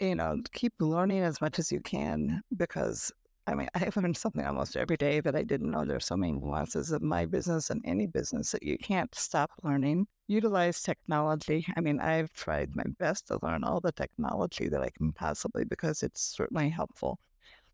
you 0.00 0.14
know, 0.14 0.40
keep 0.52 0.72
learning 0.80 1.22
as 1.22 1.40
much 1.40 1.58
as 1.58 1.70
you 1.70 1.80
can 1.80 2.42
because 2.56 3.12
I 3.46 3.54
mean, 3.54 3.68
I 3.74 3.90
learn 3.96 4.14
something 4.14 4.44
almost 4.44 4.76
every 4.76 4.96
day 4.96 5.20
that 5.20 5.36
I 5.36 5.42
didn't 5.42 5.70
know. 5.70 5.84
There's 5.84 6.06
so 6.06 6.16
many 6.16 6.32
nuances 6.32 6.90
of 6.92 7.02
my 7.02 7.26
business 7.26 7.70
and 7.70 7.82
any 7.84 8.06
business 8.06 8.52
that 8.52 8.62
you 8.62 8.78
can't 8.78 9.14
stop 9.14 9.50
learning. 9.62 10.06
Utilize 10.26 10.80
technology. 10.82 11.66
I 11.76 11.80
mean, 11.80 12.00
I've 12.00 12.32
tried 12.32 12.74
my 12.74 12.84
best 12.98 13.28
to 13.28 13.38
learn 13.42 13.62
all 13.62 13.80
the 13.80 13.92
technology 13.92 14.68
that 14.68 14.80
I 14.80 14.88
can 14.96 15.12
possibly 15.12 15.64
because 15.64 16.02
it's 16.02 16.22
certainly 16.22 16.70
helpful. 16.70 17.18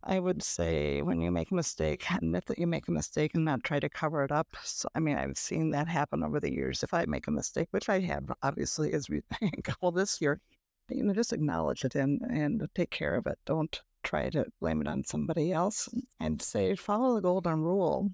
I 0.02 0.18
would 0.18 0.42
say 0.42 1.02
when 1.02 1.20
you 1.20 1.30
make 1.30 1.50
a 1.50 1.54
mistake, 1.54 2.10
admit 2.10 2.46
that 2.46 2.58
you 2.58 2.66
make 2.66 2.88
a 2.88 2.92
mistake 2.92 3.34
and 3.34 3.44
not 3.44 3.62
try 3.62 3.78
to 3.80 3.88
cover 3.88 4.24
it 4.24 4.32
up. 4.32 4.48
So, 4.64 4.88
I 4.94 5.00
mean, 5.00 5.16
I've 5.18 5.36
seen 5.36 5.70
that 5.70 5.88
happen 5.88 6.22
over 6.22 6.40
the 6.40 6.52
years. 6.52 6.82
If 6.82 6.94
I 6.94 7.04
make 7.04 7.26
a 7.26 7.30
mistake, 7.30 7.68
which 7.70 7.88
I 7.88 8.00
have, 8.00 8.32
obviously, 8.42 8.92
as 8.92 9.10
we 9.10 9.20
think 9.38 9.68
well 9.80 9.92
this 9.92 10.20
year, 10.20 10.40
you 10.88 11.04
know, 11.04 11.12
just 11.12 11.32
acknowledge 11.32 11.84
it 11.84 11.94
and, 11.94 12.20
and 12.22 12.66
take 12.74 12.90
care 12.90 13.14
of 13.14 13.26
it. 13.26 13.38
Don't 13.44 13.80
try 14.02 14.30
to 14.30 14.46
blame 14.60 14.80
it 14.80 14.88
on 14.88 15.04
somebody 15.04 15.52
else 15.52 15.88
and 16.18 16.40
say, 16.40 16.74
follow 16.74 17.14
the 17.14 17.20
golden 17.20 17.62
rule, 17.62 18.10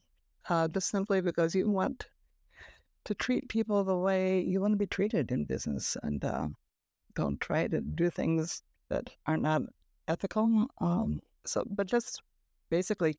uh, 0.48 0.68
just 0.68 0.88
simply 0.88 1.20
because 1.20 1.54
you 1.54 1.70
want 1.70 2.08
to 3.04 3.14
treat 3.14 3.48
people 3.48 3.84
the 3.84 3.96
way 3.96 4.40
you 4.40 4.60
want 4.60 4.72
to 4.72 4.78
be 4.78 4.86
treated 4.86 5.30
in 5.30 5.44
business 5.44 5.96
and 6.02 6.24
uh, 6.24 6.48
don't 7.14 7.40
try 7.40 7.68
to 7.68 7.80
do 7.80 8.10
things 8.10 8.62
that 8.88 9.10
are 9.26 9.36
not 9.36 9.62
ethical. 10.08 10.66
Um, 10.80 11.20
so, 11.48 11.64
but 11.68 11.86
just 11.86 12.22
basically 12.70 13.18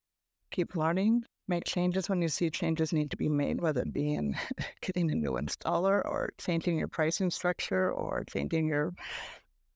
keep 0.52 0.76
learning, 0.76 1.24
make 1.48 1.66
changes 1.66 2.10
when 2.10 2.22
you 2.22 2.30
see 2.30 2.50
changes 2.50 2.94
need 2.94 3.12
to 3.12 3.18
be 3.18 3.30
made, 3.30 3.62
whether 3.62 3.82
it 3.82 3.94
be 3.94 4.14
in 4.14 4.36
getting 4.82 5.12
a 5.12 5.16
new 5.16 5.32
installer 5.32 6.04
or 6.06 6.32
changing 6.38 6.78
your 6.78 6.88
pricing 6.88 7.30
structure 7.30 7.92
or 7.92 8.24
changing 8.30 8.68
your 8.68 8.94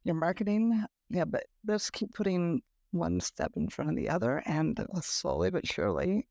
your 0.03 0.15
marketing. 0.15 0.83
Yeah, 1.09 1.25
but 1.25 1.45
just 1.65 1.93
keep 1.93 2.13
putting 2.13 2.61
one 2.91 3.19
step 3.19 3.51
in 3.55 3.69
front 3.69 3.89
of 3.91 3.95
the 3.95 4.09
other, 4.09 4.43
and 4.45 4.85
slowly 5.01 5.49
but 5.49 5.67
surely, 5.67 6.27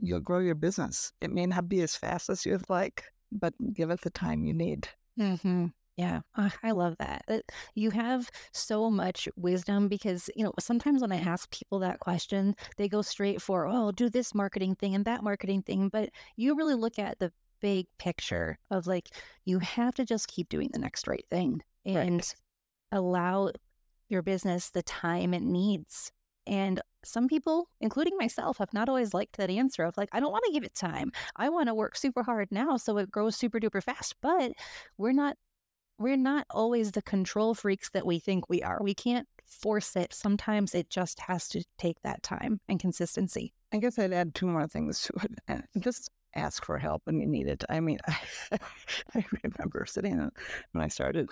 you'll 0.00 0.20
grow 0.20 0.38
your 0.38 0.54
business. 0.54 1.12
It 1.20 1.30
may 1.30 1.46
not 1.46 1.68
be 1.68 1.80
as 1.82 1.96
fast 1.96 2.30
as 2.30 2.44
you'd 2.46 2.68
like, 2.68 3.04
but 3.32 3.54
give 3.72 3.90
it 3.90 4.00
the 4.02 4.10
time 4.10 4.44
you 4.44 4.54
need. 4.54 4.88
Mm-hmm. 5.18 5.66
Yeah, 5.96 6.20
uh, 6.34 6.50
I 6.62 6.72
love 6.72 6.96
that. 6.98 7.22
That 7.28 7.44
you 7.74 7.90
have 7.90 8.28
so 8.52 8.90
much 8.90 9.28
wisdom 9.36 9.86
because 9.88 10.28
you 10.34 10.42
know 10.44 10.52
sometimes 10.58 11.02
when 11.02 11.12
I 11.12 11.18
ask 11.18 11.50
people 11.52 11.78
that 11.80 12.00
question, 12.00 12.56
they 12.76 12.88
go 12.88 13.00
straight 13.02 13.40
for 13.40 13.66
oh, 13.68 13.92
do 13.92 14.10
this 14.10 14.34
marketing 14.34 14.74
thing 14.74 14.94
and 14.94 15.04
that 15.04 15.22
marketing 15.22 15.62
thing, 15.62 15.88
but 15.88 16.10
you 16.36 16.56
really 16.56 16.74
look 16.74 16.98
at 16.98 17.20
the 17.20 17.32
big 17.60 17.86
picture 17.98 18.58
of 18.70 18.86
like 18.86 19.08
you 19.44 19.60
have 19.60 19.94
to 19.94 20.04
just 20.04 20.28
keep 20.28 20.48
doing 20.48 20.68
the 20.72 20.78
next 20.80 21.06
right 21.06 21.24
thing 21.30 21.62
and 21.86 22.16
right 22.16 22.34
allow 22.92 23.50
your 24.08 24.22
business 24.22 24.70
the 24.70 24.82
time 24.82 25.34
it 25.34 25.42
needs. 25.42 26.12
And 26.46 26.80
some 27.04 27.28
people, 27.28 27.68
including 27.80 28.16
myself, 28.18 28.58
have 28.58 28.72
not 28.72 28.88
always 28.88 29.14
liked 29.14 29.36
that 29.38 29.50
answer 29.50 29.82
of 29.84 29.96
like, 29.96 30.10
I 30.12 30.20
don't 30.20 30.32
want 30.32 30.44
to 30.46 30.52
give 30.52 30.64
it 30.64 30.74
time. 30.74 31.10
I 31.36 31.48
want 31.48 31.68
to 31.68 31.74
work 31.74 31.96
super 31.96 32.22
hard 32.22 32.48
now 32.50 32.76
so 32.76 32.98
it 32.98 33.10
grows 33.10 33.36
super 33.36 33.58
duper 33.60 33.82
fast. 33.82 34.14
But 34.20 34.52
we're 34.98 35.12
not 35.12 35.36
we're 35.98 36.16
not 36.16 36.46
always 36.50 36.92
the 36.92 37.02
control 37.02 37.54
freaks 37.54 37.90
that 37.90 38.06
we 38.06 38.18
think 38.18 38.48
we 38.48 38.62
are. 38.62 38.78
We 38.82 38.94
can't 38.94 39.28
force 39.44 39.96
it. 39.96 40.12
Sometimes 40.12 40.74
it 40.74 40.90
just 40.90 41.20
has 41.20 41.48
to 41.48 41.64
take 41.78 42.00
that 42.02 42.22
time 42.22 42.60
and 42.68 42.80
consistency. 42.80 43.52
I 43.72 43.78
guess 43.78 43.98
I'd 43.98 44.12
add 44.12 44.34
two 44.34 44.46
more 44.46 44.66
things 44.66 45.02
to 45.02 45.12
it. 45.48 45.64
Just 45.78 46.10
ask 46.34 46.64
for 46.64 46.78
help 46.78 47.02
when 47.04 47.20
you 47.20 47.26
need 47.26 47.46
it. 47.46 47.64
I 47.68 47.80
mean, 47.80 47.98
I, 48.06 48.18
I 49.14 49.24
remember 49.42 49.86
sitting 49.86 50.30
when 50.72 50.84
I 50.84 50.88
started 50.88 51.30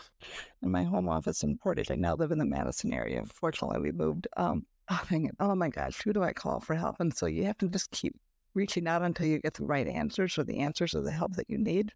in 0.62 0.70
my 0.70 0.84
home 0.84 1.08
office 1.08 1.42
in 1.42 1.58
Portage. 1.58 1.90
I 1.90 1.96
now 1.96 2.14
live 2.14 2.30
in 2.30 2.38
the 2.38 2.44
Madison 2.44 2.92
area. 2.92 3.22
Fortunately, 3.26 3.80
we 3.80 3.92
moved. 3.92 4.28
Um, 4.36 4.66
thinking, 5.04 5.30
oh 5.40 5.54
my 5.54 5.68
gosh, 5.68 6.02
who 6.02 6.12
do 6.12 6.22
I 6.22 6.32
call 6.32 6.60
for 6.60 6.74
help? 6.74 6.96
And 7.00 7.14
so 7.14 7.26
you 7.26 7.44
have 7.44 7.58
to 7.58 7.68
just 7.68 7.90
keep 7.90 8.14
reaching 8.54 8.86
out 8.86 9.02
until 9.02 9.26
you 9.26 9.38
get 9.38 9.54
the 9.54 9.64
right 9.64 9.86
answers 9.86 10.38
or 10.38 10.44
the 10.44 10.58
answers 10.58 10.94
or 10.94 11.02
the 11.02 11.10
help 11.10 11.34
that 11.36 11.48
you 11.48 11.58
need. 11.58 11.92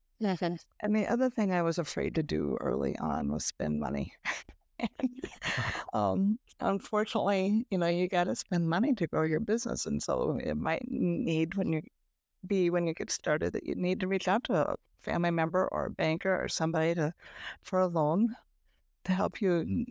And 0.80 0.94
the 0.94 1.06
other 1.06 1.28
thing 1.28 1.52
I 1.52 1.62
was 1.62 1.78
afraid 1.78 2.14
to 2.14 2.22
do 2.22 2.56
early 2.60 2.96
on 2.98 3.30
was 3.30 3.44
spend 3.44 3.80
money. 3.80 4.14
um, 5.92 6.38
unfortunately, 6.60 7.66
you 7.70 7.78
know, 7.78 7.86
you 7.86 8.08
got 8.08 8.24
to 8.24 8.36
spend 8.36 8.68
money 8.68 8.94
to 8.94 9.06
grow 9.06 9.22
your 9.22 9.40
business. 9.40 9.86
And 9.86 10.02
so 10.02 10.38
it 10.42 10.56
might 10.56 10.84
need 10.88 11.54
when 11.54 11.72
you 11.72 11.82
be 12.46 12.70
when 12.70 12.86
you 12.86 12.94
get 12.94 13.10
started 13.10 13.52
that 13.52 13.66
you 13.66 13.74
need 13.74 13.98
to 14.00 14.06
reach 14.06 14.28
out 14.28 14.44
to 14.44 14.54
a 14.54 14.76
family 15.02 15.30
member 15.30 15.68
or 15.72 15.86
a 15.86 15.90
banker 15.90 16.40
or 16.40 16.48
somebody 16.48 16.94
to 16.94 17.12
for 17.62 17.80
a 17.80 17.86
loan 17.86 18.34
to 19.04 19.12
help 19.12 19.40
you 19.40 19.84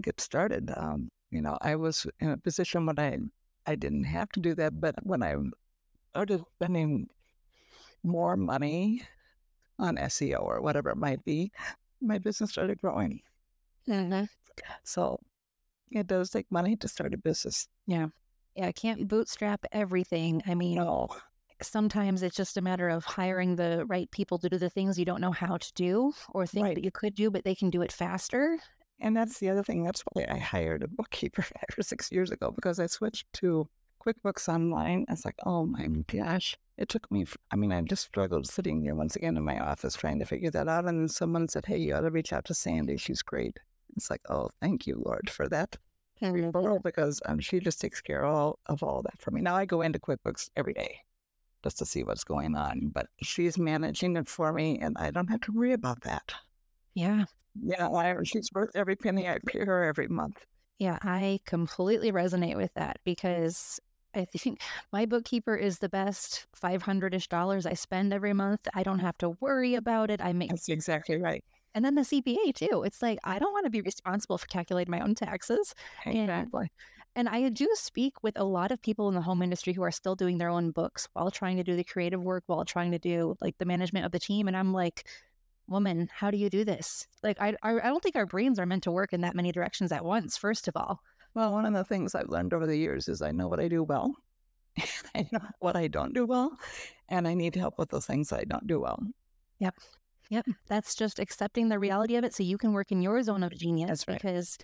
get 0.00 0.20
started. 0.20 0.72
Um, 0.76 1.08
you 1.30 1.40
know, 1.40 1.56
I 1.60 1.76
was 1.76 2.06
in 2.20 2.30
a 2.30 2.36
position 2.36 2.86
when 2.86 2.98
I 2.98 3.18
I 3.66 3.76
didn't 3.76 4.04
have 4.04 4.28
to 4.30 4.40
do 4.40 4.54
that, 4.56 4.80
but 4.80 4.94
when 5.02 5.22
I 5.22 5.36
started 6.12 6.42
spending 6.56 7.08
more 8.02 8.36
money 8.36 9.02
on 9.78 9.96
SEO 9.96 10.42
or 10.42 10.60
whatever 10.60 10.90
it 10.90 10.96
might 10.96 11.24
be, 11.24 11.50
my 12.00 12.18
business 12.18 12.50
started 12.50 12.80
growing. 12.80 13.20
Mm-hmm. 13.88 14.24
So 14.84 15.18
it 15.90 16.06
does 16.06 16.30
take 16.30 16.50
money 16.50 16.76
to 16.76 16.88
start 16.88 17.14
a 17.14 17.16
business. 17.16 17.66
Yeah. 17.86 18.08
Yeah, 18.54 18.66
I 18.66 18.72
can't 18.72 19.08
bootstrap 19.08 19.64
everything. 19.72 20.42
I 20.46 20.54
mean, 20.54 20.76
no 20.76 21.08
sometimes 21.64 22.24
it's 22.24 22.36
just 22.36 22.56
a 22.56 22.60
matter 22.60 22.88
of 22.88 23.04
hiring 23.04 23.54
the 23.54 23.84
right 23.86 24.10
people 24.10 24.36
to 24.36 24.48
do 24.48 24.58
the 24.58 24.68
things 24.68 24.98
you 24.98 25.04
don't 25.04 25.20
know 25.20 25.30
how 25.30 25.56
to 25.56 25.72
do 25.74 26.12
or 26.30 26.44
think 26.44 26.64
Right. 26.64 26.74
that 26.74 26.84
you 26.84 26.90
could 26.90 27.14
do, 27.14 27.30
but 27.30 27.44
they 27.44 27.54
can 27.54 27.70
do 27.70 27.82
it 27.82 27.92
faster. 27.92 28.58
And 28.98 29.16
that's 29.16 29.38
the 29.38 29.48
other 29.48 29.62
thing. 29.62 29.84
That's 29.84 30.02
why 30.12 30.26
I 30.28 30.38
hired 30.38 30.82
a 30.82 30.88
bookkeeper 30.88 31.42
five 31.42 31.78
or 31.78 31.82
six 31.82 32.10
years 32.10 32.32
ago 32.32 32.50
because 32.50 32.80
I 32.80 32.86
switched 32.86 33.32
to 33.34 33.68
QuickBooks 34.04 34.48
Online. 34.48 35.04
It's 35.08 35.24
like, 35.24 35.36
oh 35.44 35.66
my 35.66 35.86
gosh. 35.86 36.56
It 36.78 36.88
took 36.88 37.10
me, 37.10 37.26
I 37.50 37.56
mean, 37.56 37.70
I 37.70 37.80
just 37.82 38.04
struggled 38.04 38.48
sitting 38.48 38.82
there 38.82 38.94
once 38.94 39.14
again 39.14 39.36
in 39.36 39.44
my 39.44 39.58
office 39.58 39.94
trying 39.94 40.18
to 40.18 40.24
figure 40.24 40.50
that 40.50 40.68
out. 40.68 40.86
And 40.86 41.00
then 41.00 41.08
someone 41.08 41.48
said, 41.48 41.66
hey, 41.66 41.76
you 41.76 41.94
ought 41.94 42.00
to 42.00 42.10
reach 42.10 42.32
out 42.32 42.46
to 42.46 42.54
Sandy. 42.54 42.96
She's 42.96 43.22
great. 43.22 43.60
It's 43.96 44.10
like, 44.10 44.22
oh, 44.28 44.50
thank 44.60 44.86
you, 44.86 45.00
Lord, 45.04 45.30
for 45.30 45.48
that. 45.48 45.76
Because 46.82 47.20
um, 47.26 47.38
she 47.38 47.60
just 47.60 47.80
takes 47.80 48.00
care 48.00 48.24
of 48.24 48.34
all, 48.34 48.58
of 48.66 48.82
all 48.82 49.02
that 49.02 49.20
for 49.20 49.30
me. 49.30 49.40
Now 49.40 49.54
I 49.54 49.64
go 49.64 49.82
into 49.82 49.98
QuickBooks 49.98 50.50
every 50.56 50.72
day 50.72 51.00
just 51.62 51.78
to 51.78 51.86
see 51.86 52.02
what's 52.02 52.24
going 52.24 52.56
on, 52.56 52.90
but 52.92 53.06
she's 53.22 53.58
managing 53.58 54.16
it 54.16 54.28
for 54.28 54.52
me 54.52 54.78
and 54.80 54.96
I 54.98 55.10
don't 55.10 55.28
have 55.28 55.42
to 55.42 55.52
worry 55.52 55.72
about 55.72 56.00
that. 56.02 56.32
Yeah. 56.94 57.24
Yeah, 57.62 57.88
I, 57.88 58.16
she's 58.24 58.48
worth 58.52 58.74
every 58.74 58.96
penny 58.96 59.28
I 59.28 59.38
pay 59.46 59.64
her 59.64 59.84
every 59.84 60.08
month. 60.08 60.44
Yeah, 60.78 60.98
I 61.02 61.38
completely 61.44 62.10
resonate 62.10 62.56
with 62.56 62.72
that 62.74 62.98
because 63.04 63.78
I 64.14 64.24
think 64.26 64.60
my 64.92 65.06
bookkeeper 65.06 65.56
is 65.56 65.78
the 65.78 65.88
best 65.88 66.46
500 66.54 67.14
ish 67.14 67.28
dollars 67.28 67.66
I 67.66 67.74
spend 67.74 68.12
every 68.12 68.32
month. 68.32 68.68
I 68.74 68.82
don't 68.82 68.98
have 69.00 69.18
to 69.18 69.30
worry 69.40 69.74
about 69.74 70.10
it. 70.10 70.20
I 70.22 70.32
make, 70.32 70.50
That's 70.50 70.68
exactly 70.68 71.16
right. 71.16 71.42
and 71.74 71.84
then 71.84 71.94
the 71.94 72.02
CPA 72.02 72.54
too. 72.54 72.82
It's 72.84 73.02
like, 73.02 73.18
I 73.24 73.38
don't 73.38 73.52
want 73.52 73.64
to 73.66 73.70
be 73.70 73.80
responsible 73.80 74.38
for 74.38 74.46
calculating 74.46 74.90
my 74.90 75.00
own 75.00 75.14
taxes. 75.14 75.74
And- 76.04 76.18
Exactly. 76.18 76.68
And 77.14 77.28
I 77.28 77.46
do 77.50 77.68
speak 77.74 78.22
with 78.22 78.38
a 78.38 78.44
lot 78.44 78.70
of 78.72 78.80
people 78.80 79.06
in 79.08 79.14
the 79.14 79.20
home 79.20 79.42
industry 79.42 79.74
who 79.74 79.82
are 79.82 79.90
still 79.90 80.14
doing 80.14 80.38
their 80.38 80.48
own 80.48 80.70
books 80.70 81.06
while 81.12 81.30
trying 81.30 81.58
to 81.58 81.62
do 81.62 81.76
the 81.76 81.84
creative 81.84 82.22
work, 82.22 82.44
while 82.46 82.64
trying 82.64 82.90
to 82.92 82.98
do 82.98 83.36
like 83.42 83.58
the 83.58 83.66
management 83.66 84.06
of 84.06 84.12
the 84.12 84.18
team. 84.18 84.48
And 84.48 84.56
I'm 84.56 84.72
like, 84.72 85.06
woman, 85.68 86.08
how 86.10 86.30
do 86.30 86.38
you 86.38 86.48
do 86.48 86.64
this? 86.64 87.06
Like, 87.22 87.36
I, 87.38 87.54
I 87.62 87.74
I 87.80 87.88
don't 87.88 88.02
think 88.02 88.16
our 88.16 88.24
brains 88.24 88.58
are 88.58 88.64
meant 88.64 88.84
to 88.84 88.90
work 88.90 89.12
in 89.12 89.20
that 89.20 89.36
many 89.36 89.52
directions 89.52 89.92
at 89.92 90.06
once, 90.06 90.38
first 90.38 90.68
of 90.68 90.74
all. 90.76 91.00
Well, 91.34 91.52
one 91.52 91.64
of 91.64 91.72
the 91.72 91.84
things 91.84 92.14
I've 92.14 92.28
learned 92.28 92.52
over 92.52 92.66
the 92.66 92.76
years 92.76 93.08
is 93.08 93.22
I 93.22 93.30
know 93.30 93.48
what 93.48 93.60
I 93.60 93.68
do 93.68 93.82
well, 93.82 94.14
I 95.14 95.26
know 95.32 95.40
what 95.60 95.76
I 95.76 95.88
don't 95.88 96.14
do 96.14 96.26
well, 96.26 96.56
and 97.08 97.26
I 97.26 97.34
need 97.34 97.54
help 97.56 97.78
with 97.78 97.90
those 97.90 98.06
things 98.06 98.32
I 98.32 98.44
don't 98.44 98.66
do 98.66 98.80
well. 98.80 98.98
Yep. 99.58 99.74
Yep. 100.30 100.46
That's 100.66 100.94
just 100.94 101.18
accepting 101.18 101.68
the 101.68 101.74
mm-hmm. 101.74 101.82
reality 101.82 102.16
of 102.16 102.24
it 102.24 102.34
so 102.34 102.42
you 102.42 102.58
can 102.58 102.72
work 102.72 102.90
in 102.90 103.02
your 103.02 103.22
zone 103.22 103.42
of 103.42 103.56
genius 103.56 104.06
right. 104.08 104.16
because 104.16 104.58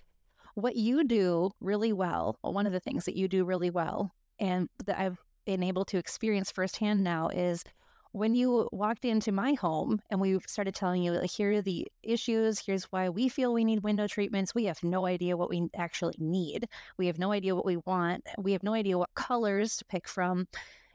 what 0.55 0.75
you 0.75 1.03
do 1.03 1.51
really 1.59 1.93
well, 1.93 2.37
well, 2.43 2.53
one 2.53 2.65
of 2.65 2.73
the 2.73 2.79
things 2.79 3.05
that 3.05 3.15
you 3.15 3.27
do 3.27 3.45
really 3.45 3.69
well 3.69 4.11
and 4.39 4.67
that 4.85 4.99
I've 4.99 5.19
been 5.45 5.63
able 5.63 5.85
to 5.85 5.97
experience 5.97 6.51
firsthand 6.51 7.03
now 7.03 7.29
is 7.29 7.63
when 8.11 8.33
you 8.33 8.67
walked 8.71 9.05
into 9.05 9.31
my 9.31 9.53
home 9.53 10.01
and 10.09 10.19
we 10.19 10.39
started 10.47 10.73
telling 10.73 11.03
you 11.03 11.11
like 11.11 11.29
here 11.29 11.51
are 11.53 11.61
the 11.61 11.87
issues, 12.01 12.59
here's 12.59 12.85
why 12.85 13.09
we 13.09 13.29
feel 13.29 13.53
we 13.53 13.63
need 13.63 13.83
window 13.83 14.07
treatments. 14.07 14.55
We 14.55 14.65
have 14.65 14.81
no 14.83 15.05
idea 15.05 15.37
what 15.37 15.49
we 15.49 15.67
actually 15.75 16.15
need. 16.17 16.67
We 16.97 17.07
have 17.07 17.19
no 17.19 17.31
idea 17.31 17.55
what 17.55 17.65
we 17.65 17.77
want. 17.77 18.25
We 18.37 18.53
have 18.53 18.63
no 18.63 18.73
idea 18.73 18.97
what 18.97 19.13
colors 19.13 19.77
to 19.77 19.85
pick 19.85 20.07
from. 20.07 20.47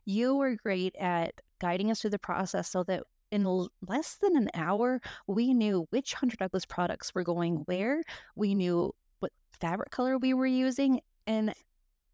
You 0.04 0.34
were 0.34 0.56
great 0.56 0.96
at 0.96 1.40
guiding 1.60 1.90
us 1.90 2.00
through 2.00 2.10
the 2.10 2.18
process 2.18 2.68
so 2.68 2.82
that 2.84 3.04
in 3.30 3.46
l- 3.46 3.70
less 3.86 4.16
than 4.16 4.36
an 4.36 4.50
hour, 4.54 5.00
we 5.26 5.54
knew 5.54 5.86
which 5.90 6.14
Hunter 6.14 6.36
Douglas 6.36 6.66
products 6.66 7.14
were 7.14 7.24
going 7.24 7.62
where. 7.66 8.02
We 8.36 8.54
knew 8.54 8.92
what 9.20 9.32
fabric 9.60 9.90
color 9.90 10.18
we 10.18 10.34
were 10.34 10.46
using, 10.46 11.00
and 11.26 11.54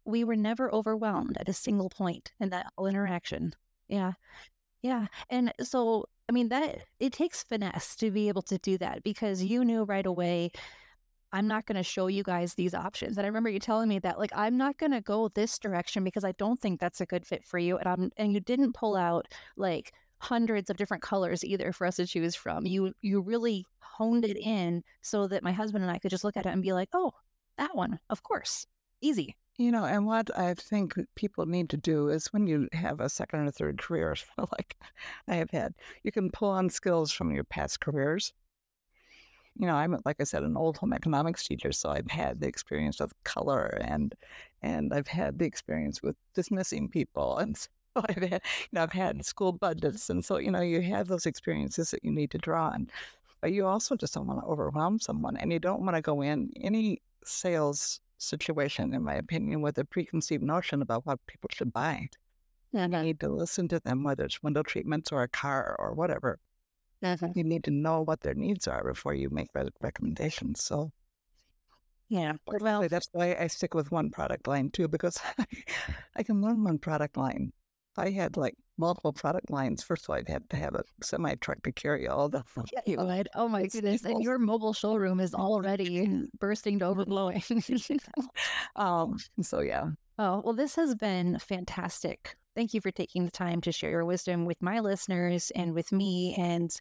we 0.05 0.23
were 0.23 0.35
never 0.35 0.73
overwhelmed 0.73 1.37
at 1.37 1.49
a 1.49 1.53
single 1.53 1.89
point 1.89 2.31
in 2.39 2.49
that 2.49 2.67
whole 2.75 2.87
interaction. 2.87 3.53
Yeah. 3.87 4.13
Yeah. 4.81 5.07
And 5.29 5.53
so, 5.61 6.05
I 6.27 6.31
mean, 6.31 6.49
that 6.49 6.79
it 6.99 7.13
takes 7.13 7.43
finesse 7.43 7.95
to 7.97 8.11
be 8.11 8.27
able 8.29 8.41
to 8.43 8.57
do 8.57 8.77
that 8.79 9.03
because 9.03 9.43
you 9.43 9.63
knew 9.63 9.83
right 9.83 10.05
away. 10.05 10.51
I'm 11.33 11.47
not 11.47 11.65
going 11.65 11.77
to 11.77 11.83
show 11.83 12.07
you 12.07 12.23
guys 12.23 12.55
these 12.55 12.73
options. 12.73 13.17
And 13.17 13.25
I 13.25 13.29
remember 13.29 13.49
you 13.49 13.59
telling 13.59 13.87
me 13.87 13.99
that, 13.99 14.19
like, 14.19 14.31
I'm 14.35 14.57
not 14.57 14.77
going 14.77 14.91
to 14.91 15.01
go 15.01 15.29
this 15.29 15.57
direction 15.59 16.03
because 16.03 16.25
I 16.25 16.33
don't 16.33 16.59
think 16.59 16.79
that's 16.79 16.99
a 17.01 17.05
good 17.05 17.25
fit 17.25 17.45
for 17.45 17.57
you. 17.57 17.77
And 17.77 17.87
I'm, 17.87 18.11
and 18.17 18.33
you 18.33 18.41
didn't 18.41 18.73
pull 18.73 18.97
out 18.97 19.27
like 19.55 19.93
hundreds 20.19 20.69
of 20.69 20.77
different 20.77 21.03
colors 21.03 21.43
either 21.43 21.71
for 21.71 21.87
us 21.87 21.95
to 21.97 22.05
choose 22.05 22.35
from. 22.35 22.65
You 22.65 22.93
you 23.01 23.21
really 23.21 23.65
honed 23.79 24.25
it 24.25 24.37
in 24.37 24.83
so 25.01 25.27
that 25.27 25.43
my 25.43 25.51
husband 25.51 25.83
and 25.83 25.91
I 25.91 25.99
could 25.99 26.11
just 26.11 26.23
look 26.23 26.37
at 26.37 26.45
it 26.45 26.49
and 26.49 26.61
be 26.61 26.73
like, 26.73 26.89
"Oh, 26.93 27.13
that 27.57 27.75
one, 27.75 27.99
of 28.09 28.23
course, 28.23 28.67
easy." 29.01 29.35
You 29.61 29.71
know, 29.71 29.85
and 29.85 30.07
what 30.07 30.35
I 30.35 30.55
think 30.55 30.95
people 31.13 31.45
need 31.45 31.69
to 31.69 31.77
do 31.77 32.09
is 32.09 32.33
when 32.33 32.47
you 32.47 32.67
have 32.73 32.99
a 32.99 33.07
second 33.07 33.41
or 33.47 33.51
third 33.51 33.79
career, 33.79 34.15
like 34.39 34.75
I 35.27 35.35
have 35.35 35.51
had, 35.51 35.75
you 36.01 36.11
can 36.11 36.31
pull 36.31 36.49
on 36.49 36.71
skills 36.71 37.11
from 37.11 37.31
your 37.31 37.43
past 37.43 37.79
careers. 37.79 38.33
You 39.55 39.67
know, 39.67 39.75
I'm 39.75 40.01
like 40.03 40.15
I 40.19 40.23
said, 40.23 40.41
an 40.41 40.57
old 40.57 40.77
home 40.77 40.93
economics 40.93 41.47
teacher, 41.47 41.71
so 41.73 41.91
I've 41.91 42.09
had 42.09 42.39
the 42.39 42.47
experience 42.47 42.99
with 42.99 43.13
color 43.23 43.77
and 43.83 44.15
and 44.63 44.91
I've 44.95 45.09
had 45.09 45.37
the 45.37 45.45
experience 45.45 46.01
with 46.01 46.15
dismissing 46.33 46.89
people, 46.89 47.37
and 47.43 47.55
so 47.55 47.69
I've 47.95 48.23
had, 48.23 48.41
you 48.41 48.69
know, 48.71 48.81
I've 48.81 48.93
had 48.93 49.23
school 49.23 49.51
budgets, 49.51 50.09
and 50.09 50.25
so 50.25 50.37
you 50.37 50.49
know, 50.49 50.61
you 50.61 50.81
have 50.81 51.07
those 51.07 51.27
experiences 51.27 51.91
that 51.91 52.03
you 52.03 52.11
need 52.11 52.31
to 52.31 52.39
draw 52.39 52.69
on, 52.69 52.89
but 53.41 53.51
you 53.51 53.67
also 53.67 53.95
just 53.95 54.15
don't 54.15 54.25
want 54.25 54.39
to 54.39 54.47
overwhelm 54.47 54.97
someone, 54.99 55.37
and 55.37 55.53
you 55.53 55.59
don't 55.59 55.83
want 55.83 55.95
to 55.95 56.01
go 56.01 56.21
in 56.21 56.51
any 56.59 57.03
sales 57.23 57.99
situation, 58.21 58.93
in 58.93 59.03
my 59.03 59.15
opinion, 59.15 59.61
with 59.61 59.77
a 59.77 59.85
preconceived 59.85 60.43
notion 60.43 60.81
about 60.81 61.05
what 61.05 61.25
people 61.27 61.49
should 61.53 61.73
buy. 61.73 62.09
You 62.71 62.79
uh-huh. 62.81 63.01
need 63.01 63.19
to 63.19 63.29
listen 63.29 63.67
to 63.69 63.79
them, 63.79 64.03
whether 64.03 64.23
it's 64.23 64.41
window 64.41 64.63
treatments 64.63 65.11
or 65.11 65.23
a 65.23 65.27
car 65.27 65.75
or 65.77 65.93
whatever. 65.93 66.39
Uh-huh. 67.03 67.29
You 67.35 67.43
need 67.43 67.63
to 67.65 67.71
know 67.71 68.01
what 68.01 68.21
their 68.21 68.35
needs 68.35 68.67
are 68.67 68.83
before 68.83 69.13
you 69.13 69.29
make 69.29 69.49
re- 69.53 69.69
recommendations. 69.81 70.63
So, 70.63 70.91
Yeah. 72.09 72.33
Well, 72.45 72.87
that's 72.87 73.09
why 73.11 73.35
I 73.39 73.47
stick 73.47 73.73
with 73.73 73.91
one 73.91 74.11
product 74.11 74.47
line 74.47 74.69
too, 74.69 74.87
because 74.87 75.19
I 76.15 76.23
can 76.23 76.41
learn 76.41 76.63
one 76.63 76.77
product 76.77 77.17
line. 77.17 77.51
If 77.91 77.99
I 77.99 78.11
had 78.11 78.37
like 78.37 78.55
multiple 78.77 79.13
product 79.13 79.49
lines, 79.49 79.83
first 79.83 80.05
of 80.05 80.09
all, 80.09 80.15
I'd 80.15 80.29
have 80.29 80.47
to 80.49 80.55
have 80.57 80.75
a 80.75 80.83
semi 81.03 81.35
truck 81.35 81.61
to 81.63 81.71
carry 81.71 82.07
all 82.07 82.29
the. 82.29 82.43
yeah, 82.73 82.81
you 82.85 82.97
would. 82.97 83.29
Oh 83.35 83.47
my 83.47 83.67
goodness! 83.67 84.03
And 84.05 84.23
your 84.23 84.37
mobile 84.39 84.73
showroom 84.73 85.19
is 85.19 85.33
already 85.35 86.27
bursting 86.39 86.79
to 86.79 86.85
overflowing. 86.85 87.43
Um. 88.75 89.17
So 89.41 89.61
yeah, 89.61 89.91
Oh, 90.23 90.39
well, 90.45 90.53
this 90.53 90.75
has 90.75 90.93
been 90.93 91.39
fantastic. 91.39 92.35
Thank 92.55 92.75
you 92.75 92.81
for 92.81 92.91
taking 92.91 93.25
the 93.25 93.31
time 93.31 93.59
to 93.61 93.71
share 93.71 93.89
your 93.89 94.05
wisdom 94.05 94.45
with 94.45 94.61
my 94.61 94.79
listeners 94.79 95.51
and 95.55 95.73
with 95.73 95.91
me. 95.91 96.35
And 96.37 96.71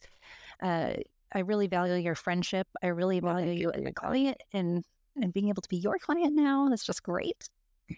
uh, 0.63 0.93
I 1.33 1.39
really 1.39 1.67
value 1.67 1.95
your 1.95 2.15
friendship. 2.15 2.67
I 2.83 2.89
really 2.89 3.19
value 3.21 3.53
you 3.53 3.61
you 3.61 3.73
as 3.73 3.83
a 3.87 3.93
client 3.93 4.37
and, 4.53 4.85
and 5.17 5.33
being 5.33 5.49
able 5.49 5.63
to 5.63 5.69
be 5.71 5.79
your 5.79 5.97
client 5.99 6.35
now. 6.35 6.69
That's 6.69 6.85
just 6.85 7.03
great. 7.03 7.49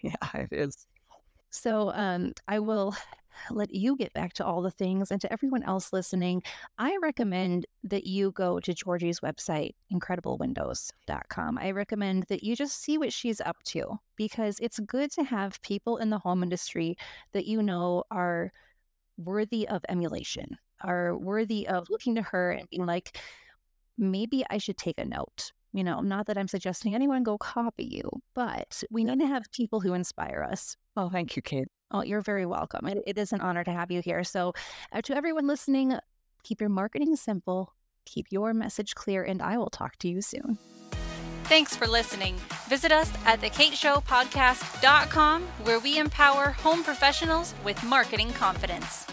yeah, 0.01 0.13
it 0.33 0.53
is. 0.53 0.87
So 1.49 1.91
um, 1.93 2.31
I 2.47 2.59
will 2.59 2.95
let 3.51 3.73
you 3.73 3.95
get 3.95 4.13
back 4.13 4.33
to 4.33 4.45
all 4.45 4.61
the 4.61 4.71
things. 4.71 5.11
And 5.11 5.21
to 5.21 5.31
everyone 5.31 5.63
else 5.63 5.93
listening, 5.93 6.43
I 6.77 6.97
recommend 7.01 7.65
that 7.83 8.05
you 8.05 8.31
go 8.31 8.59
to 8.59 8.73
Georgi's 8.73 9.19
website, 9.19 9.71
incrediblewindows.com. 9.91 11.57
I 11.57 11.71
recommend 11.71 12.23
that 12.29 12.43
you 12.43 12.55
just 12.55 12.81
see 12.81 12.97
what 12.97 13.13
she's 13.13 13.41
up 13.41 13.61
to 13.65 13.99
because 14.15 14.59
it's 14.59 14.79
good 14.79 15.11
to 15.11 15.23
have 15.23 15.61
people 15.61 15.97
in 15.97 16.09
the 16.09 16.19
home 16.19 16.43
industry 16.43 16.97
that 17.31 17.45
you 17.45 17.61
know 17.61 18.03
are 18.11 18.51
worthy 19.17 19.67
of 19.67 19.83
emulation, 19.89 20.57
are 20.81 21.17
worthy 21.17 21.67
of 21.67 21.89
looking 21.89 22.15
to 22.15 22.21
her 22.21 22.51
and 22.51 22.69
being 22.69 22.85
like, 22.85 23.17
maybe 23.97 24.43
I 24.49 24.57
should 24.57 24.77
take 24.77 24.97
a 24.97 25.05
note. 25.05 25.51
You 25.73 25.83
know, 25.83 26.01
not 26.01 26.27
that 26.27 26.37
I'm 26.37 26.47
suggesting 26.47 26.93
anyone 26.93 27.23
go 27.23 27.37
copy 27.37 27.83
you, 27.83 28.09
but 28.35 28.83
we 28.91 29.03
need 29.03 29.19
to 29.19 29.27
have 29.27 29.51
people 29.51 29.79
who 29.79 29.95
inspire 29.95 30.47
us. 30.49 30.77
Oh, 30.95 31.09
thank 31.09 31.35
you, 31.35 31.41
Kate. 31.41 31.67
Oh, 31.89 32.03
you're 32.03 32.21
very 32.21 32.45
welcome. 32.45 32.87
It, 32.87 32.99
it 33.07 33.17
is 33.17 33.33
an 33.33 33.41
honor 33.41 33.63
to 33.63 33.71
have 33.71 33.89
you 33.89 34.01
here. 34.01 34.23
So, 34.23 34.53
uh, 34.91 35.01
to 35.01 35.15
everyone 35.15 35.47
listening, 35.47 35.97
keep 36.43 36.61
your 36.61 36.69
marketing 36.69 37.15
simple, 37.15 37.73
keep 38.05 38.27
your 38.29 38.53
message 38.53 38.93
clear, 38.93 39.23
and 39.23 39.41
I 39.41 39.57
will 39.57 39.71
talk 39.71 39.97
to 39.97 40.07
you 40.07 40.21
soon. 40.21 40.59
Thanks 41.45 41.75
for 41.75 41.87
listening. 41.87 42.35
Visit 42.69 42.91
us 42.91 43.11
at 43.25 43.41
thekateshowpodcast.com 43.41 45.43
where 45.63 45.79
we 45.79 45.97
empower 45.97 46.51
home 46.51 46.83
professionals 46.83 47.55
with 47.65 47.83
marketing 47.83 48.31
confidence. 48.31 49.07